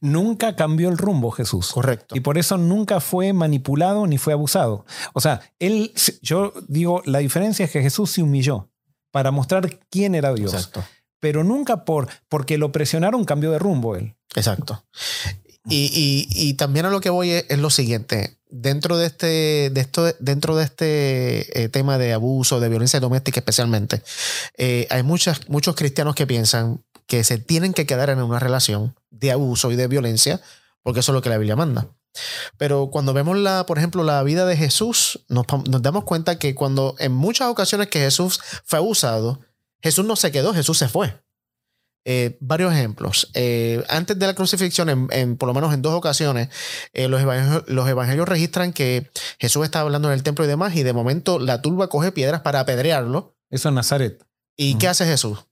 Nunca 0.00 0.56
cambió 0.56 0.88
el 0.88 0.98
rumbo 0.98 1.30
Jesús. 1.30 1.70
Correcto. 1.72 2.16
Y 2.16 2.20
por 2.20 2.36
eso 2.36 2.58
nunca 2.58 3.00
fue 3.00 3.32
manipulado 3.32 4.06
ni 4.06 4.18
fue 4.18 4.32
abusado. 4.32 4.84
O 5.14 5.20
sea, 5.20 5.40
él, 5.58 5.94
yo 6.20 6.52
digo, 6.66 7.02
la 7.06 7.20
diferencia 7.20 7.64
es 7.64 7.70
que 7.70 7.80
Jesús 7.80 8.10
se 8.10 8.22
humilló 8.22 8.70
para 9.10 9.30
mostrar 9.30 9.78
quién 9.90 10.14
era 10.14 10.32
Dios. 10.34 10.54
Exacto. 10.54 10.84
Pero 11.20 11.42
nunca 11.44 11.84
por, 11.84 12.08
porque 12.28 12.58
lo 12.58 12.70
presionaron 12.72 13.24
cambió 13.24 13.50
de 13.50 13.58
rumbo 13.58 13.96
él. 13.96 14.14
Exacto. 14.34 14.84
Y, 15.68 15.90
y- 15.92 16.28
y 16.48 16.54
también 16.54 16.86
a 16.86 16.90
lo 16.90 17.00
que 17.00 17.10
voy 17.10 17.30
es, 17.30 17.44
es 17.48 17.58
lo 17.58 17.70
siguiente. 17.70 18.38
Dentro 18.50 18.96
de 18.96 19.06
este, 19.06 19.70
de 19.70 19.80
esto, 19.80 20.06
dentro 20.20 20.56
de 20.56 20.64
este 20.64 21.62
eh, 21.64 21.68
tema 21.68 21.98
de 21.98 22.14
abuso, 22.14 22.60
de 22.60 22.68
violencia 22.70 23.00
doméstica 23.00 23.40
especialmente, 23.40 24.02
eh, 24.56 24.86
hay 24.90 25.02
muchas, 25.02 25.48
muchos 25.50 25.74
cristianos 25.74 26.14
que 26.14 26.26
piensan 26.26 26.82
que 27.06 27.24
se 27.24 27.38
tienen 27.38 27.74
que 27.74 27.84
quedar 27.86 28.08
en 28.10 28.22
una 28.22 28.38
relación 28.38 28.94
de 29.10 29.32
abuso 29.32 29.70
y 29.70 29.76
de 29.76 29.86
violencia, 29.88 30.40
porque 30.82 31.00
eso 31.00 31.12
es 31.12 31.14
lo 31.14 31.22
que 31.22 31.28
la 31.30 31.36
Biblia 31.38 31.56
manda. 31.56 31.88
Pero 32.56 32.90
cuando 32.90 33.12
vemos 33.12 33.36
la, 33.38 33.66
por 33.66 33.78
ejemplo, 33.78 34.02
la 34.04 34.22
vida 34.22 34.44
de 34.46 34.56
Jesús, 34.56 35.24
nos, 35.28 35.46
damos 35.82 36.04
cuenta 36.04 36.38
que 36.38 36.54
cuando 36.54 36.94
en 36.98 37.12
muchas 37.12 37.48
ocasiones 37.48 37.88
que 37.88 38.00
Jesús 38.00 38.40
fue 38.64 38.78
abusado, 38.78 39.40
Jesús 39.82 40.04
no 40.04 40.16
se 40.16 40.32
quedó, 40.32 40.52
Jesús 40.54 40.78
se 40.78 40.88
fue. 40.88 41.22
Eh, 42.04 42.38
varios 42.40 42.72
ejemplos. 42.72 43.30
Eh, 43.34 43.84
antes 43.88 44.18
de 44.18 44.26
la 44.26 44.34
crucifixión, 44.34 44.88
en, 44.88 45.08
en- 45.10 45.36
por 45.36 45.46
lo 45.46 45.52
menos 45.54 45.74
en 45.74 45.82
dos 45.82 45.92
ocasiones, 45.92 46.48
eh, 46.94 47.06
los, 47.06 47.20
evangelios, 47.20 47.64
los 47.66 47.86
evangelios 47.88 48.26
registran 48.26 48.72
que 48.72 49.10
Jesús 49.38 49.64
estaba 49.64 49.82
hablando 49.84 50.08
en 50.08 50.14
el 50.14 50.22
templo 50.22 50.44
y 50.44 50.48
demás, 50.48 50.74
y 50.74 50.82
de 50.82 50.94
momento 50.94 51.38
la 51.38 51.60
turba 51.60 51.88
coge 51.88 52.10
piedras 52.12 52.40
para 52.40 52.60
apedrearlo. 52.60 53.36
Eso 53.50 53.68
en 53.68 53.74
Nazaret. 53.74 54.24
¿Y 54.56 54.76
qué 54.78 54.88
hace 54.88 55.04
Jesús? 55.04 55.47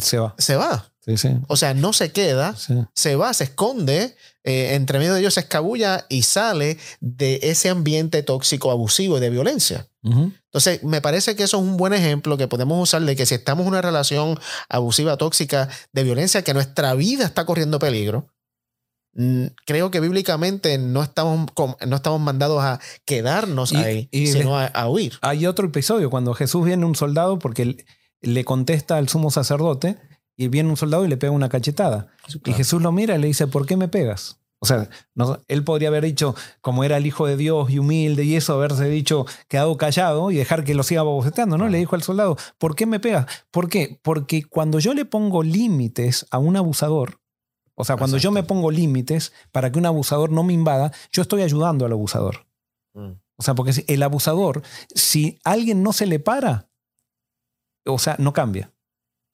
Se 0.00 0.18
va. 0.18 0.34
Se 0.38 0.56
va. 0.56 0.86
Sí, 1.04 1.16
sí. 1.16 1.28
O 1.48 1.56
sea, 1.56 1.72
no 1.72 1.92
se 1.94 2.12
queda, 2.12 2.54
sí. 2.56 2.74
se 2.94 3.16
va, 3.16 3.32
se 3.32 3.44
esconde, 3.44 4.14
eh, 4.44 4.74
entre 4.74 4.98
medio 4.98 5.14
de 5.14 5.20
ellos 5.20 5.34
se 5.34 5.40
escabulla 5.40 6.04
y 6.10 6.22
sale 6.22 6.76
de 7.00 7.40
ese 7.42 7.70
ambiente 7.70 8.22
tóxico, 8.22 8.70
abusivo 8.70 9.16
y 9.16 9.20
de 9.20 9.30
violencia. 9.30 9.88
Entonces, 10.02 10.82
me 10.82 11.00
parece 11.00 11.36
que 11.36 11.42
eso 11.44 11.56
es 11.58 11.62
un 11.62 11.76
buen 11.78 11.92
ejemplo 11.94 12.36
que 12.36 12.48
podemos 12.48 12.82
usar 12.82 13.02
de 13.02 13.16
que 13.16 13.24
si 13.26 13.34
estamos 13.34 13.62
en 13.64 13.68
una 13.68 13.82
relación 13.82 14.38
abusiva, 14.68 15.16
tóxica, 15.16 15.68
de 15.92 16.04
violencia, 16.04 16.42
que 16.42 16.54
nuestra 16.54 16.94
vida 16.94 17.24
está 17.24 17.44
corriendo 17.46 17.78
peligro, 17.78 18.28
mm, 19.14 19.46
creo 19.66 19.90
que 19.90 20.00
bíblicamente 20.00 20.76
no 20.78 21.02
estamos, 21.02 21.50
no 21.86 21.96
estamos 21.96 22.20
mandados 22.20 22.62
a 22.62 22.78
quedarnos 23.06 23.72
Y- 23.72 23.76
ahí, 23.76 24.08
y 24.12 24.26
sino 24.28 24.58
a, 24.58 24.66
a 24.66 24.88
huir. 24.88 25.14
Hay 25.22 25.46
otro 25.46 25.66
episodio 25.66 26.10
cuando 26.10 26.34
Jesús 26.34 26.64
viene 26.64 26.84
un 26.84 26.94
soldado 26.94 27.38
porque 27.38 27.84
le- 28.20 28.44
contesta 28.44 28.96
al 28.96 29.08
sumo 29.08 29.30
sacerdote 29.30 29.96
y 30.36 30.48
viene 30.48 30.70
un 30.70 30.76
soldado 30.76 31.04
y 31.04 31.08
le 31.08 31.16
pega 31.16 31.32
una 31.32 31.48
cachetada. 31.48 32.08
Y 32.44 32.52
Jesús 32.54 32.80
lo 32.82 32.92
mira 32.92 33.16
y 33.16 33.18
le 33.20 33.26
dice, 33.26 33.46
¿por 33.46 33.66
qué 33.66 33.76
me 33.76 33.88
pegas? 33.88 34.38
O 34.62 34.66
sea, 34.66 34.88
no- 35.14 35.40
él 35.48 35.64
podría 35.64 35.88
haber 35.88 36.04
dicho, 36.04 36.34
como 36.60 36.84
era 36.84 36.98
el 36.98 37.06
hijo 37.06 37.26
de 37.26 37.36
Dios 37.36 37.70
y 37.70 37.78
humilde 37.78 38.24
y 38.24 38.36
eso, 38.36 38.52
haberse 38.54 38.84
dicho, 38.90 39.24
quedado 39.48 39.76
callado 39.78 40.30
y 40.30 40.36
dejar 40.36 40.64
que 40.64 40.74
lo 40.74 40.82
siga 40.82 41.00
boceteando, 41.02 41.56
¿no? 41.56 41.68
Le 41.68 41.78
dijo 41.78 41.94
al 41.96 42.02
soldado, 42.02 42.36
¿por 42.58 42.74
qué 42.76 42.84
me 42.84 43.00
pegas? 43.00 43.26
¿Por 43.50 43.68
qué? 43.70 43.98
Porque 44.02 44.44
cuando 44.44 44.78
yo 44.78 44.92
le 44.92 45.06
pongo 45.06 45.42
límites 45.42 46.26
a 46.30 46.38
un 46.38 46.56
abusador, 46.58 47.20
o 47.74 47.84
sea, 47.84 47.96
cuando 47.96 48.18
yo 48.18 48.30
me 48.30 48.42
pongo 48.42 48.70
límites 48.70 49.32
para 49.52 49.72
que 49.72 49.78
un 49.78 49.86
abusador 49.86 50.30
no 50.30 50.42
me 50.42 50.52
invada, 50.52 50.92
yo 51.10 51.22
estoy 51.22 51.40
ayudando 51.40 51.86
al 51.86 51.92
abusador. 51.92 52.46
Mm. 52.92 53.12
O 53.36 53.42
sea, 53.42 53.54
porque 53.54 53.84
el 53.88 54.02
abusador, 54.02 54.62
si 54.94 55.38
alguien 55.44 55.82
no 55.82 55.94
se 55.94 56.04
le 56.04 56.18
para, 56.20 56.68
o 57.86 57.98
sea, 57.98 58.16
no 58.18 58.32
cambia. 58.32 58.70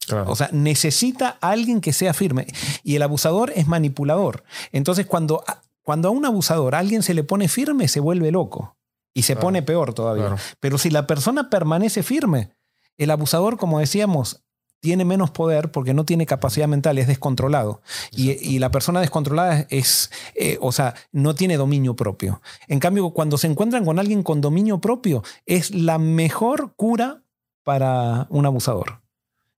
Claro. 0.07 0.31
O 0.31 0.37
sea, 0.37 0.49
necesita 0.53 1.37
a 1.41 1.51
alguien 1.51 1.81
que 1.81 1.93
sea 1.93 2.15
firme. 2.15 2.47
Y 2.85 2.95
el 2.97 3.03
abusador 3.03 3.53
es 3.57 3.67
manipulador. 3.67 4.45
Entonces, 4.73 5.05
cuando, 5.07 5.43
a- 5.49 5.63
cuando 5.83 6.09
a 6.09 6.11
un 6.13 6.25
abusador 6.25 6.75
a 6.75 6.79
alguien 6.79 7.03
se 7.03 7.15
le 7.15 7.25
pone 7.25 7.49
firme, 7.49 7.89
se 7.89 8.01
vuelve 8.01 8.31
loco. 8.31 8.77
Y 9.15 9.23
se 9.23 9.33
Claro. 9.35 9.47
pone 9.47 9.63
peor 9.63 9.95
todavía. 9.95 10.27
Claro. 10.27 10.43
Pero 10.61 10.79
si 10.79 10.91
la 10.91 11.07
persona 11.07 11.51
permanece 11.51 12.03
firme, 12.03 12.51
el 12.99 13.11
abusador, 13.11 13.57
como 13.57 13.81
decíamos, 13.81 14.43
tiene 14.81 15.05
menos 15.05 15.31
poder 15.33 15.73
porque 15.73 15.95
no 15.95 16.05
tiene 16.05 16.27
capacidad 16.27 16.69
mental, 16.69 16.99
es 16.99 17.07
descontrolado. 17.09 17.81
Y, 18.13 18.33
y 18.33 18.59
la 18.61 18.71
persona 18.71 19.01
descontrolada 19.01 19.67
es, 19.71 20.11
eh, 20.35 20.59
o 20.61 20.71
sea, 20.71 20.95
no 21.13 21.35
tiene 21.35 21.57
dominio 21.57 21.97
propio. 21.97 22.41
En 22.69 22.79
cambio, 22.79 23.11
cuando 23.11 23.39
se 23.39 23.49
encuentran 23.49 23.85
con 23.85 23.99
alguien 23.99 24.23
con 24.23 24.41
dominio 24.41 24.79
propio, 24.79 25.25
es 25.47 25.73
la 25.75 25.99
mejor 25.99 26.75
cura 26.77 27.23
para 27.67 28.29
un 28.31 28.47
abusador. 28.47 29.01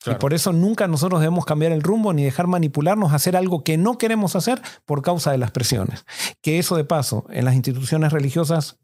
Claro. 0.03 0.17
Y 0.17 0.19
por 0.19 0.33
eso 0.33 0.55
nunca 0.55 0.89
nosotros 0.89 1.21
debemos 1.21 1.45
cambiar 1.45 1.73
el 1.73 1.83
rumbo 1.83 2.15
ni 2.15 2.25
dejar 2.25 2.47
manipularnos 2.47 3.13
a 3.13 3.17
hacer 3.17 3.37
algo 3.37 3.63
que 3.65 3.77
no 3.77 3.99
queremos 3.99 4.35
hacer 4.35 4.63
por 4.87 5.03
causa 5.03 5.31
de 5.31 5.37
las 5.37 5.51
presiones. 5.51 6.07
Que 6.41 6.59
eso 6.59 6.75
de 6.75 6.85
paso, 6.85 7.27
en 7.29 7.45
las 7.45 7.55
instituciones 7.55 8.11
religiosas 8.11 8.79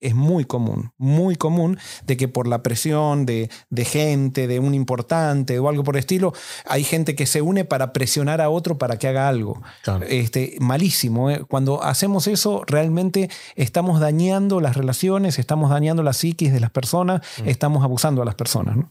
es 0.00 0.14
muy 0.14 0.44
común, 0.44 0.92
muy 0.98 1.36
común 1.36 1.78
de 2.04 2.16
que 2.16 2.28
por 2.28 2.46
la 2.46 2.62
presión 2.62 3.26
de, 3.26 3.50
de 3.68 3.84
gente, 3.84 4.46
de 4.46 4.58
un 4.58 4.74
importante 4.74 5.58
o 5.58 5.68
algo 5.68 5.84
por 5.84 5.96
el 5.96 6.00
estilo, 6.00 6.32
hay 6.66 6.84
gente 6.84 7.14
que 7.14 7.26
se 7.26 7.42
une 7.42 7.64
para 7.64 7.92
presionar 7.92 8.40
a 8.40 8.50
otro 8.50 8.78
para 8.78 8.98
que 8.98 9.08
haga 9.08 9.28
algo. 9.28 9.60
Claro. 9.82 10.06
Este, 10.08 10.56
malísimo. 10.60 11.30
¿eh? 11.30 11.44
Cuando 11.48 11.82
hacemos 11.82 12.26
eso, 12.26 12.64
realmente 12.66 13.30
estamos 13.56 14.00
dañando 14.00 14.60
las 14.60 14.76
relaciones, 14.76 15.38
estamos 15.38 15.70
dañando 15.70 16.02
la 16.02 16.12
psiquis 16.12 16.52
de 16.52 16.60
las 16.60 16.70
personas, 16.70 17.20
estamos 17.44 17.84
abusando 17.84 18.22
a 18.22 18.24
las 18.24 18.34
personas. 18.34 18.76
¿no? 18.76 18.90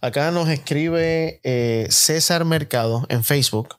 Acá 0.00 0.30
nos 0.30 0.48
escribe 0.48 1.40
eh, 1.42 1.86
César 1.90 2.44
Mercado 2.44 3.06
en 3.08 3.24
Facebook 3.24 3.76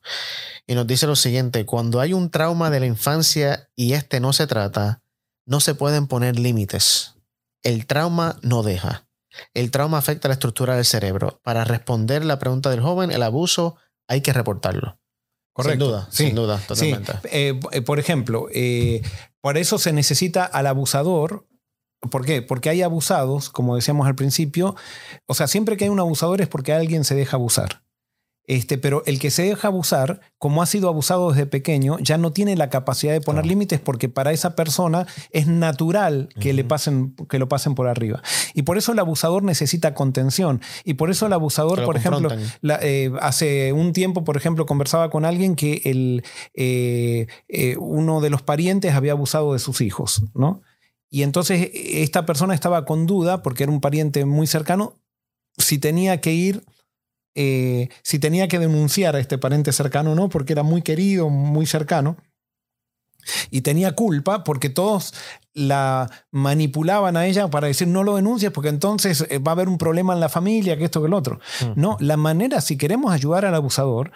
y 0.65 0.75
nos 0.75 0.87
dice 0.87 1.07
lo 1.07 1.15
siguiente, 1.15 1.65
cuando 1.65 2.01
hay 2.01 2.13
un 2.13 2.29
trauma 2.29 2.69
de 2.69 2.79
la 2.79 2.85
infancia 2.87 3.69
y 3.75 3.93
este 3.93 4.19
no 4.19 4.33
se 4.33 4.47
trata, 4.47 5.01
no 5.47 5.59
se 5.59 5.73
pueden 5.73 6.05
poner 6.05 6.37
límites. 6.37 7.15
El 7.63 7.87
trauma 7.87 8.37
no 8.43 8.61
deja. 8.61 9.07
El 9.55 9.71
trauma 9.71 9.97
afecta 9.97 10.27
la 10.27 10.35
estructura 10.35 10.75
del 10.75 10.85
cerebro. 10.85 11.39
Para 11.43 11.63
responder 11.63 12.23
la 12.23 12.37
pregunta 12.37 12.69
del 12.69 12.81
joven, 12.81 13.11
el 13.11 13.23
abuso 13.23 13.75
hay 14.07 14.21
que 14.21 14.33
reportarlo. 14.33 14.99
Sin 15.59 15.79
duda, 15.79 16.07
Sí. 16.11 16.27
sin 16.27 16.35
duda, 16.35 16.59
totalmente. 16.67 17.13
Eh, 17.31 17.59
eh, 17.71 17.81
por 17.81 17.97
ejemplo, 17.97 18.47
eh, 18.53 19.01
por 19.41 19.57
eso 19.57 19.79
se 19.79 19.91
necesita 19.91 20.45
al 20.45 20.67
abusador 20.67 21.47
¿Por 22.11 22.25
qué? 22.25 22.41
Porque 22.41 22.69
hay 22.69 22.83
abusados, 22.83 23.49
como 23.49 23.75
decíamos 23.75 24.07
al 24.07 24.15
principio. 24.15 24.75
O 25.25 25.33
sea, 25.33 25.47
siempre 25.47 25.77
que 25.77 25.85
hay 25.85 25.89
un 25.89 25.99
abusador 25.99 26.41
es 26.41 26.47
porque 26.47 26.73
alguien 26.73 27.03
se 27.03 27.15
deja 27.15 27.37
abusar. 27.37 27.83
Este, 28.47 28.77
pero 28.77 29.03
el 29.05 29.19
que 29.19 29.29
se 29.29 29.43
deja 29.43 29.67
abusar, 29.67 30.21
como 30.37 30.61
ha 30.61 30.65
sido 30.65 30.87
abusado 30.87 31.31
desde 31.31 31.45
pequeño, 31.45 31.99
ya 31.99 32.17
no 32.17 32.31
tiene 32.31 32.55
la 32.55 32.69
capacidad 32.69 33.11
de 33.11 33.19
poner 33.19 33.45
límites 33.45 33.81
porque 33.81 34.07
para 34.07 34.31
esa 34.31 34.55
persona 34.55 35.05
es 35.31 35.47
natural 35.47 36.29
que, 36.39 36.53
le 36.53 36.63
pasen, 36.63 37.13
que 37.29 37.39
lo 37.39 37.49
pasen 37.49 37.75
por 37.75 37.89
arriba. 37.89 38.23
Y 38.53 38.61
por 38.61 38.77
eso 38.77 38.93
el 38.93 38.99
abusador 38.99 39.43
necesita 39.43 39.93
contención. 39.93 40.61
Y 40.85 40.93
por 40.93 41.11
eso 41.11 41.25
el 41.25 41.33
abusador, 41.33 41.83
por 41.83 41.97
ejemplo, 41.97 42.29
eh, 42.81 43.11
hace 43.19 43.73
un 43.73 43.91
tiempo, 43.91 44.23
por 44.23 44.37
ejemplo, 44.37 44.65
conversaba 44.65 45.09
con 45.09 45.25
alguien 45.25 45.57
que 45.57 45.81
el, 45.83 46.23
eh, 46.53 47.27
eh, 47.49 47.75
uno 47.77 48.21
de 48.21 48.29
los 48.29 48.43
parientes 48.43 48.93
había 48.93 49.11
abusado 49.11 49.51
de 49.53 49.59
sus 49.59 49.81
hijos, 49.81 50.23
¿no? 50.33 50.61
Y 51.09 51.23
entonces 51.23 51.69
esta 51.73 52.25
persona 52.25 52.53
estaba 52.53 52.85
con 52.85 53.07
duda, 53.07 53.41
porque 53.41 53.63
era 53.63 53.73
un 53.73 53.81
pariente 53.81 54.23
muy 54.23 54.47
cercano, 54.47 54.93
si 55.57 55.79
tenía 55.79 56.21
que 56.21 56.33
ir, 56.33 56.63
eh, 57.39 57.89
si 58.01 58.17
tenía 58.17 58.47
que 58.47 58.57
denunciar 58.57 59.15
a 59.15 59.19
este 59.19 59.37
pariente 59.37 59.71
cercano 59.71 60.13
o 60.13 60.15
no, 60.15 60.27
porque 60.27 60.53
era 60.53 60.63
muy 60.63 60.81
querido, 60.81 61.29
muy 61.29 61.67
cercano. 61.67 62.17
Y 63.51 63.61
tenía 63.61 63.91
culpa 63.91 64.43
porque 64.43 64.69
todos 64.69 65.13
la 65.53 66.09
manipulaban 66.31 67.15
a 67.15 67.27
ella 67.27 67.47
para 67.49 67.67
decir 67.67 67.87
no 67.87 68.03
lo 68.03 68.15
denuncies 68.15 68.51
porque 68.51 68.69
entonces 68.69 69.25
eh, 69.29 69.37
va 69.37 69.51
a 69.51 69.53
haber 69.53 69.69
un 69.69 69.77
problema 69.77 70.13
en 70.13 70.19
la 70.19 70.29
familia, 70.29 70.77
que 70.77 70.85
esto, 70.85 70.99
que 70.99 71.07
el 71.07 71.13
otro. 71.13 71.39
Mm. 71.61 71.79
No, 71.79 71.97
la 71.99 72.17
manera, 72.17 72.59
si 72.59 72.75
queremos 72.75 73.13
ayudar 73.13 73.45
al 73.45 73.53
abusador, 73.53 74.11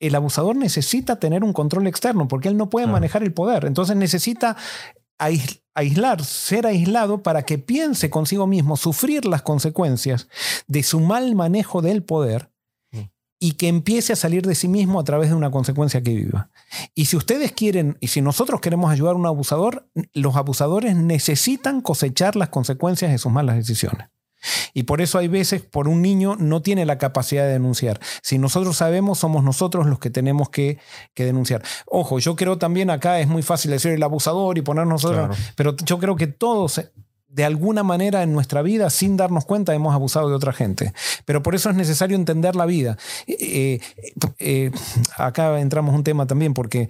el 0.00 0.14
abusador 0.16 0.56
necesita 0.56 1.20
tener 1.20 1.44
un 1.44 1.52
control 1.52 1.86
externo 1.86 2.26
porque 2.26 2.48
él 2.48 2.56
no 2.56 2.70
puede 2.70 2.88
manejar 2.88 3.22
el 3.22 3.32
poder. 3.32 3.66
Entonces 3.66 3.94
necesita 3.94 4.56
aislar, 5.74 6.24
ser 6.24 6.66
aislado 6.66 7.22
para 7.22 7.42
que 7.42 7.58
piense 7.58 8.10
consigo 8.10 8.48
mismo, 8.48 8.76
sufrir 8.76 9.26
las 9.26 9.42
consecuencias 9.42 10.28
de 10.66 10.82
su 10.82 10.98
mal 10.98 11.36
manejo 11.36 11.82
del 11.82 12.02
poder. 12.02 12.50
Y 13.44 13.52
que 13.52 13.68
empiece 13.68 14.14
a 14.14 14.16
salir 14.16 14.46
de 14.46 14.54
sí 14.54 14.68
mismo 14.68 14.98
a 14.98 15.04
través 15.04 15.28
de 15.28 15.34
una 15.34 15.50
consecuencia 15.50 16.00
que 16.00 16.14
viva. 16.14 16.48
Y 16.94 17.04
si 17.04 17.16
ustedes 17.18 17.52
quieren, 17.52 17.98
y 18.00 18.06
si 18.06 18.22
nosotros 18.22 18.58
queremos 18.62 18.90
ayudar 18.90 19.12
a 19.12 19.18
un 19.18 19.26
abusador, 19.26 19.86
los 20.14 20.36
abusadores 20.36 20.96
necesitan 20.96 21.82
cosechar 21.82 22.36
las 22.36 22.48
consecuencias 22.48 23.10
de 23.12 23.18
sus 23.18 23.30
malas 23.30 23.56
decisiones. 23.56 24.08
Y 24.72 24.84
por 24.84 25.02
eso 25.02 25.18
hay 25.18 25.28
veces, 25.28 25.60
por 25.60 25.88
un 25.88 26.00
niño, 26.00 26.36
no 26.38 26.62
tiene 26.62 26.86
la 26.86 26.96
capacidad 26.96 27.44
de 27.44 27.52
denunciar. 27.52 28.00
Si 28.22 28.38
nosotros 28.38 28.78
sabemos, 28.78 29.18
somos 29.18 29.44
nosotros 29.44 29.86
los 29.86 29.98
que 29.98 30.08
tenemos 30.08 30.48
que, 30.48 30.78
denunciar. 31.14 31.62
Ojo, 31.84 32.20
yo 32.20 32.36
creo 32.36 32.56
también 32.56 32.88
acá 32.88 33.20
es 33.20 33.28
muy 33.28 33.42
fácil 33.42 33.72
decir 33.72 33.92
el 33.92 34.02
abusador 34.02 34.56
y 34.56 34.62
ponernos 34.62 35.04
nosotros, 35.04 35.36
pero 35.54 35.76
yo 35.84 35.98
creo 35.98 36.16
que 36.16 36.28
todos 36.28 36.80
de 37.34 37.44
alguna 37.44 37.82
manera 37.82 38.22
en 38.22 38.32
nuestra 38.32 38.62
vida, 38.62 38.90
sin 38.90 39.16
darnos 39.16 39.44
cuenta, 39.44 39.74
hemos 39.74 39.92
abusado 39.92 40.28
de 40.28 40.36
otra 40.36 40.52
gente. 40.52 40.92
Pero 41.24 41.42
por 41.42 41.56
eso 41.56 41.68
es 41.68 41.74
necesario 41.74 42.16
entender 42.16 42.54
la 42.54 42.64
vida. 42.64 42.96
Eh, 43.26 43.80
eh, 43.96 44.12
eh, 44.38 44.70
acá 45.16 45.58
entramos 45.58 45.96
un 45.96 46.04
tema 46.04 46.26
también, 46.26 46.54
porque 46.54 46.88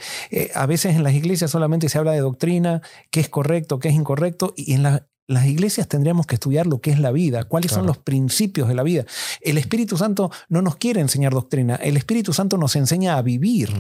a 0.55 0.67
veces 0.67 0.97
en 0.97 1.03
las 1.03 1.15
iglesias 1.15 1.51
solamente 1.51 1.89
se 1.89 1.97
habla 1.97 2.13
de 2.13 2.21
doctrina, 2.21 2.83
qué 3.11 3.21
es 3.21 3.31
correcto, 3.31 3.79
qué 3.79 3.89
es 3.89 3.95
incorrecto, 3.95 4.53
y 4.55 4.75
en 4.75 4.83
la, 4.83 5.07
las 5.27 5.47
iglesias 5.47 5.89
tendríamos 5.89 6.27
que 6.27 6.35
estudiar 6.35 6.67
lo 6.67 6.81
que 6.81 6.91
es 6.91 6.99
la 6.99 7.11
vida, 7.11 7.45
cuáles 7.45 7.73
son 7.73 7.87
los 7.87 7.99
principios 7.99 8.69
de 8.69 8.75
la 8.75 8.83
vida. 8.83 9.05
El 9.41 9.59
Espíritu 9.59 9.97
Santo 9.97 10.31
no 10.49 10.61
nos 10.63 10.77
quiere 10.77 11.01
enseñar 11.01 11.33
doctrina, 11.33 11.77
el 11.77 11.97
Espíritu 11.97 12.33
Santo 12.33 12.59
nos 12.59 12.77
enseña 12.77 13.17
a 13.17 13.23
vivir. 13.23 13.73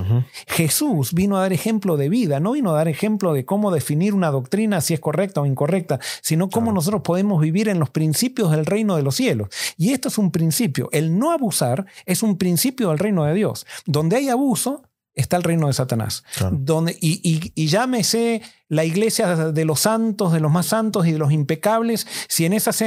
Jesús 0.46 1.12
vino 1.12 1.36
a 1.36 1.40
dar 1.40 1.52
ejemplo 1.52 1.96
de 1.96 2.08
vida, 2.08 2.40
no 2.40 2.52
vino 2.52 2.70
a 2.70 2.74
dar 2.74 2.88
ejemplo 2.88 3.32
de 3.34 3.44
cómo 3.44 3.70
definir 3.70 4.14
una 4.14 4.30
doctrina, 4.30 4.80
si 4.80 4.94
es 4.94 5.00
correcta 5.00 5.40
o 5.40 5.46
incorrecta, 5.46 6.00
sino 6.22 6.48
cómo 6.48 6.72
nosotros 6.72 7.02
podemos 7.02 7.40
vivir 7.40 7.68
en 7.68 7.78
los 7.78 7.90
principios 7.90 8.50
del 8.50 8.66
reino 8.66 8.96
de 8.96 9.02
los 9.02 9.16
cielos. 9.16 9.48
Y 9.76 9.92
esto 9.92 10.08
es 10.08 10.18
un 10.18 10.30
principio. 10.30 10.88
El 10.92 11.18
no 11.18 11.32
abusar 11.32 11.86
es 12.06 12.22
un 12.22 12.38
principio 12.38 12.88
del 12.88 12.98
reino 12.98 13.24
de 13.24 13.34
Dios. 13.34 13.66
Donde 13.86 14.16
hay 14.16 14.28
abuso, 14.28 14.82
está 15.14 15.36
el 15.36 15.42
reino 15.42 15.66
de 15.66 15.72
Satanás. 15.72 16.24
Donde, 16.50 16.96
y, 17.00 17.52
y, 17.54 17.66
llámese 17.66 18.42
la 18.68 18.84
iglesia 18.84 19.52
de 19.52 19.64
los 19.64 19.80
santos, 19.80 20.32
de 20.32 20.40
los 20.40 20.50
más 20.50 20.66
santos 20.66 21.06
y 21.06 21.12
de 21.12 21.18
los 21.18 21.32
impecables, 21.32 22.06
si 22.28 22.44
en 22.44 22.52
esas 22.52 22.82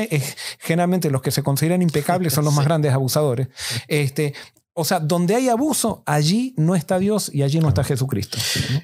generalmente 0.59 1.09
los 1.09 1.21
que 1.21 1.31
se 1.31 1.43
consideran 1.43 1.81
impecables 1.81 2.33
son 2.33 2.45
los 2.45 2.53
más 2.53 2.65
grandes 2.65 2.93
abusadores. 2.93 3.47
Este, 3.87 4.33
o 4.79 4.85
sea, 4.85 4.99
donde 4.99 5.33
hay 5.33 5.49
abuso, 5.49 6.03
allí 6.05 6.53
no 6.55 6.75
está 6.75 6.99
Dios 6.99 7.31
y 7.33 7.41
allí 7.41 7.59
no 7.59 7.67
está 7.67 7.83
Jesucristo. 7.83 8.37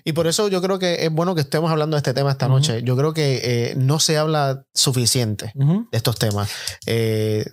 Y 0.03 0.13
por 0.13 0.25
eso 0.25 0.47
yo 0.47 0.59
creo 0.59 0.79
que 0.79 1.05
es 1.05 1.11
bueno 1.11 1.35
que 1.35 1.41
estemos 1.41 1.69
hablando 1.69 1.95
de 1.95 1.99
este 1.99 2.15
tema 2.15 2.31
esta 2.31 2.47
noche. 2.47 2.81
Yo 2.81 2.97
creo 2.97 3.13
que 3.13 3.41
eh, 3.43 3.75
no 3.75 3.99
se 3.99 4.17
habla 4.17 4.65
suficiente 4.73 5.51
de 5.53 5.85
estos 5.91 6.17
temas. 6.17 6.49
Eh, 6.87 7.45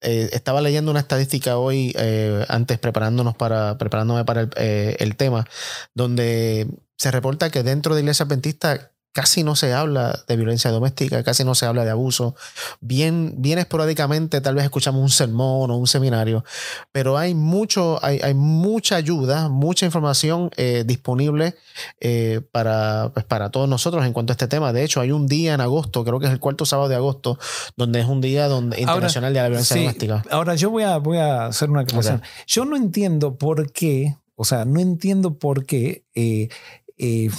eh, 0.00 0.30
estaba 0.32 0.60
leyendo 0.60 0.90
una 0.90 1.00
estadística 1.00 1.58
hoy, 1.58 1.92
eh, 1.98 2.44
antes 2.48 2.78
preparándonos 2.78 3.36
para, 3.36 3.78
preparándome 3.78 4.24
para 4.24 4.42
el, 4.42 4.50
eh, 4.56 4.96
el, 5.00 5.16
tema, 5.16 5.46
donde 5.94 6.68
se 6.96 7.10
reporta 7.10 7.50
que 7.50 7.62
dentro 7.62 7.94
de 7.94 8.02
Iglesia 8.02 8.24
Adventista 8.26 8.92
casi 9.18 9.42
no 9.42 9.56
se 9.56 9.72
habla 9.72 10.22
de 10.28 10.36
violencia 10.36 10.70
doméstica, 10.70 11.24
casi 11.24 11.42
no 11.42 11.56
se 11.56 11.66
habla 11.66 11.84
de 11.84 11.90
abuso. 11.90 12.36
Bien, 12.80 13.34
bien 13.36 13.58
esporádicamente 13.58 14.40
tal 14.40 14.54
vez 14.54 14.62
escuchamos 14.62 15.02
un 15.02 15.08
sermón 15.08 15.72
o 15.72 15.76
un 15.76 15.88
seminario, 15.88 16.44
pero 16.92 17.18
hay, 17.18 17.34
mucho, 17.34 17.98
hay, 18.04 18.20
hay 18.22 18.34
mucha 18.34 18.94
ayuda, 18.94 19.48
mucha 19.48 19.86
información 19.86 20.50
eh, 20.56 20.84
disponible 20.86 21.56
eh, 21.98 22.42
para, 22.52 23.10
pues, 23.12 23.26
para 23.26 23.50
todos 23.50 23.68
nosotros 23.68 24.06
en 24.06 24.12
cuanto 24.12 24.30
a 24.30 24.34
este 24.34 24.46
tema. 24.46 24.72
De 24.72 24.84
hecho, 24.84 25.00
hay 25.00 25.10
un 25.10 25.26
día 25.26 25.54
en 25.54 25.62
agosto, 25.62 26.04
creo 26.04 26.20
que 26.20 26.26
es 26.26 26.32
el 26.32 26.38
cuarto 26.38 26.64
sábado 26.64 26.88
de 26.88 26.94
agosto, 26.94 27.40
donde 27.76 27.98
es 27.98 28.06
un 28.06 28.20
día 28.20 28.46
donde, 28.46 28.80
internacional 28.80 29.34
de 29.34 29.40
la 29.40 29.48
violencia 29.48 29.74
doméstica. 29.74 30.22
Ahora, 30.30 30.54
yo 30.54 30.70
voy 30.70 30.84
a, 30.84 30.96
voy 30.98 31.18
a 31.18 31.46
hacer 31.46 31.70
una 31.70 31.80
aclaración. 31.80 32.22
Yo 32.46 32.64
no 32.64 32.76
entiendo 32.76 33.34
por 33.34 33.72
qué, 33.72 34.16
o 34.36 34.44
sea, 34.44 34.64
no 34.64 34.78
entiendo 34.78 35.40
por 35.40 35.66
qué 35.66 36.04
eh, 36.14 36.50
eh, 36.98 37.30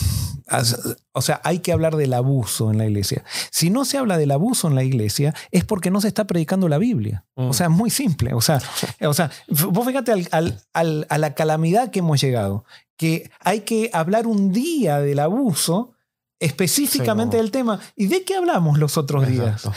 o 1.11 1.21
sea, 1.21 1.41
hay 1.43 1.59
que 1.59 1.71
hablar 1.71 1.95
del 1.95 2.13
abuso 2.13 2.71
en 2.71 2.77
la 2.77 2.85
iglesia. 2.85 3.23
Si 3.51 3.69
no 3.69 3.85
se 3.85 3.97
habla 3.97 4.17
del 4.17 4.31
abuso 4.31 4.67
en 4.67 4.75
la 4.75 4.83
iglesia, 4.83 5.35
es 5.51 5.63
porque 5.63 5.91
no 5.91 6.01
se 6.01 6.07
está 6.07 6.25
predicando 6.25 6.67
la 6.67 6.77
Biblia. 6.77 7.25
O 7.35 7.49
mm. 7.49 7.53
sea, 7.53 7.67
es 7.67 7.71
muy 7.71 7.89
simple. 7.89 8.33
O 8.33 8.41
sea, 8.41 8.61
o 9.01 9.13
sea 9.13 9.31
vos 9.47 9.85
fíjate 9.85 10.27
a 10.31 11.17
la 11.17 11.33
calamidad 11.35 11.91
que 11.91 11.99
hemos 11.99 12.19
llegado, 12.19 12.65
que 12.97 13.29
hay 13.39 13.61
que 13.61 13.89
hablar 13.93 14.27
un 14.27 14.51
día 14.51 14.99
del 14.99 15.19
abuso 15.19 15.93
específicamente 16.39 17.37
del 17.37 17.51
tema. 17.51 17.79
¿Y 17.95 18.07
de 18.07 18.23
qué 18.23 18.35
hablamos 18.35 18.79
los 18.79 18.97
otros 18.97 19.27
días? 19.27 19.69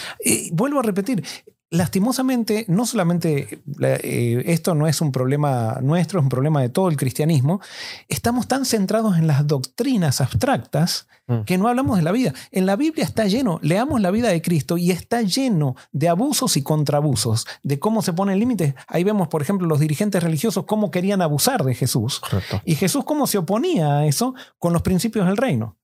vuelvo 0.53 0.81
a 0.81 0.83
repetir, 0.83 1.25
lastimosamente, 1.73 2.67
no 2.69 2.85
solamente 2.85 3.63
eh, 3.81 4.43
esto 4.47 4.75
no 4.75 4.87
es 4.87 5.01
un 5.01 5.11
problema 5.11 5.79
nuestro, 5.81 6.21
es 6.21 6.23
un 6.23 6.29
problema 6.29 6.61
de 6.61 6.69
todo 6.69 6.91
el 6.91 6.99
cristianismo, 6.99 7.63
estamos 8.09 8.47
tan 8.47 8.67
centrados 8.67 9.17
en 9.17 9.27
las 9.27 9.47
doctrinas 9.47 10.21
abstractas 10.21 11.09
mm. 11.29 11.41
que 11.41 11.57
no 11.57 11.69
hablamos 11.69 11.97
de 11.97 12.03
la 12.03 12.13
vida. 12.13 12.35
En 12.51 12.67
la 12.67 12.77
Biblia 12.77 13.05
está 13.05 13.27
lleno, 13.27 13.59
leamos 13.63 14.03
la 14.03 14.11
vida 14.11 14.29
de 14.29 14.43
Cristo 14.43 14.77
y 14.77 14.91
está 14.91 15.23
lleno 15.23 15.75
de 15.93 16.11
abusos 16.11 16.59
y 16.59 16.63
contraabusos, 16.63 17.47
de 17.63 17.79
cómo 17.79 18.03
se 18.03 18.13
ponen 18.13 18.39
límites. 18.39 18.75
Ahí 18.87 19.03
vemos, 19.03 19.29
por 19.29 19.41
ejemplo, 19.41 19.67
los 19.67 19.81
dirigentes 19.81 20.23
religiosos 20.23 20.67
cómo 20.67 20.91
querían 20.91 21.23
abusar 21.23 21.65
de 21.65 21.75
Jesús. 21.75 22.21
Y 22.67 22.75
Jesús 22.75 23.05
cómo 23.05 23.27
se 23.27 23.39
oponía 23.39 23.97
a 23.97 24.07
eso 24.07 24.35
con 24.59 24.75
los 24.75 24.83
principios 24.83 25.27
del 25.27 25.39
reino. 25.39 25.79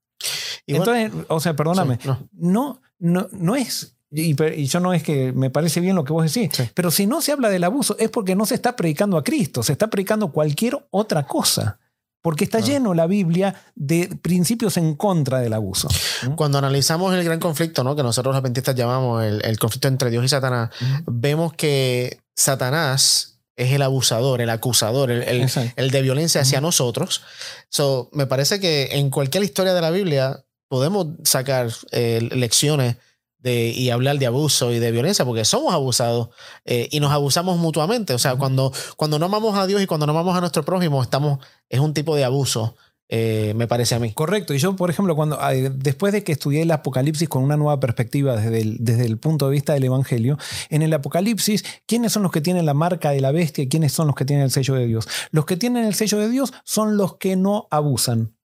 Entonces, 0.67 1.13
o 1.29 1.41
sea, 1.41 1.57
perdóname, 1.57 1.99
no, 2.33 2.83
no, 2.99 3.29
no 3.33 3.57
es 3.57 3.98
y, 4.11 4.67
yo 4.67 4.81
no 4.81 4.95
es 4.95 5.03
que 5.03 5.33
me 5.33 5.51
parece 5.51 5.81
bien 5.81 5.97
lo 5.97 6.05
que 6.05 6.13
vos 6.13 6.33
decís, 6.33 6.51
pero 6.75 6.91
si 6.91 7.07
no 7.07 7.21
se 7.21 7.33
habla 7.33 7.51
del 7.51 7.65
abuso 7.65 7.97
es 7.99 8.09
porque 8.09 8.35
no 8.35 8.47
se 8.47 8.55
está 8.55 8.75
predicando 8.75 9.17
a 9.17 9.25
Cristo, 9.25 9.63
se 9.63 9.73
está 9.73 9.89
predicando 9.89 10.33
cualquier 10.33 10.79
otra 10.91 11.27
cosa. 11.27 11.79
Porque 12.21 12.43
está 12.43 12.59
lleno 12.59 12.95
la 12.95 13.07
Biblia 13.07 13.55
de 13.77 14.09
principios 14.21 14.77
en 14.77 14.97
contra 14.97 15.39
del 15.39 15.53
abuso. 15.53 15.89
Cuando 16.35 16.59
analizamos 16.59 17.15
el 17.15 17.23
gran 17.23 17.39
conflicto, 17.39 17.85
¿no? 17.85 17.95
que 17.95 18.03
nosotros 18.03 18.35
los 18.35 18.41
adventistas 18.41 18.75
llamamos 18.75 19.25
el, 19.25 19.59
conflicto 19.59 19.87
entre 19.87 20.11
Dios 20.11 20.25
y 20.25 20.29
Satanás, 20.29 20.71
vemos 21.07 21.53
que 21.53 22.19
Satanás 22.35 23.39
es 23.57 23.73
el 23.73 23.83
abusador, 23.83 24.41
el 24.41 24.51
acusador, 24.51 25.13
el, 25.13 25.49
el, 25.77 25.91
de 25.91 26.03
violencia 26.03 26.41
hacia 26.41 26.61
nosotros. 26.61 27.23
So, 27.71 28.11
me 28.13 28.27
parece 28.27 28.59
que 28.59 28.89
en 28.93 29.11
cualquier 29.11 29.45
historia 29.45 29.73
de 29.73 29.81
la 29.81 29.91
Biblia 29.91 30.45
podemos 30.69 31.07
sacar 31.23 31.71
eh, 31.93 32.29
lecciones 32.33 32.97
de, 33.39 33.69
y 33.71 33.91
hablar 33.91 34.19
de 34.19 34.27
abuso 34.27 34.73
y 34.73 34.79
de 34.79 34.91
violencia, 34.91 35.25
porque 35.25 35.45
somos 35.45 35.73
abusados 35.73 36.29
eh, 36.65 36.89
y 36.91 37.01
nos 37.01 37.13
abusamos 37.13 37.59
mutuamente. 37.59 38.15
O 38.15 38.19
sea, 38.19 38.37
cuando, 38.37 38.73
cuando 38.97 39.19
no 39.19 39.27
amamos 39.27 39.57
a 39.57 39.67
Dios 39.67 39.83
y 39.83 39.87
cuando 39.87 40.07
no 40.07 40.13
amamos 40.13 40.37
a 40.37 40.41
nuestro 40.41 40.65
prójimo, 40.65 41.03
estamos, 41.03 41.39
es 41.69 41.81
un 41.81 41.95
tipo 41.95 42.17
de 42.17 42.25
abuso. 42.25 42.77
Eh, 43.11 43.55
me 43.57 43.67
parece 43.67 43.95
a 43.95 43.99
mí. 43.99 44.13
Correcto. 44.13 44.53
Y 44.53 44.59
yo, 44.59 44.77
por 44.77 44.91
ejemplo, 44.91 45.17
cuando 45.17 45.39
después 45.73 46.13
de 46.13 46.23
que 46.25 46.33
estudié 46.33 46.63
el 46.63 46.71
Apocalipsis 46.71 47.29
con 47.29 47.43
una 47.43 47.57
nueva 47.57 47.81
perspectiva 47.81 48.37
desde 48.37 48.61
el, 48.61 48.77
desde 48.81 49.07
el 49.07 49.17
punto 49.17 49.47
de 49.47 49.53
vista 49.53 49.73
del 49.73 49.85
Evangelio, 49.85 50.37
en 50.69 50.83
el 50.83 50.93
Apocalipsis, 50.93 51.65
¿quiénes 51.87 52.13
son 52.13 52.23
los 52.23 52.33
que 52.33 52.43
tienen 52.43 52.67
la 52.67 52.75
marca 52.75 53.11
de 53.11 53.23
la 53.23 53.33
bestia 53.33 53.65
y 53.65 53.69
quiénes 53.69 53.93
son 53.93 54.09
los 54.09 54.17
que 54.17 54.27
tienen 54.27 54.45
el 54.45 54.51
sello 54.51 54.75
de 54.75 54.87
Dios? 54.87 55.09
Los 55.31 55.47
que 55.47 55.57
tienen 55.57 55.87
el 55.87 55.95
sello 55.95 56.19
de 56.19 56.29
Dios 56.29 56.53
son 56.65 56.99
los 56.99 57.17
que 57.17 57.37
no 57.37 57.67
abusan. 57.71 58.35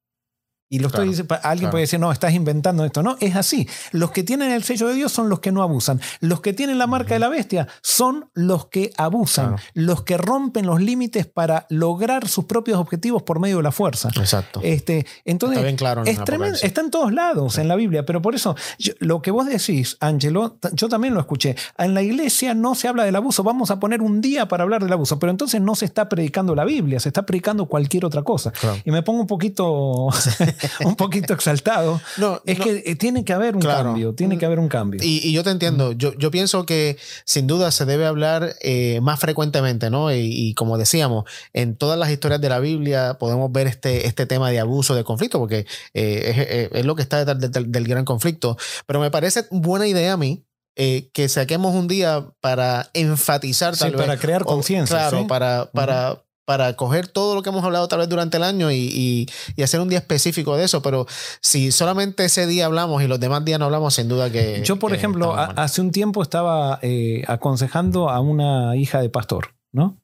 Y 0.75 0.81
lo 0.81 0.89
estoy, 0.89 1.15
alguien 1.45 1.71
puede 1.71 1.83
decir, 1.83 2.01
no, 2.01 2.11
estás 2.11 2.33
inventando 2.33 2.85
esto. 2.85 3.05
No, 3.05 3.17
es 3.21 3.37
así. 3.37 3.69
Los 3.93 4.11
que 4.11 4.25
tienen 4.25 4.51
el 4.51 4.65
sello 4.65 4.89
de 4.89 4.95
Dios 4.95 5.13
son 5.13 5.29
los 5.29 5.39
que 5.39 5.53
no 5.53 5.63
abusan. 5.63 6.01
Los 6.19 6.41
que 6.41 6.53
tienen 6.53 6.79
la 6.79 6.89
marca 6.89 7.15
de 7.15 7.21
la 7.21 7.29
bestia 7.29 7.69
son 7.81 8.29
los 8.35 8.67
que 8.67 8.91
abusan. 8.97 9.55
Los 9.75 10.03
que 10.03 10.17
rompen 10.17 10.67
los 10.67 10.81
límites 10.81 11.27
para 11.27 11.67
lograr 11.71 12.27
sus 12.27 12.47
propios 12.47 12.79
objetivos 12.79 13.23
por 13.23 13.39
medio 13.39 13.59
de 13.59 13.63
la 13.63 13.71
fuerza. 13.71 14.09
Exacto. 14.17 14.63
Este, 14.65 15.07
entonces, 15.25 15.59
está 15.59 15.65
bien 15.65 15.77
claro 15.77 16.03
es 16.03 16.65
está 16.65 16.81
en 16.81 16.91
todos 16.91 17.13
lados 17.13 17.57
en 17.59 17.69
la 17.69 17.77
Biblia. 17.77 18.05
Pero 18.05 18.21
por 18.21 18.35
eso, 18.35 18.57
lo 18.99 19.23
que 19.23 19.31
vos 19.31 19.47
decís, 19.47 19.97
Angelo, 20.01 20.59
yo 20.73 20.89
también 20.89 21.15
lo 21.15 21.21
escuché. 21.21 21.55
En 21.79 21.95
la 21.95 22.03
iglesia 22.03 22.53
no 22.55 22.75
se 22.75 22.89
habla 22.89 23.05
del 23.05 23.15
abuso. 23.15 23.45
Vamos 23.45 23.71
a 23.71 23.79
poner 23.79 24.03
un 24.03 24.21
día 24.21 24.49
para 24.49 24.65
hablar 24.65 24.83
del 24.83 24.93
abuso. 24.93 25.21
Pero 25.21 25.31
entonces 25.31 25.61
no 25.61 25.77
se 25.77 25.85
está 25.85 26.09
predicando 26.09 26.57
la 26.57 26.65
Biblia, 26.65 26.99
se 26.99 27.11
está 27.11 27.25
predicando 27.25 27.67
cualquier 27.67 28.05
otra 28.05 28.23
cosa. 28.23 28.53
Y 28.85 28.91
me 28.91 29.05
pongo 29.05 29.21
un 29.21 29.29
poquito. 29.29 30.09
un 30.85 30.97
poquito 30.97 31.35
exaltado. 31.35 32.01
No, 32.17 32.41
es 32.47 32.61
que 32.61 32.83
eh, 32.87 32.97
tiene 32.97 33.25
que 33.25 33.33
haber 33.33 33.57
un 33.57 33.63
cambio, 33.63 34.15
tiene 34.15 34.39
que 34.39 34.47
haber 34.47 34.59
un 34.59 34.69
cambio. 34.69 35.01
Y, 35.03 35.33
yo 35.33 35.43
te 35.43 35.51
entiendo, 35.51 35.93
yo, 35.93 36.15
yo, 36.15 36.31
pienso 36.31 36.65
que 36.65 36.97
sin 37.25 37.47
duda 37.47 37.71
se 37.71 37.85
debe 37.85 38.07
hablar 38.07 38.55
eh, 38.61 39.01
más 39.03 39.19
frecuentemente, 39.19 39.91
¿no? 39.91 40.13
Y, 40.13 40.55
como 40.55 40.79
decíamos, 40.79 41.25
en 41.53 41.77
todas 41.77 41.99
las 41.99 42.11
historias 42.11 42.41
de 42.41 42.49
la 42.49 42.61
Biblia 42.61 43.17
podemos 43.19 43.51
ver 43.51 43.67
este, 43.67 44.07
este 44.07 44.27
tema 44.27 44.51
de 44.51 44.61
abuso, 44.61 44.95
de 44.95 45.03
conflicto, 45.03 45.39
porque 45.39 45.67
eh, 45.93 46.71
es, 46.73 46.85
lo 46.85 46.95
que 46.95 47.03
está 47.03 47.25
detrás 47.25 47.53
del, 47.53 47.87
gran 47.87 48.05
conflicto. 48.05 48.57
Pero 48.87 49.01
me 49.01 49.11
parece 49.11 49.47
buena 49.51 49.87
idea 49.87 50.13
a 50.13 50.17
mí 50.17 50.45
que 50.77 51.29
saquemos 51.29 51.75
un 51.75 51.87
día 51.89 52.27
para 52.41 52.91
enfatizar 52.95 53.77
tal 53.77 53.93
para 53.93 54.17
crear 54.17 54.45
conciencia. 54.45 55.09
Claro, 55.09 55.27
para, 55.27 55.71
para, 55.73 56.24
para 56.45 56.75
coger 56.77 57.09
todo 57.09 57.35
lo 57.35 57.43
que 57.43 57.51
hemos 57.51 57.65
hablado 57.65 57.89
tal 57.89 58.01
vez 58.01 58.09
durante 58.09 58.37
el 58.37 58.43
año 58.43 58.71
y, 58.71 59.29
hacer 59.63 59.81
un 59.81 59.89
día 59.89 59.99
específico 59.99 60.57
de 60.57 60.65
eso, 60.65 60.83
pero 60.83 61.07
si 61.41 61.73
solamente 61.73 62.25
ese 62.25 62.47
día 62.47 62.67
hablamos 62.67 63.03
y 63.03 63.07
los 63.07 63.19
demás 63.19 63.45
días 63.45 63.59
no 63.59 63.65
hablamos, 63.65 63.95
sin 63.95 64.09
duda 64.09 64.31
que... 64.31 64.63
Yo, 64.65 64.79
por 64.79 64.95
ejemplo, 64.95 65.35
hace 65.35 65.81
un 65.81 65.91
tiempo 65.91 66.23
estaba 66.23 66.79
eh, 66.83 67.25
aconsejando 67.27 68.11
a 68.11 68.21
una 68.21 68.77
hija 68.77 69.01
de 69.01 69.09
pastor, 69.09 69.55
¿no? 69.73 69.99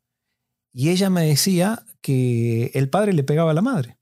Y 0.73 0.91
ella 0.91 1.11
me 1.11 1.27
decía 1.27 1.85
que 2.01 2.71
el 2.75 2.89
padre 2.89 3.13
le 3.13 3.25
pegaba 3.25 3.51
a 3.51 3.55
la 3.55 3.63
madre. 3.63 3.99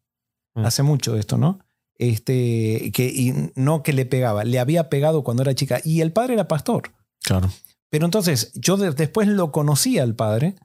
Mm. 0.55 0.65
Hace 0.65 0.83
mucho 0.83 1.17
esto, 1.17 1.39
¿no? 1.39 1.61
Este, 1.97 2.93
que, 2.93 3.07
y 3.07 3.51
no 3.57 3.83
que 3.83 3.93
le 3.93 4.07
pegaba, 4.07 4.45
le 4.45 4.61
había 4.61 4.89
pegado 4.89 5.25
cuando 5.25 5.43
era 5.43 5.55
chica. 5.55 5.81
Y 5.83 6.01
el 6.01 6.13
padre 6.13 6.35
era 6.35 6.47
pastor. 6.47 6.93
Claro. 7.23 7.51
Pero 7.91 8.05
entonces, 8.05 8.53
yo 8.55 8.77
después 8.77 9.29
lo 9.29 9.51
conocía 9.51 10.03
al 10.03 10.15
padre 10.15 10.57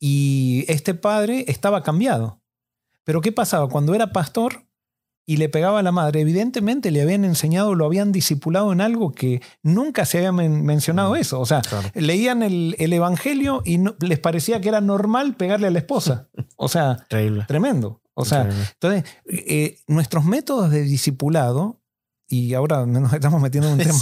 y 0.00 0.64
este 0.66 0.94
padre 0.94 1.44
estaba 1.46 1.82
cambiado. 1.82 2.40
Pero 3.04 3.20
¿qué 3.20 3.32
pasaba? 3.32 3.68
Cuando 3.68 3.94
era 3.94 4.12
pastor 4.12 4.64
y 5.26 5.36
le 5.36 5.48
pegaba 5.48 5.78
a 5.78 5.82
la 5.82 5.92
madre, 5.92 6.22
evidentemente 6.22 6.90
le 6.90 7.02
habían 7.02 7.24
enseñado, 7.24 7.74
lo 7.74 7.84
habían 7.84 8.10
discipulado 8.10 8.72
en 8.72 8.80
algo 8.80 9.12
que 9.12 9.42
nunca 9.62 10.04
se 10.06 10.18
había 10.18 10.32
mencionado 10.32 11.14
eso. 11.14 11.38
O 11.38 11.46
sea, 11.46 11.62
leían 11.94 12.42
el, 12.42 12.74
Evangelio 12.78 13.62
y 13.64 13.78
les 14.00 14.18
parecía 14.18 14.60
que 14.60 14.70
era 14.70 14.80
normal 14.80 15.36
pegarle 15.36 15.68
a 15.68 15.70
la 15.70 15.78
esposa. 15.78 16.28
O 16.56 16.68
sea, 16.68 17.06
tremendo. 17.08 18.00
O 18.14 18.24
sea, 18.24 18.48
entonces, 18.74 19.04
eh, 19.26 19.78
nuestros 19.86 20.24
métodos 20.24 20.70
de 20.70 20.82
discipulado 20.82 21.79
y 22.30 22.54
ahora 22.54 22.86
nos 22.86 23.12
estamos 23.12 23.42
metiendo 23.42 23.68
en 23.68 23.74
un 23.74 23.78
tema. 23.84 23.98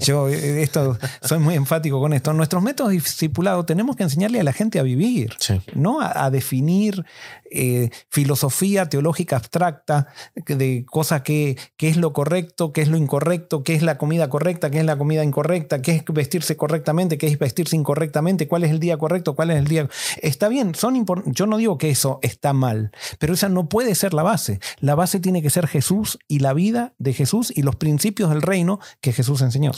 Yo 0.00 0.28
eh, 0.28 0.62
esto, 0.62 0.96
soy 1.20 1.40
muy 1.40 1.56
enfático 1.56 2.00
con 2.00 2.12
esto. 2.12 2.32
Nuestros 2.32 2.62
métodos 2.62 2.92
discipulados 2.92 3.66
tenemos 3.66 3.96
que 3.96 4.04
enseñarle 4.04 4.38
a 4.40 4.44
la 4.44 4.52
gente 4.52 4.78
a 4.78 4.84
vivir, 4.84 5.34
no 5.74 6.00
a, 6.00 6.30
definir 6.30 7.04
eh, 7.50 7.90
filosofía 8.08 8.88
teológica 8.88 9.36
abstracta 9.36 10.06
de 10.46 10.86
cosas 10.88 11.22
que, 11.22 11.56
es 11.78 11.96
lo 11.96 12.12
correcto, 12.12 12.72
qué 12.72 12.82
es 12.82 12.88
lo 12.88 12.96
incorrecto, 12.96 13.64
qué 13.64 13.74
es 13.74 13.82
la 13.82 13.98
comida 13.98 14.30
correcta, 14.30 14.70
qué 14.70 14.78
es 14.78 14.84
la 14.84 14.96
comida 14.96 15.24
incorrecta, 15.24 15.82
qué 15.82 15.96
es 15.96 16.04
vestirse 16.06 16.56
correctamente, 16.56 17.18
qué 17.18 17.26
es 17.26 17.36
vestirse 17.36 17.74
incorrectamente, 17.74 18.46
cuál 18.46 18.62
es 18.62 18.70
el 18.70 18.78
día 18.78 18.96
correcto, 18.96 19.34
cuál 19.34 19.50
es 19.50 19.58
el 19.58 19.66
día. 19.66 19.88
Está 20.22 20.48
bien, 20.48 20.76
son 20.76 21.04
yo 21.26 21.46
no 21.46 21.56
digo 21.56 21.78
que 21.78 21.90
eso 21.90 22.20
está 22.22 22.52
mal, 22.52 22.92
pero 23.18 23.34
esa 23.34 23.48
no 23.48 23.68
puede 23.68 23.96
ser 23.96 24.14
la 24.14 24.22
base. 24.22 24.60
La 24.78 24.94
base 24.94 25.18
tiene 25.18 25.42
que 25.42 25.50
ser 25.50 25.66
Jesús 25.66 26.18
y 26.28 26.38
la 26.38 26.52
vida 26.52 26.94
de 26.98 27.12
Jesús 27.12 27.52
y 27.54 27.62
los 27.62 27.71
principios 27.76 28.30
del 28.30 28.42
reino 28.42 28.80
que 29.00 29.12
Jesús 29.12 29.40
enseñó. 29.42 29.72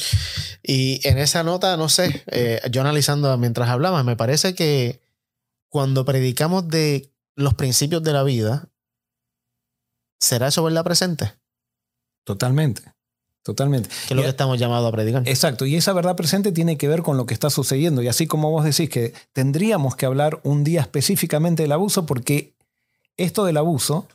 Y 0.63 1.01
en 1.07 1.19
esa 1.19 1.43
nota, 1.43 1.77
no 1.77 1.89
sé, 1.89 2.25
eh, 2.27 2.61
yo 2.71 2.81
analizando 2.81 3.37
mientras 3.39 3.69
hablabas, 3.69 4.05
me 4.05 4.17
parece 4.17 4.55
que 4.55 5.01
cuando 5.69 6.05
predicamos 6.05 6.69
de 6.69 7.11
los 7.37 7.55
principios 7.55 8.03
de 8.03 8.13
la 8.13 8.23
vida, 8.23 8.69
¿será 10.21 10.49
eso 10.49 10.63
verdad 10.63 10.85
presente? 10.85 11.35
Totalmente. 12.25 12.83
Totalmente. 13.43 13.91
Que 14.09 14.15
es 14.15 14.17
lo 14.17 14.23
que 14.23 14.29
estamos 14.29 14.59
llamados 14.59 14.89
a 14.89 14.93
predicar. 14.93 15.23
Exacto. 15.29 15.67
Y 15.67 15.77
esa 15.77 15.93
verdad 15.93 16.17
presente 16.17 16.51
tiene 16.51 16.79
que 16.79 16.89
ver 16.89 17.03
con 17.03 17.19
lo 17.19 17.27
que 17.27 17.35
está 17.35 17.51
sucediendo. 17.51 18.01
Y 18.01 18.09
así 18.09 18.27
como 18.27 18.51
vos 18.51 18.65
decís 18.65 18.89
que 18.89 19.13
tendríamos 19.35 19.97
que 19.97 20.07
hablar 20.07 20.41
un 20.45 20.65
día 20.65 20.81
específicamente 20.81 21.63
del 21.63 21.73
abuso, 21.73 22.07
porque 22.07 22.55
esto 23.19 23.45
del 23.45 23.59
abuso 23.59 24.09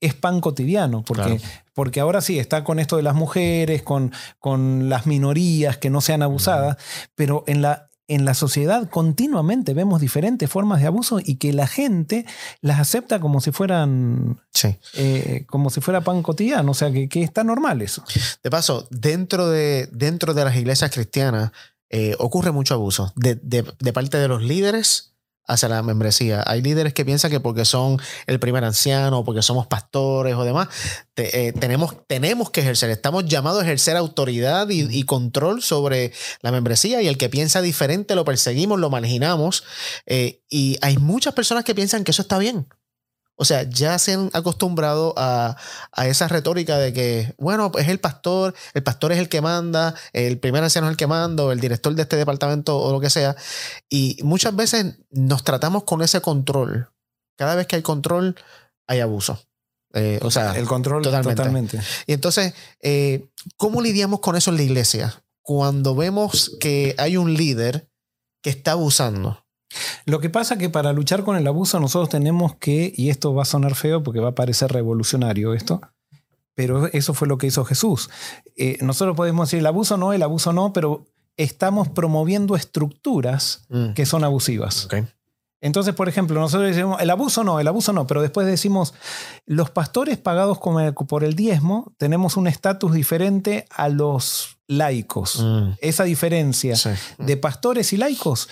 es 0.00 0.14
pan 0.14 0.40
cotidiano, 0.40 1.02
porque, 1.02 1.40
porque 1.74 2.00
ahora 2.00 2.20
sí 2.20 2.38
está 2.38 2.64
con 2.64 2.78
esto 2.78 2.96
de 2.96 3.02
las 3.02 3.14
mujeres, 3.14 3.82
con, 3.82 4.12
con 4.38 4.88
las 4.88 5.06
minorías 5.06 5.76
que 5.78 5.90
no 5.90 6.00
sean 6.00 6.22
abusadas, 6.22 6.76
pero 7.14 7.44
en 7.46 7.62
la, 7.62 7.88
en 8.08 8.24
la 8.24 8.34
sociedad 8.34 8.88
continuamente 8.88 9.74
vemos 9.74 10.00
diferentes 10.00 10.48
formas 10.50 10.80
de 10.80 10.86
abuso 10.86 11.20
y 11.22 11.36
que 11.36 11.52
la 11.52 11.66
gente 11.66 12.24
las 12.62 12.80
acepta 12.80 13.20
como 13.20 13.40
si 13.40 13.52
fueran 13.52 14.40
eh, 14.94 15.44
como 15.46 15.70
si 15.70 15.80
fuera 15.80 16.00
pan 16.00 16.22
cotidiano, 16.22 16.72
o 16.72 16.74
sea 16.74 16.90
que, 16.90 17.08
está 17.22 17.44
normal 17.44 17.82
eso. 17.82 18.02
De 18.42 18.50
paso, 18.50 18.88
dentro 18.90 19.48
de, 19.48 19.88
dentro 19.92 20.32
de 20.32 20.44
las 20.44 20.56
iglesias 20.56 20.90
cristianas 20.90 21.52
eh, 21.90 22.14
ocurre 22.18 22.50
mucho 22.50 22.74
abuso 22.74 23.12
de, 23.14 23.34
de, 23.34 23.92
parte 23.92 24.18
de 24.18 24.28
los 24.28 24.42
líderes 24.42 25.14
hacia 25.48 25.68
la 25.68 25.82
membresía. 25.82 26.44
Hay 26.46 26.62
líderes 26.62 26.94
que 26.94 27.04
piensan 27.04 27.30
que 27.30 27.40
porque 27.40 27.64
son 27.64 27.98
el 28.26 28.38
primer 28.38 28.64
anciano, 28.64 29.24
porque 29.24 29.42
somos 29.42 29.66
pastores 29.66 30.34
o 30.34 30.44
demás, 30.44 30.68
eh, 31.16 31.52
tenemos, 31.58 31.96
tenemos 32.06 32.50
que 32.50 32.60
ejercer, 32.60 32.90
estamos 32.90 33.26
llamados 33.26 33.62
a 33.62 33.64
ejercer 33.64 33.96
autoridad 33.96 34.68
y, 34.68 35.02
control 35.08 35.62
sobre 35.62 36.12
la 36.42 36.52
membresía 36.52 37.00
y 37.00 37.08
el 37.08 37.16
que 37.16 37.30
piensa 37.30 37.62
diferente 37.62 38.14
lo 38.14 38.24
perseguimos, 38.24 38.78
lo 38.78 38.90
marginamos. 38.90 39.64
Eh, 40.06 40.42
y 40.50 40.76
hay 40.82 40.98
muchas 40.98 41.34
personas 41.34 41.64
que 41.64 41.74
piensan 41.74 42.04
que 42.04 42.10
eso 42.10 42.22
está 42.22 42.38
bien. 42.38 42.68
O 43.40 43.44
sea, 43.44 43.62
ya 43.62 43.98
se 44.00 44.14
han 44.14 44.30
acostumbrado 44.32 45.14
a, 45.16 45.56
esa 46.04 46.26
retórica 46.26 46.76
de 46.76 46.92
que, 46.92 47.34
bueno, 47.38 47.70
es 47.78 47.86
el 47.86 48.00
pastor, 48.00 48.52
el 48.74 48.82
pastor 48.82 49.12
es 49.12 49.18
el 49.18 49.28
que 49.28 49.40
manda, 49.40 49.94
el 50.12 50.38
primer 50.38 50.64
anciano 50.64 50.88
es 50.88 50.90
el 50.90 50.96
que 50.96 51.06
manda, 51.06 51.44
o 51.44 51.52
el 51.52 51.60
director 51.60 51.94
de 51.94 52.02
este 52.02 52.16
departamento 52.16 52.76
o 52.76 52.92
lo 52.92 53.00
que 53.00 53.10
sea. 53.10 53.36
Y 53.88 54.18
muchas 54.24 54.56
veces 54.56 54.96
nos 55.10 55.44
tratamos 55.44 55.84
con 55.84 56.02
ese 56.02 56.20
control. 56.20 56.90
Cada 57.36 57.54
vez 57.54 57.68
que 57.68 57.76
hay 57.76 57.82
control, 57.82 58.34
hay 58.88 58.98
abuso. 58.98 59.40
Eh, 59.94 60.18
o 60.22 60.32
sea, 60.32 60.58
el 60.58 60.66
control 60.66 61.02
totalmente. 61.02 61.80
Y 62.06 62.14
entonces, 62.14 62.54
eh, 62.80 63.28
¿cómo 63.56 63.80
lidiamos 63.80 64.18
con 64.18 64.34
eso 64.34 64.50
en 64.50 64.56
la 64.56 64.64
iglesia? 64.64 65.22
Cuando 65.42 65.94
vemos 65.94 66.56
que 66.58 66.96
hay 66.98 67.16
un 67.16 67.34
líder 67.34 67.88
que 68.42 68.50
está 68.50 68.72
abusando. 68.72 69.46
Lo 70.06 70.20
que 70.20 70.30
pasa 70.30 70.54
es 70.54 70.60
que 70.60 70.70
para 70.70 70.92
luchar 70.92 71.24
con 71.24 71.36
el 71.36 71.46
abuso 71.46 71.80
nosotros 71.80 72.08
tenemos 72.08 72.54
que, 72.56 72.92
y 72.96 73.10
esto 73.10 73.34
va 73.34 73.42
a 73.42 73.46
sonar 73.46 73.74
feo 73.74 74.02
porque 74.02 74.20
va 74.20 74.30
a 74.30 74.34
parecer 74.34 74.72
revolucionario 74.72 75.54
esto, 75.54 75.80
pero 76.54 76.86
eso 76.86 77.14
fue 77.14 77.28
lo 77.28 77.38
que 77.38 77.46
hizo 77.46 77.64
Jesús. 77.64 78.10
Eh, 78.56 78.78
nosotros 78.80 79.16
podemos 79.16 79.48
decir 79.48 79.60
el 79.60 79.66
abuso 79.66 79.96
no, 79.96 80.12
el 80.12 80.22
abuso 80.22 80.52
no, 80.52 80.72
pero 80.72 81.06
estamos 81.36 81.88
promoviendo 81.88 82.56
estructuras 82.56 83.62
mm. 83.68 83.92
que 83.92 84.06
son 84.06 84.24
abusivas. 84.24 84.88
Entonces, 85.60 85.94
por 85.94 86.08
ejemplo, 86.08 86.38
nosotros 86.38 86.68
decimos, 86.68 87.00
el 87.00 87.10
abuso 87.10 87.42
no, 87.42 87.58
el 87.58 87.66
abuso 87.66 87.92
no, 87.92 88.06
pero 88.06 88.22
después 88.22 88.46
decimos, 88.46 88.94
los 89.44 89.70
pastores 89.70 90.16
pagados 90.16 90.58
por 90.58 91.24
el 91.24 91.34
diezmo 91.34 91.92
tenemos 91.96 92.36
un 92.36 92.46
estatus 92.46 92.92
diferente 92.92 93.66
a 93.70 93.88
los 93.88 94.58
laicos. 94.68 95.42
Mm. 95.42 95.70
Esa 95.80 96.04
diferencia 96.04 96.76
de 97.18 97.36
pastores 97.36 97.92
y 97.92 97.96
laicos 97.96 98.48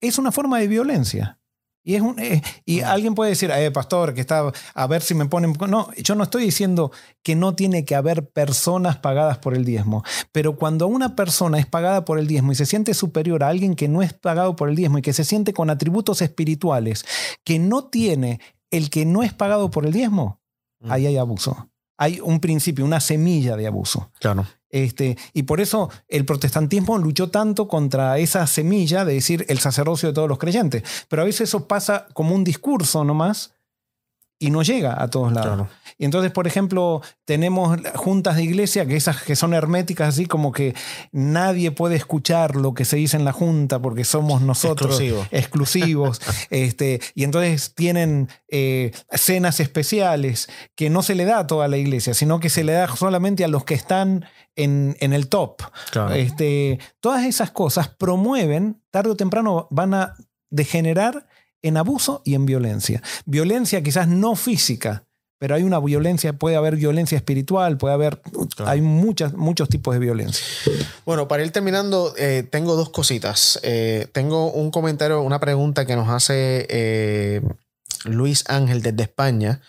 es 0.00 0.18
una 0.18 0.32
forma 0.32 0.58
de 0.58 0.68
violencia. 0.68 1.38
Y, 1.84 1.94
es 1.94 2.02
un, 2.02 2.18
eh, 2.18 2.42
y 2.66 2.80
alguien 2.80 3.14
puede 3.14 3.30
decir, 3.30 3.50
eh, 3.50 3.70
pastor, 3.70 4.12
que 4.12 4.20
está, 4.20 4.52
a 4.74 4.86
ver 4.86 5.00
si 5.00 5.14
me 5.14 5.24
ponen... 5.24 5.54
No, 5.68 5.88
yo 5.96 6.14
no 6.16 6.24
estoy 6.24 6.44
diciendo 6.44 6.92
que 7.22 7.34
no 7.34 7.54
tiene 7.54 7.86
que 7.86 7.94
haber 7.94 8.28
personas 8.28 8.98
pagadas 8.98 9.38
por 9.38 9.54
el 9.54 9.64
diezmo, 9.64 10.04
pero 10.30 10.56
cuando 10.56 10.86
una 10.86 11.16
persona 11.16 11.58
es 11.58 11.64
pagada 11.64 12.04
por 12.04 12.18
el 12.18 12.26
diezmo 12.26 12.52
y 12.52 12.56
se 12.56 12.66
siente 12.66 12.92
superior 12.92 13.42
a 13.42 13.48
alguien 13.48 13.74
que 13.74 13.88
no 13.88 14.02
es 14.02 14.12
pagado 14.12 14.54
por 14.54 14.68
el 14.68 14.76
diezmo 14.76 14.98
y 14.98 15.02
que 15.02 15.14
se 15.14 15.24
siente 15.24 15.54
con 15.54 15.70
atributos 15.70 16.20
espirituales 16.20 17.06
que 17.42 17.58
no 17.58 17.86
tiene 17.86 18.40
el 18.70 18.90
que 18.90 19.06
no 19.06 19.22
es 19.22 19.32
pagado 19.32 19.70
por 19.70 19.86
el 19.86 19.92
diezmo, 19.92 20.42
mm. 20.80 20.92
ahí 20.92 21.06
hay 21.06 21.16
abuso. 21.16 21.70
Hay 21.96 22.20
un 22.20 22.38
principio, 22.40 22.84
una 22.84 23.00
semilla 23.00 23.56
de 23.56 23.66
abuso. 23.66 24.12
Claro. 24.20 24.46
Este, 24.70 25.16
y 25.32 25.44
por 25.44 25.60
eso 25.60 25.90
el 26.08 26.24
protestantismo 26.24 26.98
luchó 26.98 27.30
tanto 27.30 27.68
contra 27.68 28.18
esa 28.18 28.46
semilla 28.46 29.04
de 29.04 29.14
decir 29.14 29.46
el 29.48 29.58
sacerdocio 29.58 30.08
de 30.10 30.14
todos 30.14 30.28
los 30.28 30.38
creyentes. 30.38 30.82
Pero 31.08 31.22
a 31.22 31.24
veces 31.24 31.48
eso 31.48 31.66
pasa 31.66 32.06
como 32.12 32.34
un 32.34 32.44
discurso 32.44 33.04
nomás 33.04 33.54
y 34.40 34.50
no 34.50 34.62
llega 34.62 35.02
a 35.02 35.08
todos 35.08 35.32
lados. 35.32 35.54
Claro. 35.54 35.68
Y 35.98 36.04
entonces, 36.04 36.30
por 36.30 36.46
ejemplo, 36.46 37.02
tenemos 37.24 37.76
juntas 37.96 38.36
de 38.36 38.44
iglesia 38.44 38.86
que 38.86 38.94
esas 38.94 39.22
que 39.22 39.34
son 39.34 39.52
herméticas, 39.52 40.10
así 40.10 40.26
como 40.26 40.52
que 40.52 40.74
nadie 41.10 41.72
puede 41.72 41.96
escuchar 41.96 42.54
lo 42.54 42.72
que 42.72 42.84
se 42.84 42.96
dice 42.96 43.16
en 43.16 43.24
la 43.24 43.32
junta 43.32 43.80
porque 43.80 44.04
somos 44.04 44.40
nosotros 44.40 45.00
Exclusivo. 45.00 45.26
exclusivos. 45.32 46.20
este, 46.50 47.00
y 47.16 47.24
entonces 47.24 47.74
tienen 47.74 48.28
eh, 48.48 48.92
cenas 49.10 49.58
especiales 49.58 50.48
que 50.76 50.88
no 50.88 51.02
se 51.02 51.16
le 51.16 51.24
da 51.24 51.40
a 51.40 51.46
toda 51.48 51.66
la 51.66 51.76
iglesia, 51.76 52.14
sino 52.14 52.38
que 52.38 52.48
se 52.48 52.62
le 52.62 52.72
da 52.72 52.86
solamente 52.94 53.44
a 53.44 53.48
los 53.48 53.64
que 53.64 53.74
están 53.74 54.24
en, 54.58 54.96
en 55.00 55.12
el 55.14 55.28
top. 55.28 55.62
Claro. 55.90 56.14
Este, 56.14 56.78
todas 57.00 57.24
esas 57.24 57.50
cosas 57.50 57.88
promueven, 57.88 58.82
tarde 58.90 59.10
o 59.10 59.16
temprano 59.16 59.66
van 59.70 59.94
a 59.94 60.14
degenerar 60.50 61.26
en 61.62 61.76
abuso 61.76 62.22
y 62.24 62.34
en 62.34 62.44
violencia. 62.46 63.02
Violencia 63.24 63.82
quizás 63.82 64.06
no 64.08 64.36
física, 64.36 65.04
pero 65.40 65.54
hay 65.54 65.62
una 65.62 65.78
violencia, 65.78 66.32
puede 66.32 66.56
haber 66.56 66.76
violencia 66.76 67.16
espiritual, 67.16 67.78
puede 67.78 67.94
haber, 67.94 68.20
Claro. 68.56 68.70
hay 68.70 68.80
muchas, 68.80 69.34
muchos 69.34 69.68
tipos 69.68 69.94
de 69.94 70.00
violencia. 70.00 70.44
Bueno, 71.06 71.28
para 71.28 71.44
ir 71.44 71.52
terminando, 71.52 72.12
eh, 72.18 72.44
tengo 72.50 72.74
dos 72.74 72.90
cositas. 72.90 73.60
Eh, 73.62 74.08
tengo 74.12 74.50
un 74.52 74.70
comentario, 74.70 75.22
una 75.22 75.38
pregunta 75.38 75.86
que 75.86 75.94
nos 75.96 76.08
hace 76.08 76.66
eh, 76.68 77.40
Luis 78.04 78.44
Ángel 78.48 78.82
desde 78.82 79.02
España, 79.02 79.60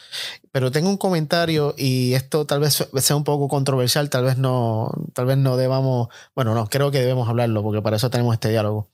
pero 0.51 0.71
tengo 0.71 0.89
un 0.89 0.97
comentario 0.97 1.75
y 1.77 2.13
esto 2.13 2.45
tal 2.45 2.59
vez 2.59 2.88
sea 2.95 3.15
un 3.15 3.23
poco 3.23 3.47
controversial, 3.47 4.09
tal 4.09 4.23
vez 4.23 4.38
no, 4.38 4.91
tal 5.13 5.25
vez 5.25 5.38
no 5.38 5.57
debamos, 5.57 6.09
bueno, 6.36 6.53
no, 6.53 6.67
creo 6.67 6.91
que 6.91 6.99
debemos 6.99 7.30
hablarlo 7.30 7.63
porque 7.63 7.82
para 7.82 7.97
eso 7.97 8.09
tenemos 8.09 8.34
este 8.34 8.49
diálogo. 8.49 8.89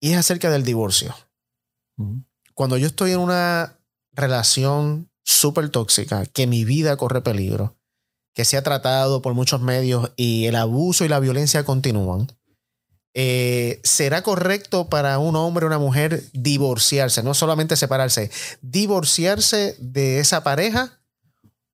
Y 0.00 0.12
es 0.12 0.18
acerca 0.18 0.50
del 0.50 0.64
divorcio. 0.64 1.14
Cuando 2.54 2.76
yo 2.76 2.86
estoy 2.86 3.12
en 3.12 3.18
una 3.18 3.78
relación 4.12 5.10
súper 5.22 5.68
tóxica, 5.70 6.26
que 6.26 6.46
mi 6.46 6.64
vida 6.64 6.96
corre 6.96 7.20
peligro, 7.20 7.76
que 8.34 8.44
se 8.44 8.56
ha 8.56 8.62
tratado 8.62 9.22
por 9.22 9.34
muchos 9.34 9.60
medios 9.60 10.12
y 10.16 10.46
el 10.46 10.56
abuso 10.56 11.04
y 11.04 11.08
la 11.08 11.20
violencia 11.20 11.64
continúan, 11.64 12.28
eh, 13.18 13.80
¿será 13.82 14.20
correcto 14.22 14.88
para 14.90 15.18
un 15.18 15.34
hombre 15.36 15.64
o 15.64 15.68
una 15.68 15.78
mujer 15.78 16.22
divorciarse? 16.34 17.22
No 17.22 17.32
solamente 17.32 17.74
separarse, 17.76 18.30
divorciarse 18.60 19.74
de 19.80 20.20
esa 20.20 20.44
pareja 20.44 21.00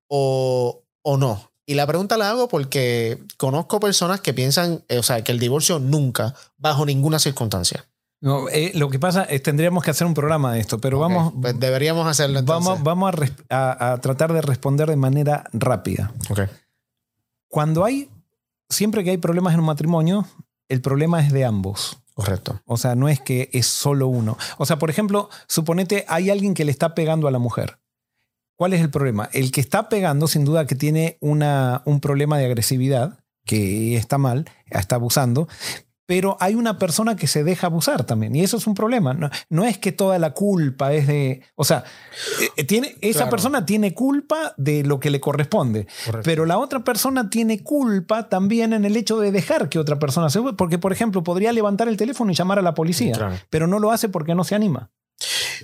o, 0.07 0.83
o 1.01 1.17
no. 1.17 1.51
Y 1.65 1.75
la 1.75 1.85
pregunta 1.87 2.17
la 2.17 2.29
hago 2.29 2.47
porque 2.47 3.19
conozco 3.37 3.79
personas 3.79 4.21
que 4.21 4.33
piensan, 4.33 4.83
eh, 4.89 4.97
o 4.99 5.03
sea, 5.03 5.23
que 5.23 5.31
el 5.33 5.39
divorcio 5.39 5.79
nunca, 5.79 6.33
bajo 6.57 6.85
ninguna 6.85 7.19
circunstancia. 7.19 7.85
No, 8.21 8.47
eh, 8.47 8.71
lo 8.75 8.89
que 8.89 8.99
pasa 8.99 9.23
es 9.23 9.43
tendríamos 9.43 9.83
que 9.83 9.91
hacer 9.91 10.07
un 10.07 10.13
programa 10.13 10.53
de 10.53 10.61
esto, 10.61 10.79
pero 10.79 10.97
vamos, 10.97 11.33
pues 11.41 11.59
deberíamos 11.59 12.07
hacerlo 12.07 12.39
entonces. 12.39 12.65
vamos, 12.69 12.83
vamos 12.83 13.09
a, 13.09 13.11
res- 13.11 13.33
a- 13.49 13.91
a 13.93 13.97
tratar 13.99 14.31
de 14.31 14.41
responder 14.41 14.89
de 14.89 14.95
manera 14.95 15.43
rápida. 15.51 16.13
Ok. 16.29 16.39
Cuando 17.49 17.83
hay, 17.83 18.09
siempre 18.69 19.03
que 19.03 19.09
hay 19.11 19.17
problemas 19.17 19.53
en 19.53 19.59
un 19.59 19.65
matrimonio, 19.65 20.25
el 20.73 20.81
problema 20.81 21.21
es 21.21 21.31
de 21.31 21.45
ambos. 21.45 21.99
Correcto. 22.15 22.59
O 22.65 22.77
sea, 22.77 22.95
no 22.95 23.09
es 23.09 23.21
que 23.21 23.49
es 23.53 23.67
solo 23.67 24.07
uno. 24.07 24.37
O 24.57 24.65
sea, 24.65 24.77
por 24.77 24.89
ejemplo, 24.89 25.29
suponete 25.47 26.03
hay 26.07 26.29
alguien 26.29 26.53
que 26.53 26.65
le 26.65 26.71
está 26.71 26.95
pegando 26.95 27.27
a 27.27 27.31
la 27.31 27.39
mujer. 27.39 27.79
¿Cuál 28.55 28.73
es 28.73 28.81
el 28.81 28.89
problema? 28.89 29.29
El 29.33 29.51
que 29.51 29.61
está 29.61 29.89
pegando, 29.89 30.27
sin 30.27 30.45
duda, 30.45 30.65
que 30.65 30.75
tiene 30.75 31.17
una, 31.21 31.81
un 31.85 31.99
problema 31.99 32.37
de 32.37 32.45
agresividad, 32.45 33.19
que 33.45 33.95
está 33.95 34.17
mal, 34.17 34.49
está 34.65 34.95
abusando, 34.95 35.47
pero 36.15 36.37
hay 36.39 36.53
una 36.53 36.77
persona 36.77 37.15
que 37.15 37.25
se 37.25 37.43
deja 37.43 37.65
abusar 37.65 38.03
también, 38.03 38.35
y 38.35 38.43
eso 38.43 38.57
es 38.57 38.67
un 38.67 38.75
problema. 38.75 39.15
No, 39.15 39.31
no 39.49 39.65
es 39.65 39.79
que 39.79 39.91
toda 39.91 40.19
la 40.19 40.31
culpa 40.33 40.93
es 40.93 41.07
de... 41.07 41.41
O 41.55 41.63
sea, 41.63 41.83
eh, 42.55 42.63
tiene, 42.65 42.95
esa 43.01 43.21
Claro. 43.21 43.31
persona 43.31 43.65
tiene 43.65 43.95
culpa 43.95 44.53
de 44.57 44.83
lo 44.83 44.99
que 44.99 45.09
le 45.09 45.19
corresponde, 45.19 45.87
Correcto. 46.05 46.23
pero 46.23 46.45
la 46.45 46.59
otra 46.59 46.83
persona 46.83 47.31
tiene 47.31 47.63
culpa 47.63 48.29
también 48.29 48.73
en 48.73 48.85
el 48.85 48.95
hecho 48.95 49.19
de 49.19 49.31
dejar 49.31 49.69
que 49.69 49.79
otra 49.79 49.97
persona 49.97 50.29
se... 50.29 50.39
Porque, 50.55 50.77
por 50.77 50.91
ejemplo, 50.93 51.23
podría 51.23 51.51
levantar 51.51 51.87
el 51.87 51.97
teléfono 51.97 52.31
y 52.31 52.35
llamar 52.35 52.59
a 52.59 52.61
la 52.61 52.75
policía, 52.75 53.13
Claro. 53.13 53.35
pero 53.49 53.65
no 53.65 53.79
lo 53.79 53.91
hace 53.91 54.07
porque 54.07 54.35
no 54.35 54.43
se 54.43 54.53
anima. 54.53 54.91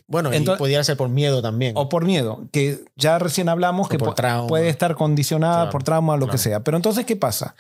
Bueno, 0.08 0.32
Entonces- 0.34 0.58
y 0.60 0.64
pudiera 0.64 0.84
ser 0.84 0.98
por 0.98 1.10
miedo 1.10 1.42
también. 1.44 1.74
O 1.76 1.90
por 1.90 2.06
miedo, 2.06 2.48
que 2.52 2.80
ya 2.96 3.20
recién 3.20 3.50
hablamos 3.50 3.86
O 3.86 3.90
que 3.90 4.00
por 4.00 4.10
pu- 4.10 4.16
trauma. 4.16 4.48
puede 4.48 4.70
estar 4.70 4.96
condicionada 4.96 5.56
Claro, 5.58 5.72
por 5.72 5.84
trauma 5.84 6.14
o 6.14 6.18
lo 6.18 6.28
que 6.28 6.38
sea. 6.40 6.62
Pero 6.64 6.76
entonces, 6.78 7.06
¿qué 7.06 7.16
pasa? 7.16 7.56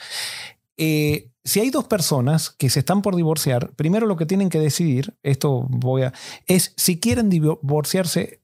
Eh, 0.77 1.27
si 1.49 1.59
hay 1.59 1.69
dos 1.69 1.85
personas 1.85 2.51
que 2.51 2.69
se 2.69 2.79
están 2.79 3.01
por 3.01 3.15
divorciar, 3.15 3.71
primero 3.75 4.05
lo 4.05 4.15
que 4.15 4.25
tienen 4.25 4.49
que 4.49 4.59
decidir, 4.59 5.17
esto 5.23 5.65
voy 5.69 6.03
a, 6.03 6.13
es 6.47 6.73
si 6.77 6.99
quieren 6.99 7.29
divorciarse, 7.29 8.41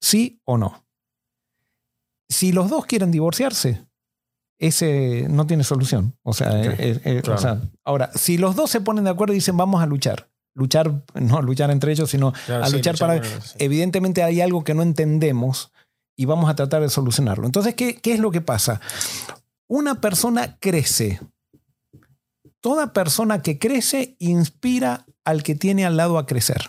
sí 0.00 0.40
o 0.44 0.58
no. 0.58 0.86
Si 2.28 2.52
los 2.52 2.70
dos 2.70 2.86
quieren 2.86 3.10
divorciarse, 3.10 3.86
ese 4.58 5.26
no 5.28 5.46
tiene 5.46 5.64
solución. 5.64 6.16
O 6.22 6.32
sea, 6.32 6.62
eh, 6.62 7.00
eh, 7.04 7.22
o 7.28 7.38
sea, 7.38 7.60
ahora, 7.84 8.10
si 8.14 8.38
los 8.38 8.54
dos 8.54 8.70
se 8.70 8.80
ponen 8.80 9.04
de 9.04 9.10
acuerdo 9.10 9.32
y 9.34 9.36
dicen 9.36 9.56
vamos 9.56 9.82
a 9.82 9.86
luchar, 9.86 10.30
luchar, 10.54 11.04
no 11.14 11.42
luchar 11.42 11.70
entre 11.70 11.92
ellos, 11.92 12.10
sino 12.10 12.32
Claro, 12.46 12.64
a 12.64 12.68
sí, 12.68 12.76
luchar 12.76 12.96
para... 12.96 13.22
sí. 13.24 13.56
Evidentemente 13.58 14.22
hay 14.22 14.40
algo 14.40 14.62
que 14.62 14.74
no 14.74 14.82
entendemos 14.82 15.72
y 16.16 16.26
vamos 16.26 16.48
a 16.48 16.54
tratar 16.54 16.82
de 16.82 16.90
solucionarlo. 16.90 17.46
Entonces, 17.46 17.74
¿qué, 17.74 17.96
qué 17.96 18.14
es 18.14 18.20
lo 18.20 18.30
que 18.30 18.40
pasa? 18.40 18.80
Una 19.68 20.00
persona 20.00 20.58
crece. 20.60 21.20
Toda 22.62 22.94
persona 22.94 23.42
que 23.42 23.58
crece 23.58 24.16
inspira 24.18 25.04
al 25.24 25.42
que 25.42 25.54
tiene 25.54 25.84
al 25.84 25.98
lado 25.98 26.16
a 26.16 26.24
crecer. 26.26 26.62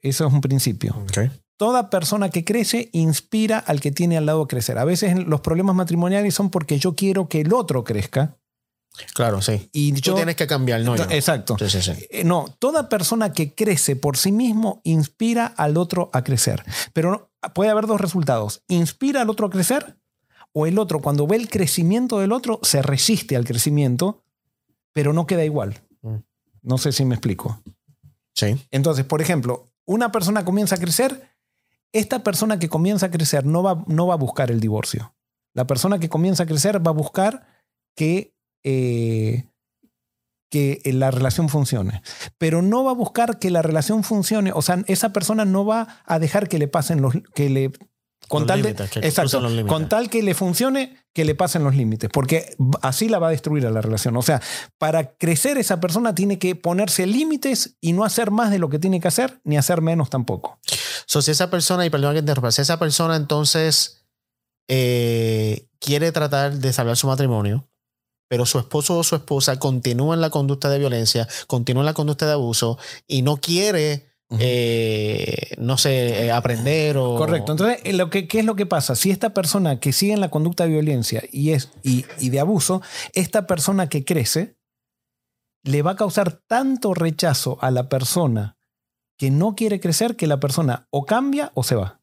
Eso 0.00 0.26
es 0.26 0.32
un 0.32 0.40
principio. 0.40 0.96
Toda 1.58 1.90
persona 1.90 2.30
que 2.30 2.44
crece 2.44 2.88
inspira 2.92 3.58
al 3.58 3.80
que 3.80 3.90
tiene 3.92 4.16
al 4.16 4.24
lado 4.24 4.42
a 4.42 4.48
crecer. 4.48 4.78
A 4.78 4.84
veces 4.84 5.14
los 5.26 5.42
problemas 5.42 5.76
matrimoniales 5.76 6.32
son 6.34 6.48
porque 6.50 6.78
yo 6.78 6.94
quiero 6.94 7.28
que 7.28 7.42
el 7.42 7.52
otro 7.52 7.84
crezca 7.84 8.38
Claro, 9.14 9.40
sí. 9.40 9.68
y 9.72 9.92
Tú 9.92 10.00
yo... 10.00 10.14
tienes 10.14 10.36
que 10.36 10.46
cambiar, 10.46 10.80
no 10.82 10.96
yo. 10.96 11.04
Exacto. 11.10 11.56
Sí, 11.58 11.68
sí, 11.68 11.82
sí. 11.82 12.06
Eh, 12.10 12.24
No, 12.24 12.46
toda 12.58 12.88
persona 12.88 13.32
que 13.32 13.54
crece 13.54 13.94
por 13.96 14.16
sí 14.16 14.32
mismo 14.32 14.80
inspira 14.84 15.46
al 15.46 15.76
otro 15.76 16.10
a 16.12 16.24
crecer. 16.24 16.64
Pero 16.92 17.30
puede 17.54 17.70
haber 17.70 17.86
dos 17.86 18.00
resultados. 18.00 18.62
Inspira 18.68 19.22
al 19.22 19.30
otro 19.30 19.46
a 19.46 19.50
crecer 19.50 19.96
o 20.52 20.66
el 20.66 20.78
otro 20.78 21.00
cuando 21.00 21.26
ve 21.26 21.36
el 21.36 21.48
crecimiento 21.48 22.18
del 22.18 22.32
otro 22.32 22.58
se 22.62 22.82
resiste 22.82 23.36
al 23.36 23.44
crecimiento, 23.44 24.22
pero 24.92 25.12
no 25.12 25.26
queda 25.26 25.44
igual. 25.44 25.82
Mm. 26.02 26.16
No 26.62 26.78
sé 26.78 26.92
si 26.92 27.04
me 27.04 27.14
explico. 27.14 27.62
Sí. 28.34 28.56
Entonces, 28.70 29.04
por 29.04 29.22
ejemplo, 29.22 29.66
una 29.84 30.12
persona 30.12 30.44
comienza 30.44 30.76
a 30.76 30.78
crecer, 30.78 31.28
esta 31.92 32.22
persona 32.22 32.58
que 32.58 32.68
comienza 32.68 33.06
a 33.06 33.10
crecer 33.10 33.44
no 33.44 33.62
va, 33.62 33.84
no 33.86 34.06
va 34.06 34.14
a 34.14 34.18
buscar 34.18 34.50
el 34.50 34.60
divorcio. 34.60 35.14
La 35.52 35.66
persona 35.66 35.98
que 35.98 36.08
comienza 36.08 36.44
a 36.44 36.46
crecer 36.46 36.84
va 36.84 36.90
a 36.90 36.94
buscar 36.94 37.46
que, 37.96 38.34
eh, 38.62 39.48
que 40.48 40.80
la 40.84 41.10
relación 41.10 41.48
funcione. 41.48 42.02
Pero 42.38 42.62
no 42.62 42.84
va 42.84 42.92
a 42.92 42.94
buscar 42.94 43.38
que 43.38 43.50
la 43.50 43.62
relación 43.62 44.04
funcione. 44.04 44.52
O 44.52 44.62
sea, 44.62 44.82
esa 44.86 45.12
persona 45.12 45.44
no 45.44 45.64
va 45.64 46.02
a 46.04 46.18
dejar 46.18 46.48
que 46.48 46.58
le 46.58 46.68
pasen 46.68 47.02
los... 47.02 47.14
Que 47.34 47.50
le, 47.50 47.72
con 48.30 48.42
Los 48.42 48.46
tal 48.46 48.62
límites, 48.62 48.96
exacto, 48.98 49.42
con 49.66 49.88
tal 49.88 50.08
que 50.08 50.22
le 50.22 50.34
funcione, 50.34 50.96
que 51.12 51.24
le 51.24 51.34
pasen 51.34 51.64
los 51.64 51.74
límites, 51.74 52.08
porque 52.12 52.54
así 52.80 53.08
la 53.08 53.18
va 53.18 53.26
a 53.26 53.30
destruir 53.30 53.66
a 53.66 53.70
la 53.70 53.80
relación. 53.80 54.16
O 54.16 54.22
sea, 54.22 54.40
para 54.78 55.16
crecer 55.16 55.58
esa 55.58 55.80
persona 55.80 56.14
tiene 56.14 56.38
que 56.38 56.54
ponerse 56.54 57.08
límites 57.08 57.76
y 57.80 57.92
no 57.92 58.04
hacer 58.04 58.30
más 58.30 58.52
de 58.52 58.60
lo 58.60 58.70
que 58.70 58.78
tiene 58.78 59.00
que 59.00 59.08
hacer, 59.08 59.40
ni 59.42 59.56
hacer 59.56 59.82
menos 59.82 60.10
tampoco. 60.10 60.60
So, 61.06 61.22
si 61.22 61.32
esa 61.32 61.50
persona, 61.50 61.84
y 61.84 61.90
perdón 61.90 62.12
que 62.14 62.20
te 62.20 62.20
interrumpa, 62.20 62.52
si 62.52 62.62
esa 62.62 62.78
persona 62.78 63.16
entonces 63.16 64.06
eh, 64.68 65.66
quiere 65.80 66.12
tratar 66.12 66.54
de 66.54 66.72
salvar 66.72 66.96
su 66.96 67.08
matrimonio, 67.08 67.68
pero 68.28 68.46
su 68.46 68.60
esposo 68.60 68.96
o 68.96 69.02
su 69.02 69.16
esposa 69.16 69.58
continúa 69.58 70.14
en 70.14 70.20
la 70.20 70.30
conducta 70.30 70.70
de 70.70 70.78
violencia, 70.78 71.26
continúa 71.48 71.82
en 71.82 71.86
la 71.86 71.94
conducta 71.94 72.26
de 72.26 72.34
abuso 72.34 72.78
y 73.08 73.22
no 73.22 73.38
quiere, 73.38 74.09
eh, 74.38 75.54
no 75.58 75.76
sé, 75.76 76.26
eh, 76.26 76.32
aprender 76.32 76.96
o... 76.96 77.16
Correcto. 77.16 77.52
Entonces, 77.52 77.80
eh, 77.84 77.92
lo 77.92 78.10
que, 78.10 78.28
¿qué 78.28 78.40
es 78.40 78.44
lo 78.44 78.54
que 78.54 78.66
pasa? 78.66 78.94
Si 78.94 79.10
esta 79.10 79.34
persona 79.34 79.80
que 79.80 79.92
sigue 79.92 80.12
en 80.12 80.20
la 80.20 80.30
conducta 80.30 80.64
de 80.64 80.70
violencia 80.70 81.22
y, 81.32 81.50
es, 81.50 81.70
y, 81.82 82.04
y 82.18 82.30
de 82.30 82.40
abuso, 82.40 82.82
esta 83.12 83.46
persona 83.46 83.88
que 83.88 84.04
crece, 84.04 84.56
le 85.64 85.82
va 85.82 85.92
a 85.92 85.96
causar 85.96 86.40
tanto 86.46 86.94
rechazo 86.94 87.58
a 87.60 87.70
la 87.70 87.88
persona 87.88 88.56
que 89.18 89.30
no 89.30 89.54
quiere 89.54 89.80
crecer 89.80 90.16
que 90.16 90.26
la 90.26 90.40
persona 90.40 90.86
o 90.90 91.04
cambia 91.04 91.50
o 91.54 91.62
se 91.62 91.74
va. 91.74 92.00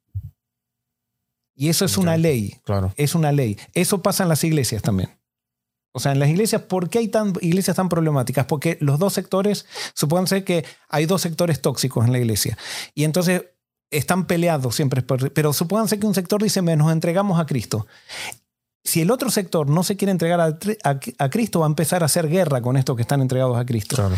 Y 1.56 1.70
eso 1.70 1.86
es 1.86 1.98
una 1.98 2.18
ley. 2.18 2.56
Claro. 2.64 2.94
Es 2.98 3.16
una 3.16 3.32
ley. 3.32 3.58
Eso 3.74 4.04
pasa 4.04 4.22
en 4.22 4.30
las 4.30 4.44
iglesias 4.44 4.84
también. 4.84 5.17
O 5.98 6.00
sea, 6.00 6.12
en 6.12 6.20
las 6.20 6.30
iglesias, 6.30 6.62
¿por 6.62 6.90
qué 6.90 7.00
hay 7.00 7.08
tan, 7.08 7.34
iglesias 7.42 7.76
tan 7.76 7.90
problemáticas? 7.90 8.46
Porque 8.46 8.78
los 8.82 9.00
dos 9.00 9.14
sectores, 9.14 9.66
supónganse 9.96 10.44
que 10.44 10.64
hay 10.90 11.08
dos 11.08 11.24
sectores 11.24 11.60
tóxicos 11.62 12.06
en 12.06 12.12
la 12.12 12.20
iglesia. 12.20 12.56
Y 12.94 13.04
entonces 13.04 13.46
están 13.92 14.28
peleados 14.28 14.76
siempre. 14.76 15.02
Pero 15.02 15.54
supónganse 15.54 16.00
que 16.00 16.06
un 16.06 16.14
sector 16.14 16.42
dice, 16.44 16.62
"Me, 16.62 16.76
nos 16.76 16.92
entregamos 16.92 17.40
a 17.40 17.48
Cristo. 17.48 17.88
Si 18.84 19.02
el 19.02 19.10
otro 19.12 19.32
sector 19.32 19.68
no 19.70 19.84
se 19.84 19.98
quiere 19.98 20.12
entregar 20.12 20.40
a, 20.40 20.46
a- 20.84 21.00
a 21.18 21.30
Cristo, 21.32 21.60
va 21.62 21.66
a 21.66 21.70
empezar 21.70 22.04
a 22.04 22.06
hacer 22.06 22.30
guerra 22.30 22.62
con 22.62 22.78
estos 22.78 22.96
que 22.96 23.02
están 23.02 23.22
entregados 23.22 23.58
a 23.58 23.66
Cristo. 23.66 23.96
Claro. 23.96 24.16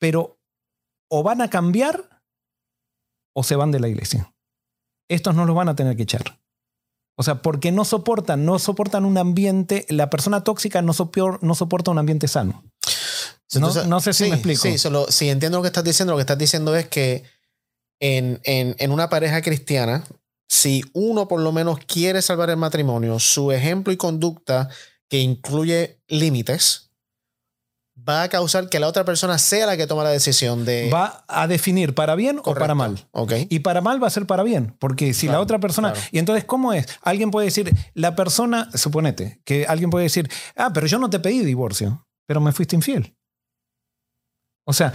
Pero 0.00 0.38
o 1.08 1.22
van 1.22 1.40
a 1.40 1.48
cambiar 1.48 2.20
o 3.34 3.42
se 3.44 3.54
van 3.56 3.70
de 3.70 3.78
la 3.80 3.88
iglesia. 3.88 4.34
estos 5.08 5.34
no 5.34 5.44
los 5.44 5.54
van 5.54 5.68
a 5.68 5.76
tener 5.76 5.96
que 5.96 6.02
echar. 6.02 6.41
O 7.16 7.22
sea, 7.22 7.42
porque 7.42 7.72
no 7.72 7.84
soportan, 7.84 8.44
no 8.44 8.58
soportan 8.58 9.04
un 9.04 9.18
ambiente, 9.18 9.86
la 9.88 10.10
persona 10.10 10.44
tóxica 10.44 10.80
no, 10.82 10.92
no 11.40 11.54
soporta 11.54 11.90
un 11.90 11.98
ambiente 11.98 12.28
sano. 12.28 12.64
No, 13.60 14.00
sé 14.00 14.12
si 14.14 14.24
me 14.24 14.36
explico. 14.36 14.62
Sí, 14.62 14.78
solo, 14.78 15.06
si 15.10 15.28
entiendo 15.28 15.58
lo 15.58 15.62
que 15.62 15.68
estás 15.68 15.84
diciendo, 15.84 16.12
lo 16.12 16.16
que 16.16 16.22
estás 16.22 16.38
diciendo 16.38 16.74
es 16.74 16.88
que 16.88 17.24
en, 18.00 18.40
en 18.44 18.90
una 18.90 19.10
pareja 19.10 19.42
cristiana, 19.42 20.04
si 20.48 20.82
uno 20.94 21.28
por 21.28 21.40
lo 21.40 21.52
menos 21.52 21.78
quiere 21.86 22.22
salvar 22.22 22.50
el 22.50 22.56
matrimonio, 22.56 23.18
su 23.18 23.52
ejemplo 23.52 23.92
y 23.92 23.96
conducta 23.96 24.70
que 25.08 25.18
incluye 25.20 26.00
límites, 26.08 26.91
va 28.08 28.22
a 28.22 28.28
causar 28.28 28.68
que 28.68 28.80
la 28.80 28.88
otra 28.88 29.04
persona 29.04 29.38
sea 29.38 29.66
la 29.66 29.76
que 29.76 29.86
toma 29.86 30.04
la 30.04 30.10
decisión 30.10 30.64
de... 30.64 30.90
Va 30.92 31.24
a 31.28 31.46
definir 31.46 31.94
para 31.94 32.14
bien 32.14 32.40
o 32.44 32.54
para 32.54 32.74
mal. 32.74 33.06
Okay. 33.12 33.46
Y 33.50 33.60
para 33.60 33.80
mal 33.80 34.02
va 34.02 34.06
a 34.06 34.10
ser 34.10 34.26
para 34.26 34.42
bien, 34.42 34.76
porque 34.78 35.14
si 35.14 35.28
la 35.28 35.40
otra 35.40 35.58
persona... 35.58 35.92
Y 36.10 36.18
entonces, 36.18 36.44
¿cómo 36.44 36.72
es? 36.72 36.86
Alguien 37.02 37.30
puede 37.30 37.46
decir, 37.46 37.72
la 37.94 38.14
persona, 38.16 38.68
suponete, 38.74 39.40
que 39.44 39.66
alguien 39.66 39.90
puede 39.90 40.04
decir, 40.04 40.30
ah, 40.56 40.70
pero 40.72 40.86
yo 40.86 40.98
no 40.98 41.10
te 41.10 41.20
pedí 41.20 41.44
divorcio, 41.44 42.06
pero 42.26 42.40
me 42.40 42.52
fuiste 42.52 42.76
infiel. 42.76 43.16
O 44.64 44.72
sea, 44.72 44.92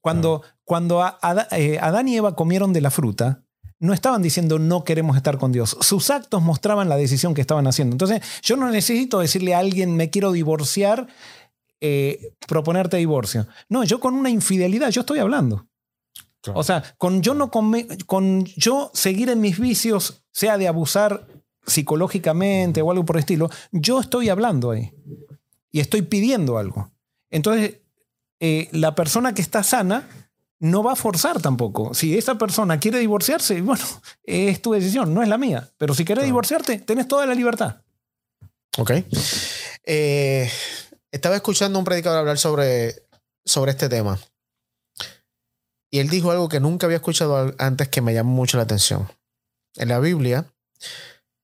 cuando, 0.00 0.42
cuando 0.64 1.04
eh, 1.52 1.78
Adán 1.80 2.08
y 2.08 2.16
Eva 2.16 2.34
comieron 2.34 2.72
de 2.72 2.80
la 2.80 2.90
fruta, 2.90 3.44
no 3.80 3.94
estaban 3.94 4.20
diciendo 4.20 4.58
no 4.58 4.84
queremos 4.84 5.16
estar 5.16 5.38
con 5.38 5.52
Dios. 5.52 5.76
Sus 5.80 6.10
actos 6.10 6.42
mostraban 6.42 6.88
la 6.88 6.96
decisión 6.96 7.34
que 7.34 7.40
estaban 7.40 7.66
haciendo. 7.66 7.94
Entonces, 7.94 8.20
yo 8.42 8.56
no 8.56 8.70
necesito 8.70 9.20
decirle 9.20 9.54
a 9.54 9.58
alguien 9.58 9.96
me 9.96 10.10
quiero 10.10 10.32
divorciar 10.32 11.08
eh, 11.80 12.34
proponerte 12.46 12.96
divorcio. 12.96 13.46
No, 13.68 13.84
yo 13.84 14.00
con 14.00 14.14
una 14.14 14.30
infidelidad, 14.30 14.90
yo 14.90 15.00
estoy 15.00 15.18
hablando. 15.18 15.66
O 16.54 16.62
sea, 16.62 16.82
con 16.96 17.22
yo, 17.22 17.34
no 17.34 17.50
con 17.50 18.44
yo 18.44 18.90
seguir 18.94 19.28
en 19.28 19.40
mis 19.40 19.58
vicios, 19.58 20.22
sea 20.32 20.56
de 20.56 20.68
abusar 20.68 21.26
psicológicamente 21.66 22.82
o 22.82 22.90
algo 22.90 23.04
por 23.04 23.16
el 23.16 23.20
estilo, 23.20 23.50
yo 23.72 24.00
estoy 24.00 24.28
hablando 24.28 24.70
ahí. 24.70 24.92
Y 25.70 25.80
estoy 25.80 26.02
pidiendo 26.02 26.58
algo. 26.58 26.90
Entonces, 27.30 27.80
eh, 28.40 28.68
la 28.72 28.94
persona 28.94 29.34
que 29.34 29.42
está 29.42 29.62
sana 29.62 30.08
no 30.58 30.82
va 30.82 30.92
a 30.92 30.96
forzar 30.96 31.40
tampoco. 31.40 31.94
Si 31.94 32.16
esa 32.16 32.36
persona 32.36 32.80
quiere 32.80 32.98
divorciarse, 32.98 33.60
bueno, 33.62 33.84
es 34.24 34.60
tu 34.60 34.72
decisión, 34.72 35.14
no 35.14 35.22
es 35.22 35.28
la 35.28 35.38
mía. 35.38 35.68
Pero 35.78 35.94
si 35.94 36.04
quieres 36.04 36.24
divorciarte, 36.24 36.78
tenés 36.78 37.06
toda 37.06 37.26
la 37.26 37.34
libertad. 37.34 37.82
Ok. 38.78 38.92
Eh, 39.84 40.50
estaba 41.12 41.36
escuchando 41.36 41.78
a 41.78 41.80
un 41.80 41.84
predicador 41.84 42.18
hablar 42.18 42.38
sobre, 42.38 43.06
sobre 43.44 43.72
este 43.72 43.88
tema. 43.88 44.18
Y 45.90 45.98
él 45.98 46.08
dijo 46.08 46.30
algo 46.30 46.48
que 46.48 46.60
nunca 46.60 46.86
había 46.86 46.98
escuchado 46.98 47.52
antes 47.58 47.88
que 47.88 48.00
me 48.00 48.14
llamó 48.14 48.32
mucho 48.32 48.56
la 48.56 48.62
atención. 48.62 49.10
En 49.74 49.88
la 49.88 49.98
Biblia, 49.98 50.46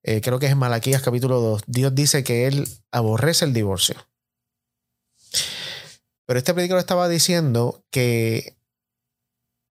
eh, 0.05 0.21
creo 0.21 0.39
que 0.39 0.47
es 0.47 0.53
en 0.53 0.59
Malaquías 0.59 1.03
capítulo 1.03 1.41
2, 1.41 1.62
Dios 1.67 1.95
dice 1.95 2.23
que 2.23 2.47
él 2.47 2.69
aborrece 2.93 3.45
el 3.45 3.53
divorcio. 3.53 3.97
Pero 6.27 6.39
este 6.39 6.55
predicador 6.55 6.81
estaba 6.81 7.09
diciendo 7.09 7.85
que 7.91 8.57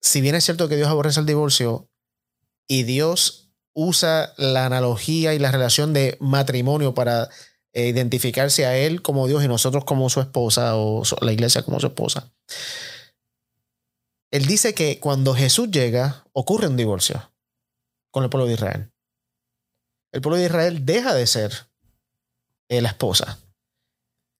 si 0.00 0.20
bien 0.20 0.34
es 0.34 0.44
cierto 0.44 0.68
que 0.68 0.76
Dios 0.76 0.88
aborrece 0.88 1.20
el 1.20 1.26
divorcio 1.26 1.88
y 2.68 2.84
Dios 2.84 3.52
usa 3.72 4.32
la 4.36 4.66
analogía 4.66 5.34
y 5.34 5.38
la 5.38 5.52
relación 5.52 5.92
de 5.92 6.16
matrimonio 6.20 6.94
para 6.94 7.28
e 7.72 7.86
identificarse 7.88 8.66
a 8.66 8.76
él 8.76 9.02
como 9.02 9.26
Dios 9.28 9.44
y 9.44 9.48
nosotros 9.48 9.84
como 9.84 10.10
su 10.10 10.20
esposa 10.20 10.76
o 10.76 11.02
la 11.20 11.32
iglesia 11.32 11.62
como 11.62 11.80
su 11.80 11.86
esposa. 11.86 12.32
Él 14.30 14.46
dice 14.46 14.74
que 14.74 15.00
cuando 15.00 15.34
Jesús 15.34 15.70
llega, 15.70 16.24
ocurre 16.32 16.68
un 16.68 16.76
divorcio 16.76 17.32
con 18.10 18.24
el 18.24 18.30
pueblo 18.30 18.46
de 18.46 18.54
Israel. 18.54 18.92
El 20.12 20.20
pueblo 20.20 20.38
de 20.38 20.46
Israel 20.46 20.84
deja 20.84 21.14
de 21.14 21.26
ser 21.26 21.52
eh, 22.68 22.80
la 22.80 22.88
esposa. 22.88 23.38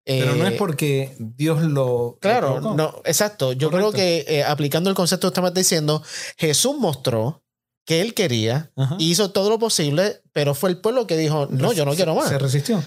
Pero 0.05 0.35
no 0.35 0.47
es 0.47 0.55
eh, 0.55 0.57
porque 0.57 1.15
Dios 1.19 1.63
lo. 1.63 2.19
Claro, 2.21 2.61
no, 2.61 3.03
exacto. 3.05 3.53
Yo 3.53 3.71
creo 3.71 3.93
que 3.93 4.25
eh, 4.27 4.43
aplicando 4.43 4.91
el 4.91 4.97
concepto 4.97 5.29
que 5.29 5.33
estamos 5.33 5.55
diciendo, 5.55 6.03
Jesús 6.37 6.77
mostró 6.79 7.45
que 7.85 8.01
él 8.01 8.15
quería, 8.15 8.71
hizo 8.99 9.33
todo 9.33 9.51
lo 9.51 9.59
posible, 9.59 10.23
pero 10.33 10.55
fue 10.55 10.71
el 10.71 10.79
pueblo 10.79 11.07
que 11.07 11.17
dijo, 11.17 11.49
no, 11.51 11.73
yo 11.73 11.85
no 11.85 11.95
quiero 11.95 12.15
más. 12.15 12.29
Se 12.29 12.39
resistió. 12.39 12.83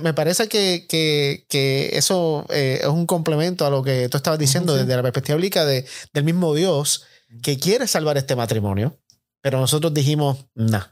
me 0.00 0.14
parece 0.14 0.48
que, 0.48 0.86
que, 0.88 1.90
eso 1.92 2.46
eh, 2.48 2.78
es 2.80 2.88
un 2.88 3.06
complemento 3.06 3.66
a 3.66 3.70
lo 3.70 3.82
que 3.82 4.08
tú 4.08 4.16
estabas 4.16 4.38
diciendo 4.38 4.74
desde 4.74 4.96
la 4.96 5.02
perspectiva 5.02 5.36
bíblica 5.36 5.64
de, 5.64 5.84
del 6.14 6.24
mismo 6.24 6.54
Dios 6.54 7.04
que 7.42 7.58
quiere 7.58 7.86
salvar 7.86 8.16
este 8.16 8.36
matrimonio, 8.36 8.98
pero 9.42 9.60
nosotros 9.60 9.92
dijimos, 9.92 10.46
no. 10.54 10.82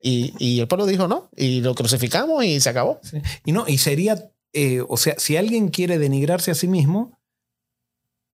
Y, 0.00 0.60
el 0.60 0.68
pueblo 0.68 0.84
dijo 0.84 1.08
no, 1.08 1.30
y 1.34 1.62
lo 1.62 1.74
crucificamos 1.74 2.44
y 2.44 2.60
se 2.60 2.68
acabó. 2.68 3.00
Y 3.46 3.52
no, 3.52 3.64
y 3.66 3.78
sería, 3.78 4.30
eh, 4.52 4.82
o 4.86 4.98
sea, 4.98 5.14
si 5.16 5.38
alguien 5.38 5.68
quiere 5.68 5.98
denigrarse 5.98 6.50
a 6.50 6.54
sí 6.54 6.68
mismo, 6.68 7.18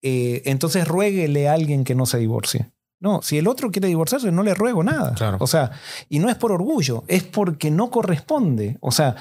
eh, 0.00 0.42
entonces 0.44 0.86
ruéguele 0.86 1.48
a 1.48 1.54
alguien 1.54 1.82
que 1.82 1.96
no 1.96 2.06
se 2.06 2.18
divorcie. 2.18 2.70
No, 2.98 3.20
si 3.22 3.38
el 3.38 3.46
otro 3.46 3.70
quiere 3.70 3.88
divorciarse, 3.88 4.32
no 4.32 4.42
le 4.42 4.54
ruego 4.54 4.82
nada. 4.82 5.14
O 5.38 5.46
sea, 5.46 5.70
y 6.08 6.18
no 6.18 6.28
es 6.28 6.36
por 6.36 6.52
orgullo, 6.52 7.04
es 7.08 7.22
porque 7.22 7.70
no 7.70 7.90
corresponde. 7.90 8.78
O 8.80 8.90
sea, 8.90 9.16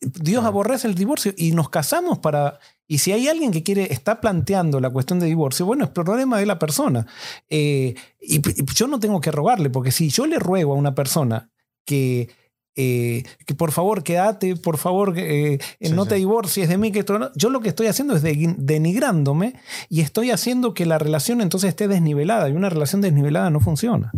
Dios 0.00 0.44
aborrece 0.44 0.88
el 0.88 0.94
divorcio 0.94 1.32
y 1.36 1.52
nos 1.52 1.68
casamos 1.68 2.18
para. 2.18 2.58
Y 2.88 2.98
si 2.98 3.12
hay 3.12 3.28
alguien 3.28 3.52
que 3.52 3.62
quiere, 3.62 3.92
está 3.92 4.20
planteando 4.20 4.80
la 4.80 4.90
cuestión 4.90 5.20
de 5.20 5.26
divorcio, 5.26 5.64
bueno, 5.64 5.84
es 5.84 5.90
problema 5.90 6.38
de 6.38 6.46
la 6.46 6.58
persona. 6.58 7.06
Eh, 7.48 7.94
y 8.20 8.40
yo 8.74 8.88
no 8.88 8.98
tengo 8.98 9.20
que 9.20 9.30
rogarle, 9.30 9.70
porque 9.70 9.92
si 9.92 10.10
yo 10.10 10.26
le 10.26 10.38
ruego 10.38 10.72
a 10.72 10.76
una 10.76 10.94
persona 10.94 11.50
que 11.84 12.30
eh, 12.74 13.24
que 13.46 13.54
por 13.54 13.70
favor 13.70 14.02
quédate, 14.02 14.56
por 14.56 14.78
favor 14.78 15.12
eh, 15.18 15.58
no 15.80 16.06
te 16.06 16.14
divorcies 16.14 16.70
de 16.70 16.78
mí, 16.78 16.90
que 16.90 17.00
esto 17.00 17.30
Yo 17.34 17.50
lo 17.50 17.60
que 17.60 17.68
estoy 17.68 17.86
haciendo 17.86 18.16
es 18.16 18.22
denigrándome 18.22 19.54
y 19.90 20.00
estoy 20.00 20.30
haciendo 20.30 20.72
que 20.72 20.86
la 20.86 20.98
relación 20.98 21.42
entonces 21.42 21.68
esté 21.68 21.86
desnivelada 21.86 22.48
y 22.48 22.52
una 22.52 22.70
relación 22.70 23.02
desnivelada 23.02 23.50
no 23.50 23.60
funciona. 23.60 24.10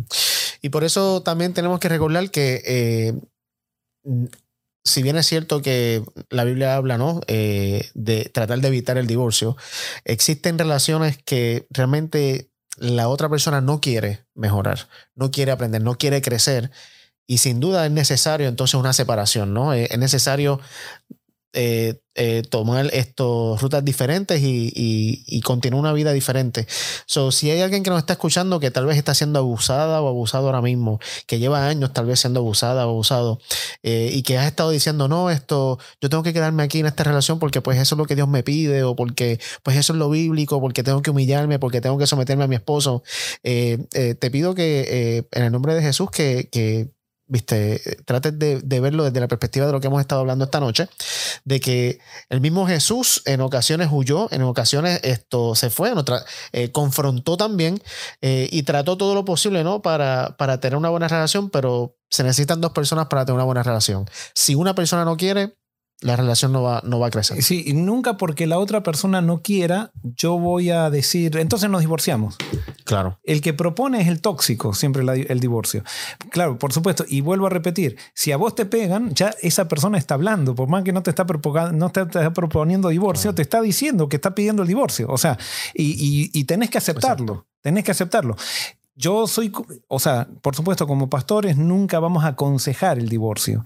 Y 0.63 0.69
por 0.69 0.85
eso 0.85 1.23
también 1.23 1.53
tenemos 1.53 1.81
que 1.81 1.89
recordar 1.89 2.31
que 2.31 2.63
eh, 2.65 3.15
si 4.85 5.03
bien 5.03 5.17
es 5.17 5.27
cierto 5.27 5.61
que 5.61 6.05
la 6.31 6.45
Biblia 6.45 6.77
habla 6.77 6.97
¿no? 6.97 7.21
de 7.27 8.31
tratar 8.33 8.61
de 8.61 8.69
evitar 8.69 8.99
el 8.99 9.09
divorcio, 9.09 9.57
existen 10.05 10.59
relaciones 10.59 11.19
que 11.19 11.67
realmente 11.71 12.51
la 12.77 13.09
otra 13.09 13.29
persona 13.29 13.61
no 13.61 13.81
quiere 13.81 14.27
mejorar, 14.35 14.89
no 15.15 15.31
quiere 15.31 15.53
aprender, 15.53 15.83
no 15.83 15.97
quiere 15.97 16.23
crecer 16.23 16.71
y 17.27 17.39
sin 17.39 17.61
duda 17.61 17.87
es 17.87 17.93
necesario 17.93 18.49
entonces 18.49 18.75
una 18.75 18.93
separación, 18.93 19.55
¿no? 19.55 19.73
Eh, 19.75 19.89
es 19.91 19.99
necesario 19.99 20.61
eh, 21.57 22.01
eh, 22.17 22.43
tomar 22.51 22.91
estos 22.93 23.63
rutas 23.63 23.85
diferentes 23.85 24.41
y, 24.43 25.41
continuar 25.45 25.81
una 25.81 25.93
vida 25.93 26.13
diferente. 26.13 26.67
So, 27.07 27.31
si 27.31 27.51
hay 27.51 27.61
alguien 27.61 27.83
que 27.83 27.91
nos 27.91 27.99
está 27.99 28.15
escuchando 28.15 28.61
que 28.61 28.71
tal 28.71 28.87
vez 28.87 28.97
está 28.97 29.15
siendo 29.15 29.39
abusada 29.39 30.01
o 30.01 30.09
abusado 30.09 30.47
ahora 30.47 30.63
mismo, 30.63 31.01
que 31.27 31.39
lleva 31.39 31.69
años 31.69 31.93
tal 31.93 32.07
vez 32.07 32.21
siendo 32.21 32.41
abusada 32.41 32.87
o 32.87 32.91
abusado, 32.91 33.41
y 33.83 34.23
que 34.23 34.39
has 34.39 34.47
estado 34.47 34.71
diciendo, 34.71 35.07
no, 35.07 35.31
esto, 35.31 35.79
yo 36.01 36.09
tengo 36.09 36.23
que 36.23 36.33
quedarme 36.33 36.63
aquí 36.63 36.81
en 36.81 36.87
esta 36.87 37.05
relación 37.05 37.39
porque 37.39 37.61
pues 37.61 37.79
eso 37.79 37.95
es 37.95 37.99
lo 37.99 38.07
que 38.07 38.17
Dios 38.17 38.29
me 38.29 38.43
pide, 38.43 38.83
o 38.85 38.97
porque 38.97 39.39
pues 39.63 39.77
eso 39.77 39.93
es 39.93 39.99
lo 39.99 40.11
bíblico, 40.11 40.61
porque 40.61 40.83
tengo 40.83 41.03
que 41.03 41.11
humillarme, 41.11 41.59
porque 41.59 41.81
tengo 41.81 41.99
que 41.99 42.07
someterme 42.07 42.45
a 42.45 42.49
mi 42.49 42.57
esposo, 42.57 43.03
te 43.43 44.31
pido 44.33 44.55
que 44.55 45.27
en 45.31 45.43
el 45.43 45.53
nombre 45.53 45.75
de 45.75 45.83
Jesús 45.83 46.11
que, 46.11 46.49
que 46.51 46.91
viste, 47.35 47.81
trates 48.05 48.39
de, 48.39 48.81
verlo 48.81 49.03
desde 49.03 49.19
la 49.19 49.27
perspectiva 49.27 49.67
de 49.67 49.73
lo 49.73 49.81
que 49.81 49.89
hemos 49.89 50.01
estado 50.01 50.21
hablando 50.21 50.45
esta 50.45 50.61
noche, 50.61 50.89
de 51.45 51.59
que 51.59 51.99
el 52.29 52.41
mismo 52.41 52.65
Jesús 52.65 53.23
en 53.25 53.41
ocasiones 53.41 53.89
huyó, 53.91 54.29
en 54.31 54.43
ocasiones 54.43 55.01
esto 55.03 55.57
se 55.57 55.69
fue, 55.69 55.93
otra, 55.93 56.25
eh, 56.53 56.71
confrontó 56.71 57.37
también 57.37 57.83
eh, 58.23 58.49
y 58.53 58.63
trató 58.63 58.97
todo 58.97 59.17
lo 59.17 59.25
posible, 59.25 59.65
¿no? 59.65 59.83
Para, 59.83 60.37
para 60.39 60.61
tener 60.61 60.77
una 60.77 60.91
buena 60.91 61.09
relación, 61.09 61.51
pero 61.51 61.97
se 62.09 62.23
necesitan 62.23 62.61
dos 62.61 62.71
personas 62.71 63.09
para 63.09 63.25
tener 63.25 63.35
una 63.35 63.45
buena 63.45 63.65
relación. 63.65 64.09
Si 64.33 64.55
una 64.55 64.77
persona 64.77 65.05
no 65.05 65.17
quiere, 65.17 65.57
la 66.03 66.15
relación 66.15 66.53
no 66.53 66.63
va, 66.63 66.83
no 66.85 67.01
va 67.01 67.09
a 67.09 67.11
crecer. 67.11 67.43
Sí, 67.43 67.65
y 67.67 67.73
nunca 67.73 68.17
porque 68.17 68.47
la 68.47 68.59
otra 68.59 68.85
persona 68.85 69.21
no 69.21 69.43
quiera, 69.43 69.91
yo 70.03 70.39
voy 70.39 70.71
a 70.71 70.89
decir, 70.89 71.37
entonces 71.37 71.69
nos 71.69 71.81
divorciamos. 71.81 72.37
Claro. 72.85 73.19
El 73.23 73.41
que 73.41 73.55
propone 73.55 74.01
es 74.03 74.09
el 74.09 74.21
tóxico, 74.21 74.75
siempre 74.75 75.03
el 75.03 75.41
divorcio. 75.41 75.83
Claro, 76.31 76.59
por 76.59 76.73
supuesto, 76.73 77.05
y 77.09 77.23
vuelvo 77.23 77.47
a 77.47 77.51
repetir, 77.51 77.97
si 78.13 78.31
a 78.31 78.37
vos 78.37 78.55
te 78.55 78.67
pegan, 78.67 79.15
ya 79.15 79.35
esa 79.41 79.69
persona 79.69 79.97
está 79.97 80.15
hablando, 80.15 80.55
por 80.55 80.69
más 80.69 80.85
que 80.85 80.93
no 80.93 81.03
te 81.03 81.11
está, 81.11 81.25
no 81.73 81.91
te 81.91 82.03
está 82.03 82.33
proponiendo 82.33 82.91
divorcio, 82.91 83.35
te 83.35 83.43
está 83.43 83.63
diciendo 83.63 84.09
que 84.09 84.17
está 84.17 84.35
pidiendo 84.35 84.63
el 84.63 84.69
divorcio. 84.69 85.07
O 85.09 85.17
sea, 85.17 85.39
y, 85.73 86.45
tenés 86.45 86.69
que 86.69 86.79
aceptarlo, 86.79 87.47
tenés 87.63 87.85
que 87.85 87.91
aceptarlo. 87.91 88.37
Yo 88.97 89.27
soy, 89.27 89.51
o 89.89 89.99
sea, 89.99 90.29
por 90.43 90.55
supuesto, 90.55 90.87
como 90.87 91.09
pastores 91.09 91.57
nunca 91.57 91.99
vamos 91.99 92.25
a 92.25 92.29
aconsejar 92.29 92.99
el 92.99 93.09
divorcio 93.09 93.65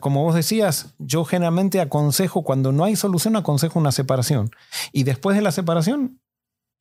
como 0.00 0.24
vos 0.24 0.34
decías, 0.34 0.94
yo 0.98 1.24
generalmente 1.24 1.80
aconsejo, 1.80 2.42
cuando 2.42 2.72
no 2.72 2.84
hay 2.84 2.96
solución, 2.96 3.36
aconsejo 3.36 3.78
una 3.78 3.92
separación. 3.92 4.50
Y 4.92 5.04
después 5.04 5.36
de 5.36 5.42
la 5.42 5.52
separación, 5.52 6.19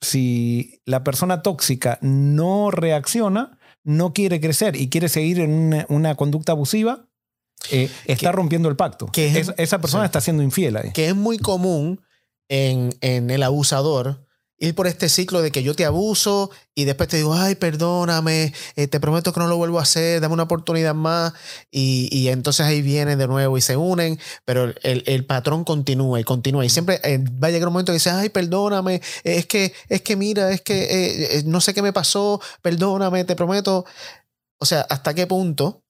si 0.02 0.82
la 0.86 1.04
persona 1.04 1.42
tóxica 1.42 1.98
no 2.02 2.72
reacciona, 2.72 3.58
no 3.84 4.14
quiere 4.14 4.40
crecer 4.40 4.76
y 4.76 4.90
quiere 4.90 5.10
seguir 5.10 5.40
en 5.40 5.52
una, 5.52 5.86
una 5.90 6.16
conducta 6.16 6.52
abusiva, 6.54 7.08
eh, 7.72 7.90
está 8.06 8.30
Que- 8.32 8.36
rompiendo 8.36 8.70
el 8.70 8.76
pacto. 8.76 9.08
que 9.08 9.28
es- 9.28 9.50
Es- 9.50 9.54
esa 9.58 9.80
persona 9.82 10.04
sí. 10.04 10.06
está 10.08 10.22
siendo 10.22 10.44
infiel 10.44 10.78
ahí. 10.78 10.92
que 10.94 11.08
es 11.10 11.16
muy 11.16 11.38
común 11.40 12.02
en, 12.50 12.92
en 13.02 13.30
el 13.30 13.44
abusador 13.44 14.26
ir 14.60 14.76
por 14.76 14.88
este 14.88 15.10
ciclo 15.10 15.42
de 15.42 15.52
que 15.52 15.64
yo 15.64 15.74
te 15.74 15.86
abuso 15.86 16.52
y 16.76 16.86
después 16.86 17.10
te 17.10 17.18
digo, 17.18 17.34
ay, 17.34 17.56
perdóname, 17.56 18.54
eh, 18.76 18.88
te 18.88 19.00
prometo 19.00 19.34
que 19.34 19.40
no 19.40 19.48
lo 19.48 19.58
vuelvo 19.58 19.80
a 19.80 19.84
hacer, 19.84 20.22
dame 20.22 20.34
una 20.34 20.44
oportunidad 20.44 20.94
más. 20.94 21.34
Y, 21.72 22.10
y 22.12 22.30
entonces 22.30 22.66
ahí 22.66 22.82
vienen 22.82 23.18
de 23.18 23.28
nuevo 23.28 23.58
y 23.58 23.62
se 23.62 23.78
unen, 23.78 24.20
pero 24.46 24.74
el, 24.84 25.04
el 25.06 25.26
patrón 25.26 25.64
continúa 25.64 26.20
y 26.20 26.24
continúa. 26.24 26.66
Y 26.66 26.70
siempre 26.70 27.00
eh, 27.04 27.20
va 27.44 27.48
a 27.48 27.52
llegar 27.52 27.68
un 27.68 27.74
momento 27.74 27.92
que 27.92 27.98
dice, 27.98 28.12
ay, 28.12 28.30
perdóname, 28.30 29.02
es 29.24 29.46
que, 29.46 29.74
es 29.88 30.02
que 30.02 30.16
mira, 30.16 30.52
es 30.52 30.62
que 30.62 31.38
eh, 31.38 31.44
no 31.46 31.62
sé 31.62 31.74
qué 31.74 31.82
me 31.82 31.94
pasó, 31.94 32.42
perdóname, 32.62 33.24
te 33.24 33.36
prometo. 33.36 33.86
O 34.60 34.66
sea, 34.66 34.82
¿hasta 34.82 35.14
qué 35.14 35.26
punto? 35.28 35.84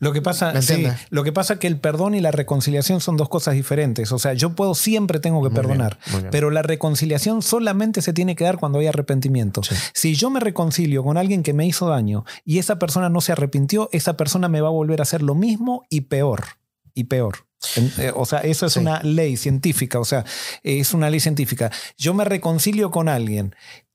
Lo 0.00 0.12
que 0.12 0.22
pasa, 0.22 0.52
¿Me 0.52 0.62
sí, 0.62 0.86
lo 1.10 1.24
que 1.24 1.32
pasa 1.32 1.54
es 1.54 1.58
que 1.60 1.66
el 1.66 1.78
perdón 1.80 2.14
y 2.14 2.20
la 2.20 2.30
reconciliación 2.30 3.00
son 3.00 3.16
dos 3.16 3.28
cosas 3.28 3.54
diferentes. 3.54 4.12
O 4.12 4.18
sea, 4.18 4.34
yo 4.34 4.54
puedo 4.54 4.74
siempre 4.74 5.18
tengo 5.20 5.42
que 5.42 5.48
Muy 5.50 5.56
perdonar, 5.56 5.98
bien. 6.12 6.28
pero 6.30 6.50
la 6.50 6.62
reconciliación 6.62 7.42
solamente 7.42 8.02
se 8.02 8.12
tiene 8.12 8.36
que 8.36 8.44
dar 8.44 8.58
cuando 8.58 8.78
hay 8.78 8.86
arrepentimiento. 8.86 9.62
Sí. 9.62 9.74
Si 9.94 10.14
yo 10.14 10.30
me 10.30 10.40
reconcilio 10.40 11.02
con 11.02 11.16
alguien 11.16 11.42
que 11.42 11.52
me 11.52 11.66
hizo 11.66 11.88
daño 11.88 12.24
y 12.44 12.58
esa 12.58 12.78
persona 12.78 13.08
no 13.08 13.20
se 13.20 13.32
arrepintió, 13.32 13.88
esa 13.92 14.16
persona 14.16 14.48
me 14.48 14.60
va 14.60 14.68
a 14.68 14.72
volver 14.72 15.00
a 15.00 15.02
hacer 15.02 15.22
lo 15.22 15.34
mismo 15.34 15.84
y 15.90 16.02
peor. 16.02 16.44
Y 16.94 17.04
peor. 17.04 17.46
Eh, 17.98 18.12
O 18.14 18.24
sea, 18.26 18.40
eso 18.40 18.66
es 18.66 18.74
Sí. 18.74 18.80
una 18.80 19.02
ley 19.02 19.36
científica. 19.36 19.98
O 19.98 20.04
sea, 20.04 20.24
es 20.62 20.94
una 20.94 21.10
ley 21.10 21.20
científica. 21.20 21.70
Yo 21.96 22.14
me 22.14 22.24
reconcilio 22.24 22.90
con 22.90 23.08
alguien 23.08 23.54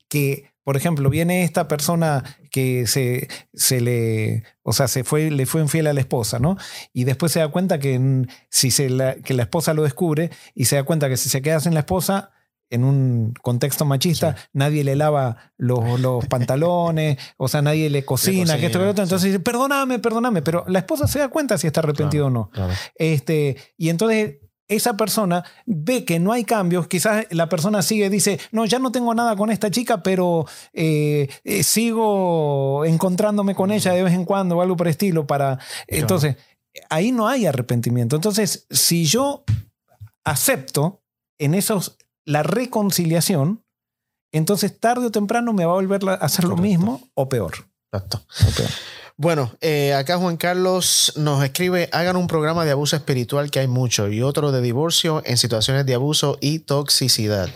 que, 0.09 0.52
por 0.63 0.77
ejemplo, 0.77 1.09
viene 1.09 1.43
esta 1.43 1.67
persona 1.67 2.23
que 2.51 2.87
se, 2.87 3.27
se 3.53 3.81
le, 3.81 4.43
o 4.61 4.73
sea, 4.73 4.87
se 4.87 5.03
fue, 5.03 5.29
le 5.29 5.45
fue 5.45 5.61
infiel 5.61 5.87
a 5.87 5.93
la 5.93 5.99
esposa, 5.99 6.39
¿no? 6.39 6.57
Y 6.93 7.03
después 7.03 7.31
se 7.31 7.39
da 7.39 7.49
cuenta 7.49 7.79
que, 7.79 8.25
si 8.49 8.71
se 8.71 8.89
la, 8.89 9.15
que 9.15 9.33
la 9.33 9.43
esposa 9.43 9.73
lo 9.73 9.83
descubre 9.83 10.31
y 10.55 10.65
se 10.65 10.77
da 10.77 10.83
cuenta 10.83 11.09
que 11.09 11.17
si 11.17 11.29
se 11.29 11.41
queda 11.41 11.59
sin 11.59 11.73
la 11.73 11.81
esposa, 11.81 12.31
en 12.69 12.83
un 12.83 13.33
contexto 13.41 13.85
machista, 13.85 14.35
nadie 14.51 14.83
le 14.83 14.95
lava 14.95 15.51
los, 15.57 15.99
los 15.99 16.25
pantalones, 16.29 17.17
o 17.37 17.47
sea, 17.47 17.61
nadie 17.61 17.89
le 17.89 18.03
cocina, 18.03 18.57
que 18.57 18.65
esto 18.65 18.79
que 18.79 18.85
lo 18.85 18.91
otro. 18.91 19.03
sí. 19.03 19.09
Entonces 19.09 19.31
dice, 19.31 19.39
perdóname, 19.39 19.99
perdóname, 19.99 20.41
pero 20.41 20.65
la 20.67 20.79
esposa 20.79 21.07
se 21.07 21.19
da 21.19 21.27
cuenta 21.27 21.57
si 21.59 21.67
está 21.67 21.81
arrepentido 21.81 22.27
o 22.27 22.29
no. 22.31 22.49
Claro. 22.49 22.73
Este, 22.95 23.57
y 23.77 23.89
entonces 23.89 24.37
esa 24.67 24.95
persona 24.95 25.43
ve 25.65 26.05
que 26.05 26.19
no 26.19 26.31
hay 26.31 26.43
cambios, 26.43 26.87
quizás 26.87 27.25
la 27.31 27.49
persona 27.49 27.81
sigue, 27.81 28.09
dice, 28.09 28.39
no, 28.51 28.65
ya 28.65 28.79
no 28.79 28.91
tengo 28.91 29.13
nada 29.13 29.35
con 29.35 29.51
esta 29.51 29.69
chica, 29.69 30.03
pero 30.03 30.45
eh, 30.73 31.29
eh, 31.43 31.63
sigo 31.63 32.85
encontrándome 32.85 33.55
con 33.55 33.71
ella 33.71 33.93
de 33.93 34.03
vez 34.03 34.13
en 34.13 34.25
cuando 34.25 34.57
o 34.57 34.61
algo 34.61 34.77
por 34.77 34.87
el 34.87 34.91
estilo 34.91 35.27
para... 35.27 35.59
Entonces, 35.87 36.37
ahí 36.89 37.11
no 37.11 37.27
hay 37.27 37.45
arrepentimiento. 37.45 38.15
Entonces, 38.15 38.65
si 38.69 39.05
yo 39.05 39.43
acepto 40.23 41.01
en 41.37 41.53
esos 41.53 41.97
la 42.25 42.43
reconciliación, 42.43 43.63
entonces 44.31 44.79
tarde 44.79 45.07
o 45.07 45.11
temprano 45.11 45.53
me 45.53 45.65
va 45.65 45.73
a 45.73 45.75
volver 45.75 46.01
a 46.07 46.13
hacer 46.13 46.45
lo 46.45 46.51
Correcto. 46.51 46.67
mismo 46.67 47.09
o 47.13 47.29
peor. 47.29 47.53
Exacto. 47.91 48.23
O 48.47 48.51
peor. 48.55 48.69
Bueno, 49.15 49.55
eh, 49.61 49.93
acá 49.93 50.17
Juan 50.17 50.37
Carlos 50.37 51.13
nos 51.15 51.43
escribe, 51.43 51.87
hagan 51.91 52.15
un 52.15 52.27
programa 52.27 52.65
de 52.65 52.71
abuso 52.71 52.95
espiritual 52.95 53.51
que 53.51 53.59
hay 53.59 53.67
mucho 53.67 54.09
y 54.09 54.23
otro 54.23 54.51
de 54.51 54.61
divorcio 54.61 55.21
en 55.25 55.37
situaciones 55.37 55.85
de 55.85 55.93
abuso 55.93 56.39
y 56.41 56.59
toxicidad. 56.59 57.49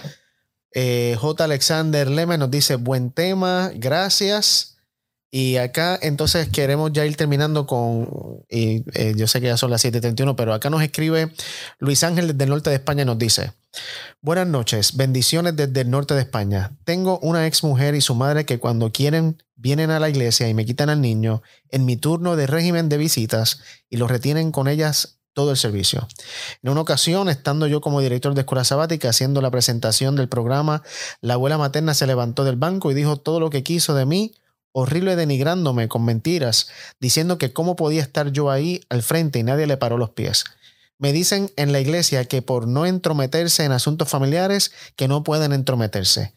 Eh, 0.74 1.16
J. 1.20 1.44
Alexander 1.44 2.08
Leme 2.08 2.38
nos 2.38 2.52
dice, 2.52 2.76
buen 2.76 3.12
tema, 3.12 3.72
gracias. 3.74 4.76
Y 5.32 5.58
acá 5.58 5.98
entonces 6.02 6.48
queremos 6.50 6.94
ya 6.94 7.06
ir 7.06 7.18
terminando 7.18 7.66
con, 7.66 8.08
y 8.50 8.84
eh, 8.94 9.14
yo 9.18 9.28
sé 9.28 9.42
que 9.42 9.48
ya 9.48 9.58
son 9.58 9.72
las 9.72 9.84
7.31, 9.84 10.36
pero 10.36 10.54
acá 10.54 10.70
nos 10.70 10.84
escribe 10.84 11.34
Luis 11.80 12.04
Ángel 12.04 12.28
desde 12.28 12.44
el 12.44 12.50
norte 12.52 12.70
de 12.70 12.78
España, 12.78 13.04
nos 13.04 13.18
dice, 13.18 13.52
buenas 14.22 14.48
noches, 14.48 14.96
bendiciones 14.98 15.56
desde 15.56 15.82
el 15.82 15.90
norte 15.90 16.14
de 16.14 16.22
España. 16.22 16.78
Tengo 16.84 17.20
una 17.20 17.48
ex 17.48 17.64
mujer 17.64 17.96
y 17.96 18.02
su 18.02 18.16
madre 18.16 18.46
que 18.46 18.60
cuando 18.60 18.92
quieren 18.92 19.42
vienen 19.56 19.90
a 19.90 20.00
la 20.00 20.10
iglesia 20.10 20.48
y 20.48 20.54
me 20.54 20.66
quitan 20.66 20.90
al 20.90 21.02
niño 21.02 21.42
en 21.70 21.86
mi 21.86 21.98
turno 21.98 22.36
de 22.36 22.48
régimen 22.48 22.90
de 22.90 22.98
visitas 22.98 23.60
y 23.90 23.98
lo 23.98 24.08
retienen 24.08 24.52
con 24.52 24.68
ellas 24.68 25.18
todo 25.34 25.52
el 25.52 25.58
servicio. 25.58 26.08
En 26.64 26.72
una 26.72 26.82
ocasión, 26.82 27.30
estando 27.30 27.68
yo 27.68 27.80
como 27.80 28.02
director 28.02 28.34
de 28.34 28.42
escuela 28.42 28.64
sabática 28.64 29.10
haciendo 29.10 29.40
la 29.40 29.52
presentación 29.52 30.16
del 30.16 30.30
programa, 30.30 30.82
la 31.22 31.36
abuela 31.36 31.60
materna 31.60 31.94
se 31.94 32.08
levantó 32.08 32.44
del 32.44 32.56
banco 32.56 32.90
y 32.90 32.96
dijo 32.96 33.18
todo 33.18 33.40
lo 33.40 33.52
que 33.52 33.62
quiso 33.62 33.94
de 33.94 34.08
mí, 34.08 34.34
horrible 34.72 35.16
denigrándome 35.16 35.88
con 35.88 36.06
mentiras, 36.06 36.70
diciendo 37.00 37.38
que 37.38 37.54
cómo 37.54 37.76
podía 37.76 38.02
estar 38.02 38.32
yo 38.32 38.50
ahí 38.50 38.82
al 38.90 39.04
frente 39.04 39.40
y 39.40 39.44
nadie 39.44 39.68
le 39.68 39.78
paró 39.78 39.98
los 39.98 40.10
pies. 40.10 40.44
Me 41.00 41.14
dicen 41.14 41.52
en 41.58 41.72
la 41.72 41.80
iglesia 41.80 42.26
que 42.26 42.42
por 42.42 42.68
no 42.68 42.86
entrometerse 42.86 43.64
en 43.64 43.72
asuntos 43.72 44.10
familiares, 44.10 44.72
que 44.96 45.08
no 45.08 45.24
pueden 45.24 45.54
entrometerse. 45.54 46.34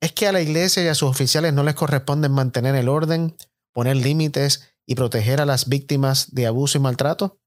¿Es 0.00 0.12
que 0.12 0.26
a 0.26 0.32
la 0.32 0.42
iglesia 0.42 0.82
y 0.82 0.88
a 0.88 0.94
sus 0.94 1.08
oficiales 1.08 1.54
no 1.54 1.62
les 1.62 1.74
corresponde 1.74 2.28
mantener 2.28 2.74
el 2.74 2.88
orden, 2.88 3.36
poner 3.72 3.96
límites 3.96 4.74
y 4.86 4.96
proteger 4.96 5.40
a 5.40 5.46
las 5.46 5.68
víctimas 5.68 6.34
de 6.34 6.46
abuso 6.46 6.76
y 6.76 6.80
maltrato? 6.80 7.38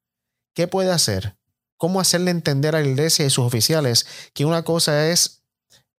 ¿Qué 0.55 0.67
puede 0.67 0.91
hacer? 0.91 1.37
¿Cómo 1.77 1.99
hacerle 1.99 2.31
entender 2.31 2.75
a 2.75 2.79
la 2.79 2.87
iglesia 2.87 3.25
y 3.25 3.29
sus 3.29 3.45
oficiales 3.45 4.07
que 4.33 4.45
una 4.45 4.63
cosa 4.63 5.09
es 5.09 5.43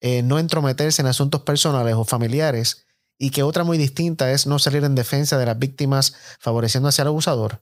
eh, 0.02 0.24
no 0.24 0.40
entrometerse 0.40 1.02
en 1.02 1.08
asuntos 1.08 1.42
personales 1.42 1.96
o 1.96 2.06
familiares 2.06 2.86
y 3.20 3.30
que 3.30 3.44
otra 3.44 3.64
muy 3.64 3.78
distinta 3.78 4.32
es 4.32 4.48
no 4.48 4.58
salir 4.58 4.84
en 4.84 4.96
defensa 4.96 5.38
de 5.38 5.46
las 5.46 5.60
víctimas 5.60 6.16
favoreciendo 6.40 6.90
hacia 6.90 7.04
el 7.04 7.10
abusador? 7.10 7.62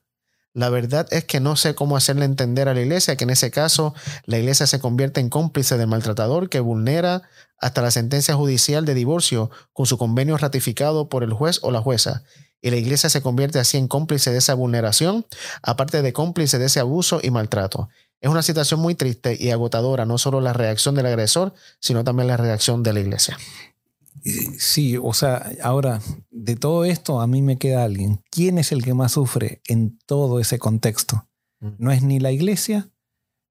La 0.53 0.69
verdad 0.69 1.07
es 1.09 1.25
que 1.25 1.39
no 1.39 1.55
sé 1.55 1.73
cómo 1.73 1.97
hacerle 1.97 2.25
entender 2.25 2.69
a 2.69 2.75
la 2.75 2.81
iglesia 2.81 3.15
que 3.15 3.23
en 3.23 3.31
ese 3.31 3.49
caso 3.49 3.95
la 4.25 4.37
iglesia 4.37 4.67
se 4.67 4.79
convierte 4.79 5.19
en 5.19 5.29
cómplice 5.29 5.77
del 5.77 5.87
maltratador 5.87 6.47
que 6.47 6.59
vulnera 6.59 7.23
hasta 7.57 7.81
la 7.81 7.89
sentencia 7.89 8.35
judicial 8.35 8.85
de 8.85 8.93
divorcio 8.93 9.49
con 9.73 9.87
su 9.87 9.97
convenio 9.97 10.37
ratificado 10.37 11.09
por 11.09 11.23
el 11.23 11.33
juez 11.33 11.59
o 11.63 11.71
la 11.71 11.81
jueza. 11.81 12.23
Y 12.61 12.69
la 12.69 12.77
iglesia 12.77 13.09
se 13.09 13.21
convierte 13.21 13.57
así 13.57 13.77
en 13.77 13.87
cómplice 13.87 14.31
de 14.31 14.37
esa 14.37 14.53
vulneración, 14.53 15.25
aparte 15.63 16.01
de 16.01 16.13
cómplice 16.13 16.59
de 16.59 16.65
ese 16.67 16.79
abuso 16.79 17.19
y 17.21 17.31
maltrato. 17.31 17.89
Es 18.21 18.29
una 18.29 18.43
situación 18.43 18.79
muy 18.79 18.95
triste 18.95 19.35
y 19.37 19.49
agotadora, 19.49 20.05
no 20.05 20.17
solo 20.17 20.39
la 20.39 20.53
reacción 20.53 20.95
del 20.95 21.07
agresor, 21.07 21.53
sino 21.79 22.03
también 22.03 22.27
la 22.27 22.37
reacción 22.37 22.83
de 22.83 22.93
la 22.93 22.99
iglesia. 23.01 23.37
Eh, 24.23 24.55
Sí, 24.57 24.97
o 25.01 25.13
sea, 25.13 25.51
ahora, 25.61 26.01
de 26.31 26.55
todo 26.55 26.85
esto 26.85 27.19
a 27.21 27.27
mí 27.27 27.41
me 27.41 27.57
queda 27.57 27.83
alguien. 27.83 28.21
¿Quién 28.31 28.57
es 28.57 28.71
el 28.71 28.83
que 28.83 28.93
más 28.93 29.13
sufre 29.13 29.61
en 29.67 29.97
todo 30.05 30.39
ese 30.39 30.59
contexto? 30.59 31.27
Mm. 31.59 31.67
No 31.77 31.91
es 31.91 32.03
ni 32.03 32.19
la 32.19 32.31
iglesia, 32.31 32.89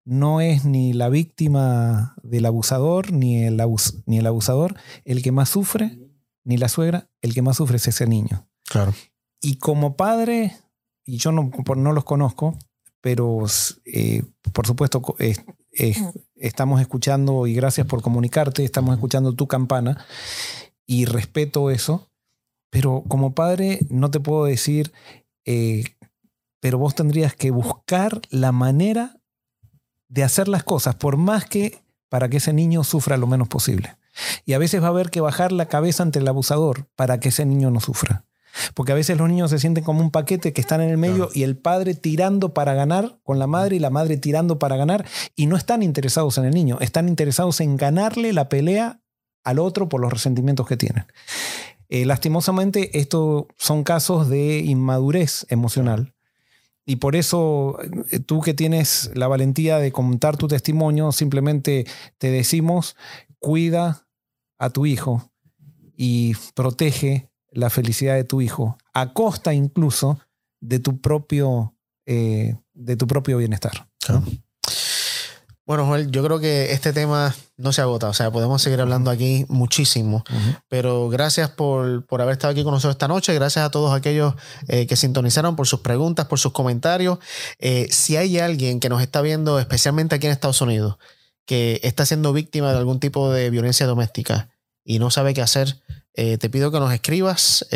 no 0.04 0.40
es 0.40 0.64
ni 0.64 0.92
la 0.92 1.08
víctima 1.08 2.14
del 2.22 2.46
abusador, 2.46 3.12
ni 3.12 3.44
el, 3.44 3.58
abus- 3.60 4.02
ni 4.06 4.18
el 4.18 4.26
abusador. 4.26 4.76
El 5.04 5.22
que 5.22 5.32
más 5.32 5.48
sufre, 5.50 5.98
ni 6.44 6.56
la 6.56 6.68
suegra, 6.68 7.08
el 7.20 7.34
que 7.34 7.42
más 7.42 7.56
sufre 7.58 7.76
es 7.76 7.86
ese 7.88 8.06
niño. 8.06 8.48
Claro. 8.64 8.94
Y 9.40 9.56
como 9.56 9.96
padre, 9.96 10.56
y 11.04 11.18
yo 11.18 11.32
no, 11.32 11.50
por- 11.50 11.76
no 11.76 11.92
los 11.92 12.04
conozco, 12.04 12.56
pero 13.00 13.44
eh, 13.84 14.22
por 14.52 14.66
supuesto 14.66 15.02
es- 15.18 15.44
es- 15.70 15.98
estamos 16.42 16.80
escuchando, 16.80 17.46
y 17.46 17.54
gracias 17.54 17.86
por 17.86 18.02
comunicarte, 18.02 18.64
estamos 18.64 18.94
escuchando 18.94 19.32
tu 19.34 19.46
campana, 19.46 20.04
y 20.86 21.04
respeto 21.04 21.70
eso, 21.70 22.10
pero 22.68 23.04
como 23.08 23.34
padre 23.34 23.80
no 23.88 24.10
te 24.10 24.20
puedo 24.20 24.44
decir, 24.44 24.92
eh, 25.44 25.84
pero 26.60 26.78
vos 26.78 26.94
tendrías 26.94 27.34
que 27.34 27.50
buscar 27.50 28.20
la 28.30 28.52
manera 28.52 29.20
de 30.08 30.24
hacer 30.24 30.48
las 30.48 30.64
cosas, 30.64 30.96
por 30.96 31.16
más 31.16 31.46
que 31.46 31.82
para 32.08 32.28
que 32.28 32.38
ese 32.38 32.52
niño 32.52 32.84
sufra 32.84 33.16
lo 33.16 33.26
menos 33.26 33.48
posible. 33.48 33.96
Y 34.44 34.52
a 34.52 34.58
veces 34.58 34.82
va 34.82 34.86
a 34.86 34.90
haber 34.90 35.10
que 35.10 35.20
bajar 35.20 35.52
la 35.52 35.66
cabeza 35.66 36.02
ante 36.02 36.18
el 36.18 36.28
abusador 36.28 36.88
para 36.96 37.20
que 37.20 37.30
ese 37.30 37.46
niño 37.46 37.70
no 37.70 37.80
sufra. 37.80 38.26
Porque 38.74 38.92
a 38.92 38.94
veces 38.94 39.18
los 39.18 39.28
niños 39.28 39.50
se 39.50 39.58
sienten 39.58 39.84
como 39.84 40.00
un 40.00 40.10
paquete 40.10 40.52
que 40.52 40.60
están 40.60 40.80
en 40.80 40.90
el 40.90 40.98
medio 40.98 41.30
y 41.32 41.42
el 41.42 41.56
padre 41.56 41.94
tirando 41.94 42.54
para 42.54 42.74
ganar 42.74 43.18
con 43.22 43.38
la 43.38 43.46
madre 43.46 43.76
y 43.76 43.78
la 43.78 43.90
madre 43.90 44.16
tirando 44.16 44.58
para 44.58 44.76
ganar 44.76 45.06
y 45.36 45.46
no 45.46 45.56
están 45.56 45.82
interesados 45.82 46.38
en 46.38 46.44
el 46.44 46.54
niño, 46.54 46.78
están 46.80 47.08
interesados 47.08 47.60
en 47.60 47.76
ganarle 47.76 48.32
la 48.32 48.48
pelea 48.48 49.00
al 49.44 49.58
otro 49.58 49.88
por 49.88 50.00
los 50.00 50.12
resentimientos 50.12 50.66
que 50.66 50.76
tienen. 50.76 51.06
Eh, 51.88 52.06
lastimosamente, 52.06 52.98
estos 52.98 53.46
son 53.58 53.84
casos 53.84 54.28
de 54.28 54.58
inmadurez 54.60 55.46
emocional. 55.50 56.14
Y 56.84 56.96
por 56.96 57.16
eso 57.16 57.78
eh, 58.10 58.18
tú 58.18 58.40
que 58.40 58.54
tienes 58.54 59.10
la 59.14 59.28
valentía 59.28 59.78
de 59.78 59.92
contar 59.92 60.36
tu 60.36 60.48
testimonio, 60.48 61.12
simplemente 61.12 61.86
te 62.18 62.30
decimos, 62.30 62.96
cuida 63.38 64.06
a 64.58 64.70
tu 64.70 64.86
hijo 64.86 65.30
y 65.96 66.34
protege 66.54 67.28
la 67.52 67.70
felicidad 67.70 68.14
de 68.14 68.24
tu 68.24 68.40
hijo, 68.40 68.76
a 68.94 69.12
costa 69.12 69.54
incluso 69.54 70.18
de 70.60 70.78
tu 70.78 71.00
propio, 71.00 71.74
eh, 72.06 72.56
de 72.74 72.96
tu 72.96 73.06
propio 73.06 73.38
bienestar. 73.38 73.88
¿no? 74.08 74.24
Bueno, 75.64 75.86
Joel, 75.86 76.10
yo 76.10 76.24
creo 76.24 76.40
que 76.40 76.72
este 76.72 76.92
tema 76.92 77.34
no 77.56 77.72
se 77.72 77.80
agota, 77.80 78.08
o 78.08 78.14
sea, 78.14 78.32
podemos 78.32 78.60
seguir 78.60 78.80
hablando 78.80 79.12
aquí 79.12 79.46
muchísimo, 79.48 80.24
pero 80.68 81.08
gracias 81.08 81.50
por, 81.50 82.04
por, 82.06 82.20
haber 82.20 82.32
estado 82.32 82.50
aquí 82.50 82.64
con 82.64 82.74
nosotros 82.74 82.96
esta 82.96 83.06
noche, 83.06 83.32
gracias 83.32 83.64
a 83.64 83.70
todos 83.70 83.94
aquellos 83.94 84.34
eh, 84.66 84.88
que 84.88 84.96
sintonizaron 84.96 85.54
por 85.54 85.68
sus 85.68 85.80
preguntas, 85.80 86.26
por 86.26 86.40
sus 86.40 86.50
comentarios. 86.50 87.20
Eh, 87.60 87.86
si 87.90 88.16
hay 88.16 88.40
alguien 88.40 88.80
que 88.80 88.88
nos 88.88 89.00
está 89.02 89.22
viendo, 89.22 89.60
especialmente 89.60 90.16
aquí 90.16 90.26
en 90.26 90.32
Estados 90.32 90.60
Unidos, 90.60 90.96
que 91.46 91.78
está 91.84 92.06
siendo 92.06 92.32
víctima 92.32 92.72
de 92.72 92.78
algún 92.78 92.98
tipo 92.98 93.30
de 93.32 93.48
violencia 93.48 93.86
doméstica 93.86 94.48
y 94.84 94.98
no 94.98 95.12
sabe 95.12 95.32
qué 95.32 95.42
hacer, 95.42 95.80
eh, 96.14 96.38
te 96.38 96.50
pido 96.50 96.70
que 96.70 96.80
nos 96.80 96.92
escribas 96.92 97.66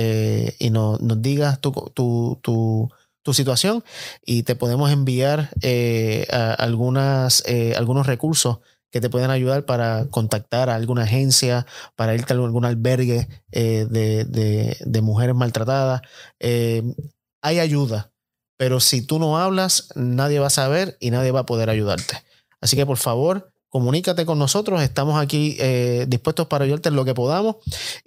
y 0.58 0.70
nos 0.70 1.22
digas 1.22 1.60
tu, 1.60 1.72
tu, 1.94 2.38
tu 2.42 2.90
tu 3.26 3.34
situación 3.34 3.82
y 4.24 4.44
te 4.44 4.54
podemos 4.54 4.92
enviar 4.92 5.50
eh, 5.60 6.28
algunas, 6.58 7.42
eh, 7.46 7.74
algunos 7.76 8.06
recursos 8.06 8.60
que 8.92 9.00
te 9.00 9.10
pueden 9.10 9.32
ayudar 9.32 9.64
para 9.64 10.06
contactar 10.10 10.70
a 10.70 10.76
alguna 10.76 11.02
agencia, 11.02 11.66
para 11.96 12.14
irte 12.14 12.32
a 12.32 12.36
algún 12.36 12.64
albergue 12.64 13.26
eh, 13.50 13.84
de, 13.90 14.76
de, 14.78 15.02
mujeres 15.02 15.34
maltratadas. 15.34 16.02
hay 16.40 17.58
ayuda, 17.58 18.12
pero 18.56 18.78
si 18.78 19.02
tú 19.02 19.18
no 19.18 19.38
hablas, 19.38 19.88
nadie 19.96 20.38
va 20.38 20.46
a 20.46 20.50
saber 20.50 20.96
y 21.00 21.10
nadie 21.10 21.32
va 21.32 21.40
a 21.40 21.46
poder 21.46 21.68
ayudarte. 21.68 22.22
Así 22.60 22.76
que 22.76 22.86
por 22.86 22.96
favor, 22.96 23.52
comunícate 23.68 24.24
con 24.24 24.38
nosotros. 24.38 24.82
Estamos 24.82 25.20
aquí 25.20 25.56
eh, 25.58 26.06
dispuestos 26.08 26.46
para 26.46 26.64
ayudarte 26.64 26.88
en 26.88 26.96
lo 26.96 27.04
que 27.04 27.14
podamos. 27.14 27.56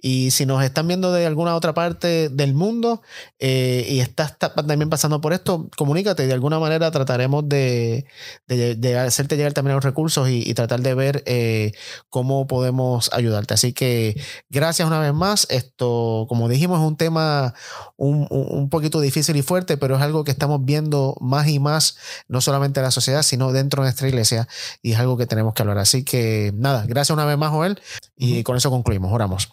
Y 0.00 0.30
si 0.30 0.46
nos 0.46 0.62
están 0.64 0.88
viendo 0.88 1.12
de 1.12 1.26
alguna 1.26 1.54
otra 1.54 1.74
parte 1.74 2.28
del 2.28 2.54
mundo 2.54 3.02
eh, 3.38 3.86
y 3.88 4.00
estás 4.00 4.38
también 4.38 4.90
pasando 4.90 5.20
por 5.20 5.32
esto, 5.32 5.68
comunícate. 5.76 6.26
De 6.26 6.32
alguna 6.32 6.58
manera 6.58 6.90
trataremos 6.90 7.48
de, 7.48 8.06
hacerte 8.98 9.36
llegar 9.36 9.52
también 9.52 9.74
los 9.74 9.84
recursos 9.84 10.28
y, 10.28 10.50
tratar 10.54 10.80
de 10.80 10.94
ver 10.94 11.22
eh, 11.26 11.72
cómo 12.08 12.46
podemos 12.46 13.08
ayudarte. 13.12 13.54
Así 13.54 13.72
que 13.72 14.20
gracias 14.48 14.86
una 14.88 14.98
vez 14.98 15.14
más. 15.14 15.46
Esto, 15.50 16.26
como 16.28 16.48
dijimos, 16.48 16.80
es 16.80 16.86
un 16.86 16.96
tema 16.96 17.54
un, 17.96 18.26
un 18.30 18.68
poquito 18.68 19.00
difícil 19.00 19.36
y 19.36 19.42
fuerte, 19.42 19.76
pero 19.76 19.96
es 19.96 20.02
algo 20.02 20.24
que 20.24 20.32
estamos 20.32 20.64
viendo 20.64 21.16
más 21.20 21.48
y 21.48 21.58
más, 21.60 21.96
no 22.28 22.40
solamente 22.40 22.80
en 22.80 22.84
la 22.84 22.90
sociedad, 22.90 23.22
sino 23.22 23.52
dentro 23.52 23.82
de 23.82 23.86
nuestra 23.86 24.08
iglesia. 24.08 24.48
Y 24.82 24.92
es 24.92 24.98
algo 24.98 25.16
que 25.16 25.26
tenemos 25.26 25.49
que 25.54 25.62
hablar. 25.62 25.78
Así 25.78 26.04
que 26.04 26.52
nada, 26.54 26.84
gracias 26.86 27.14
una 27.14 27.24
vez 27.24 27.38
más, 27.38 27.50
Joel. 27.50 27.80
Y 28.16 28.42
con 28.42 28.56
eso 28.56 28.70
concluimos. 28.70 29.12
Oramos. 29.12 29.50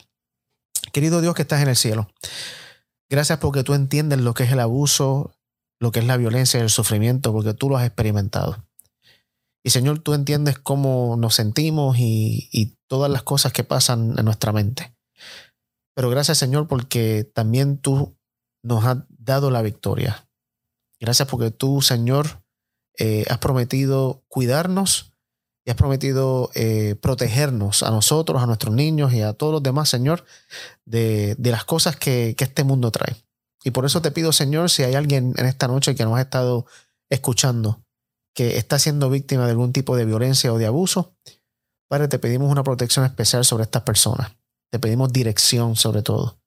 Querido 0.91 1.21
Dios 1.21 1.35
que 1.35 1.41
estás 1.41 1.61
en 1.61 1.67
el 1.67 1.75
cielo, 1.75 2.07
gracias 3.09 3.39
porque 3.39 3.63
tú 3.63 3.73
entiendes 3.73 4.19
lo 4.19 4.33
que 4.33 4.43
es 4.43 4.51
el 4.51 4.59
abuso, 4.59 5.35
lo 5.79 5.91
que 5.91 5.99
es 5.99 6.05
la 6.05 6.17
violencia 6.17 6.59
y 6.59 6.63
el 6.63 6.69
sufrimiento, 6.69 7.33
porque 7.33 7.53
tú 7.53 7.69
lo 7.69 7.77
has 7.77 7.85
experimentado. 7.85 8.65
Y 9.63 9.71
Señor, 9.71 9.99
tú 9.99 10.13
entiendes 10.13 10.57
cómo 10.57 11.15
nos 11.17 11.35
sentimos 11.35 11.97
y, 11.99 12.47
y 12.51 12.77
todas 12.87 13.11
las 13.11 13.23
cosas 13.23 13.51
que 13.51 13.65
pasan 13.65 14.15
en 14.17 14.25
nuestra 14.25 14.53
mente. 14.53 14.95
Pero 15.93 16.09
gracias 16.09 16.37
Señor 16.37 16.67
porque 16.67 17.29
también 17.33 17.79
tú 17.79 18.17
nos 18.63 18.85
has 18.85 18.99
dado 19.09 19.51
la 19.51 19.61
victoria. 19.61 20.27
Gracias 20.99 21.27
porque 21.27 21.51
tú, 21.51 21.81
Señor, 21.81 22.43
eh, 22.97 23.25
has 23.29 23.37
prometido 23.37 24.23
cuidarnos 24.27 25.13
y 25.67 25.69
has 25.69 25.75
prometido 25.75 26.49
eh, 26.55 26.95
protegernos 27.01 27.83
a 27.83 27.91
nosotros, 27.91 28.41
a 28.41 28.45
nuestros 28.45 28.73
niños 28.73 29.11
y 29.11 29.21
a 29.21 29.33
todos 29.33 29.51
los 29.51 29.61
demás, 29.61 29.89
Señor, 29.89 30.23
de, 30.85 31.35
las 31.39 31.65
cosas 31.65 31.97
que, 31.97 32.37
este 32.39 32.63
mundo 32.63 32.89
trae. 32.89 33.17
Y 33.65 33.71
por 33.71 33.85
eso 33.85 34.01
te 34.01 34.11
pido, 34.11 34.31
Señor, 34.31 34.69
si 34.69 34.83
hay 34.83 34.95
alguien 34.95 35.33
en 35.35 35.45
esta 35.45 35.67
noche 35.67 35.93
que 35.93 36.05
nos 36.05 36.17
ha 36.17 36.21
estado 36.21 36.67
escuchando, 37.09 37.83
que 38.33 38.55
está 38.55 38.79
siendo 38.79 39.09
víctima 39.09 39.43
de 39.43 39.51
algún 39.51 39.73
tipo 39.73 39.97
de 39.97 40.05
violencia 40.05 40.53
o 40.53 40.57
de 40.57 40.67
abuso, 40.67 41.17
Padre, 41.89 42.07
te 42.07 42.17
pedimos 42.17 42.49
una 42.49 42.63
protección 42.63 43.03
especial 43.03 43.43
sobre 43.43 43.63
estas 43.63 43.81
personas. 43.81 44.31
Te 44.71 44.79
pedimos 44.79 45.11
dirección 45.11 45.75
sobre 45.75 46.01
todo. 46.01 46.39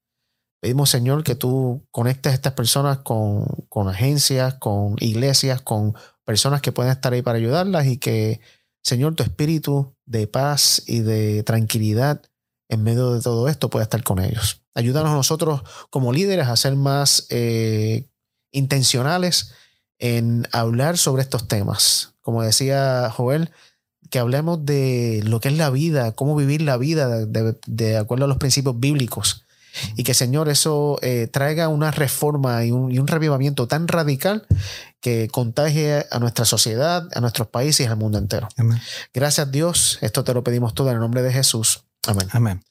Pedimos, 0.62 0.88
Señor, 0.88 1.24
que 1.24 1.34
tú 1.34 1.86
conectes 1.90 2.32
a 2.32 2.34
estas 2.36 2.54
personas 2.54 2.98
con, 3.00 3.44
con 3.68 3.86
agencias, 3.86 4.54
con 4.54 4.96
iglesias, 4.98 5.60
con 5.60 5.94
personas 6.24 6.62
que 6.62 6.72
pueden 6.72 6.92
estar 6.92 7.12
ahí 7.12 7.20
para 7.20 7.36
ayudarlas 7.36 7.86
y 7.86 7.98
que 7.98 8.40
Señor, 8.82 9.14
tu 9.14 9.22
espíritu 9.22 9.94
de 10.06 10.26
paz 10.26 10.82
y 10.86 11.00
de 11.00 11.42
tranquilidad 11.42 12.22
en 12.68 12.82
medio 12.82 13.12
de 13.12 13.20
todo 13.20 13.48
esto 13.48 13.68
pueda 13.68 13.84
estar 13.84 14.02
con 14.02 14.20
ellos. 14.20 14.62
Ayúdanos 14.74 15.12
nosotros 15.12 15.62
como 15.90 16.12
líderes 16.12 16.46
a 16.46 16.56
ser 16.56 16.76
más 16.76 17.26
eh, 17.30 18.08
intencionales 18.52 19.52
en 19.98 20.46
hablar 20.52 20.96
sobre 20.96 21.22
estos 21.22 21.48
temas. 21.48 22.14
Como 22.20 22.42
decía 22.42 23.10
Joel, 23.10 23.50
que 24.08 24.18
hablemos 24.18 24.64
de 24.64 25.22
lo 25.24 25.40
que 25.40 25.48
es 25.48 25.56
la 25.56 25.70
vida, 25.70 26.12
cómo 26.12 26.36
vivir 26.36 26.62
la 26.62 26.76
vida 26.76 27.26
de 27.26 27.96
acuerdo 27.96 28.24
a 28.24 28.28
los 28.28 28.38
principios 28.38 28.78
bíblicos 28.78 29.44
y 29.96 30.04
que, 30.04 30.14
Señor, 30.14 30.48
eso 30.48 30.98
eh, 31.02 31.28
traiga 31.30 31.68
una 31.68 31.90
reforma 31.90 32.64
y 32.64 32.72
un, 32.72 32.90
y 32.90 32.98
un, 32.98 33.06
revivamiento 33.06 33.66
tan 33.68 33.88
radical 33.88 34.46
que 35.00 35.28
contagie 35.28 36.06
a 36.10 36.18
nuestra 36.18 36.44
sociedad, 36.44 37.08
a 37.14 37.20
nuestros 37.20 37.48
países 37.48 37.86
y 37.86 37.88
al 37.88 37.96
mundo 37.96 38.18
entero. 38.18 38.48
Gracias, 39.14 39.50
Dios. 39.50 39.98
Esto 40.00 40.24
te 40.24 40.34
lo 40.34 40.44
pedimos 40.44 40.74
todo 40.74 40.88
en 40.88 40.94
el 40.94 41.00
nombre 41.00 41.22
de 41.22 41.32
Jesús. 41.32 41.84
Amén. 42.06 42.28
Amén. 42.32 42.69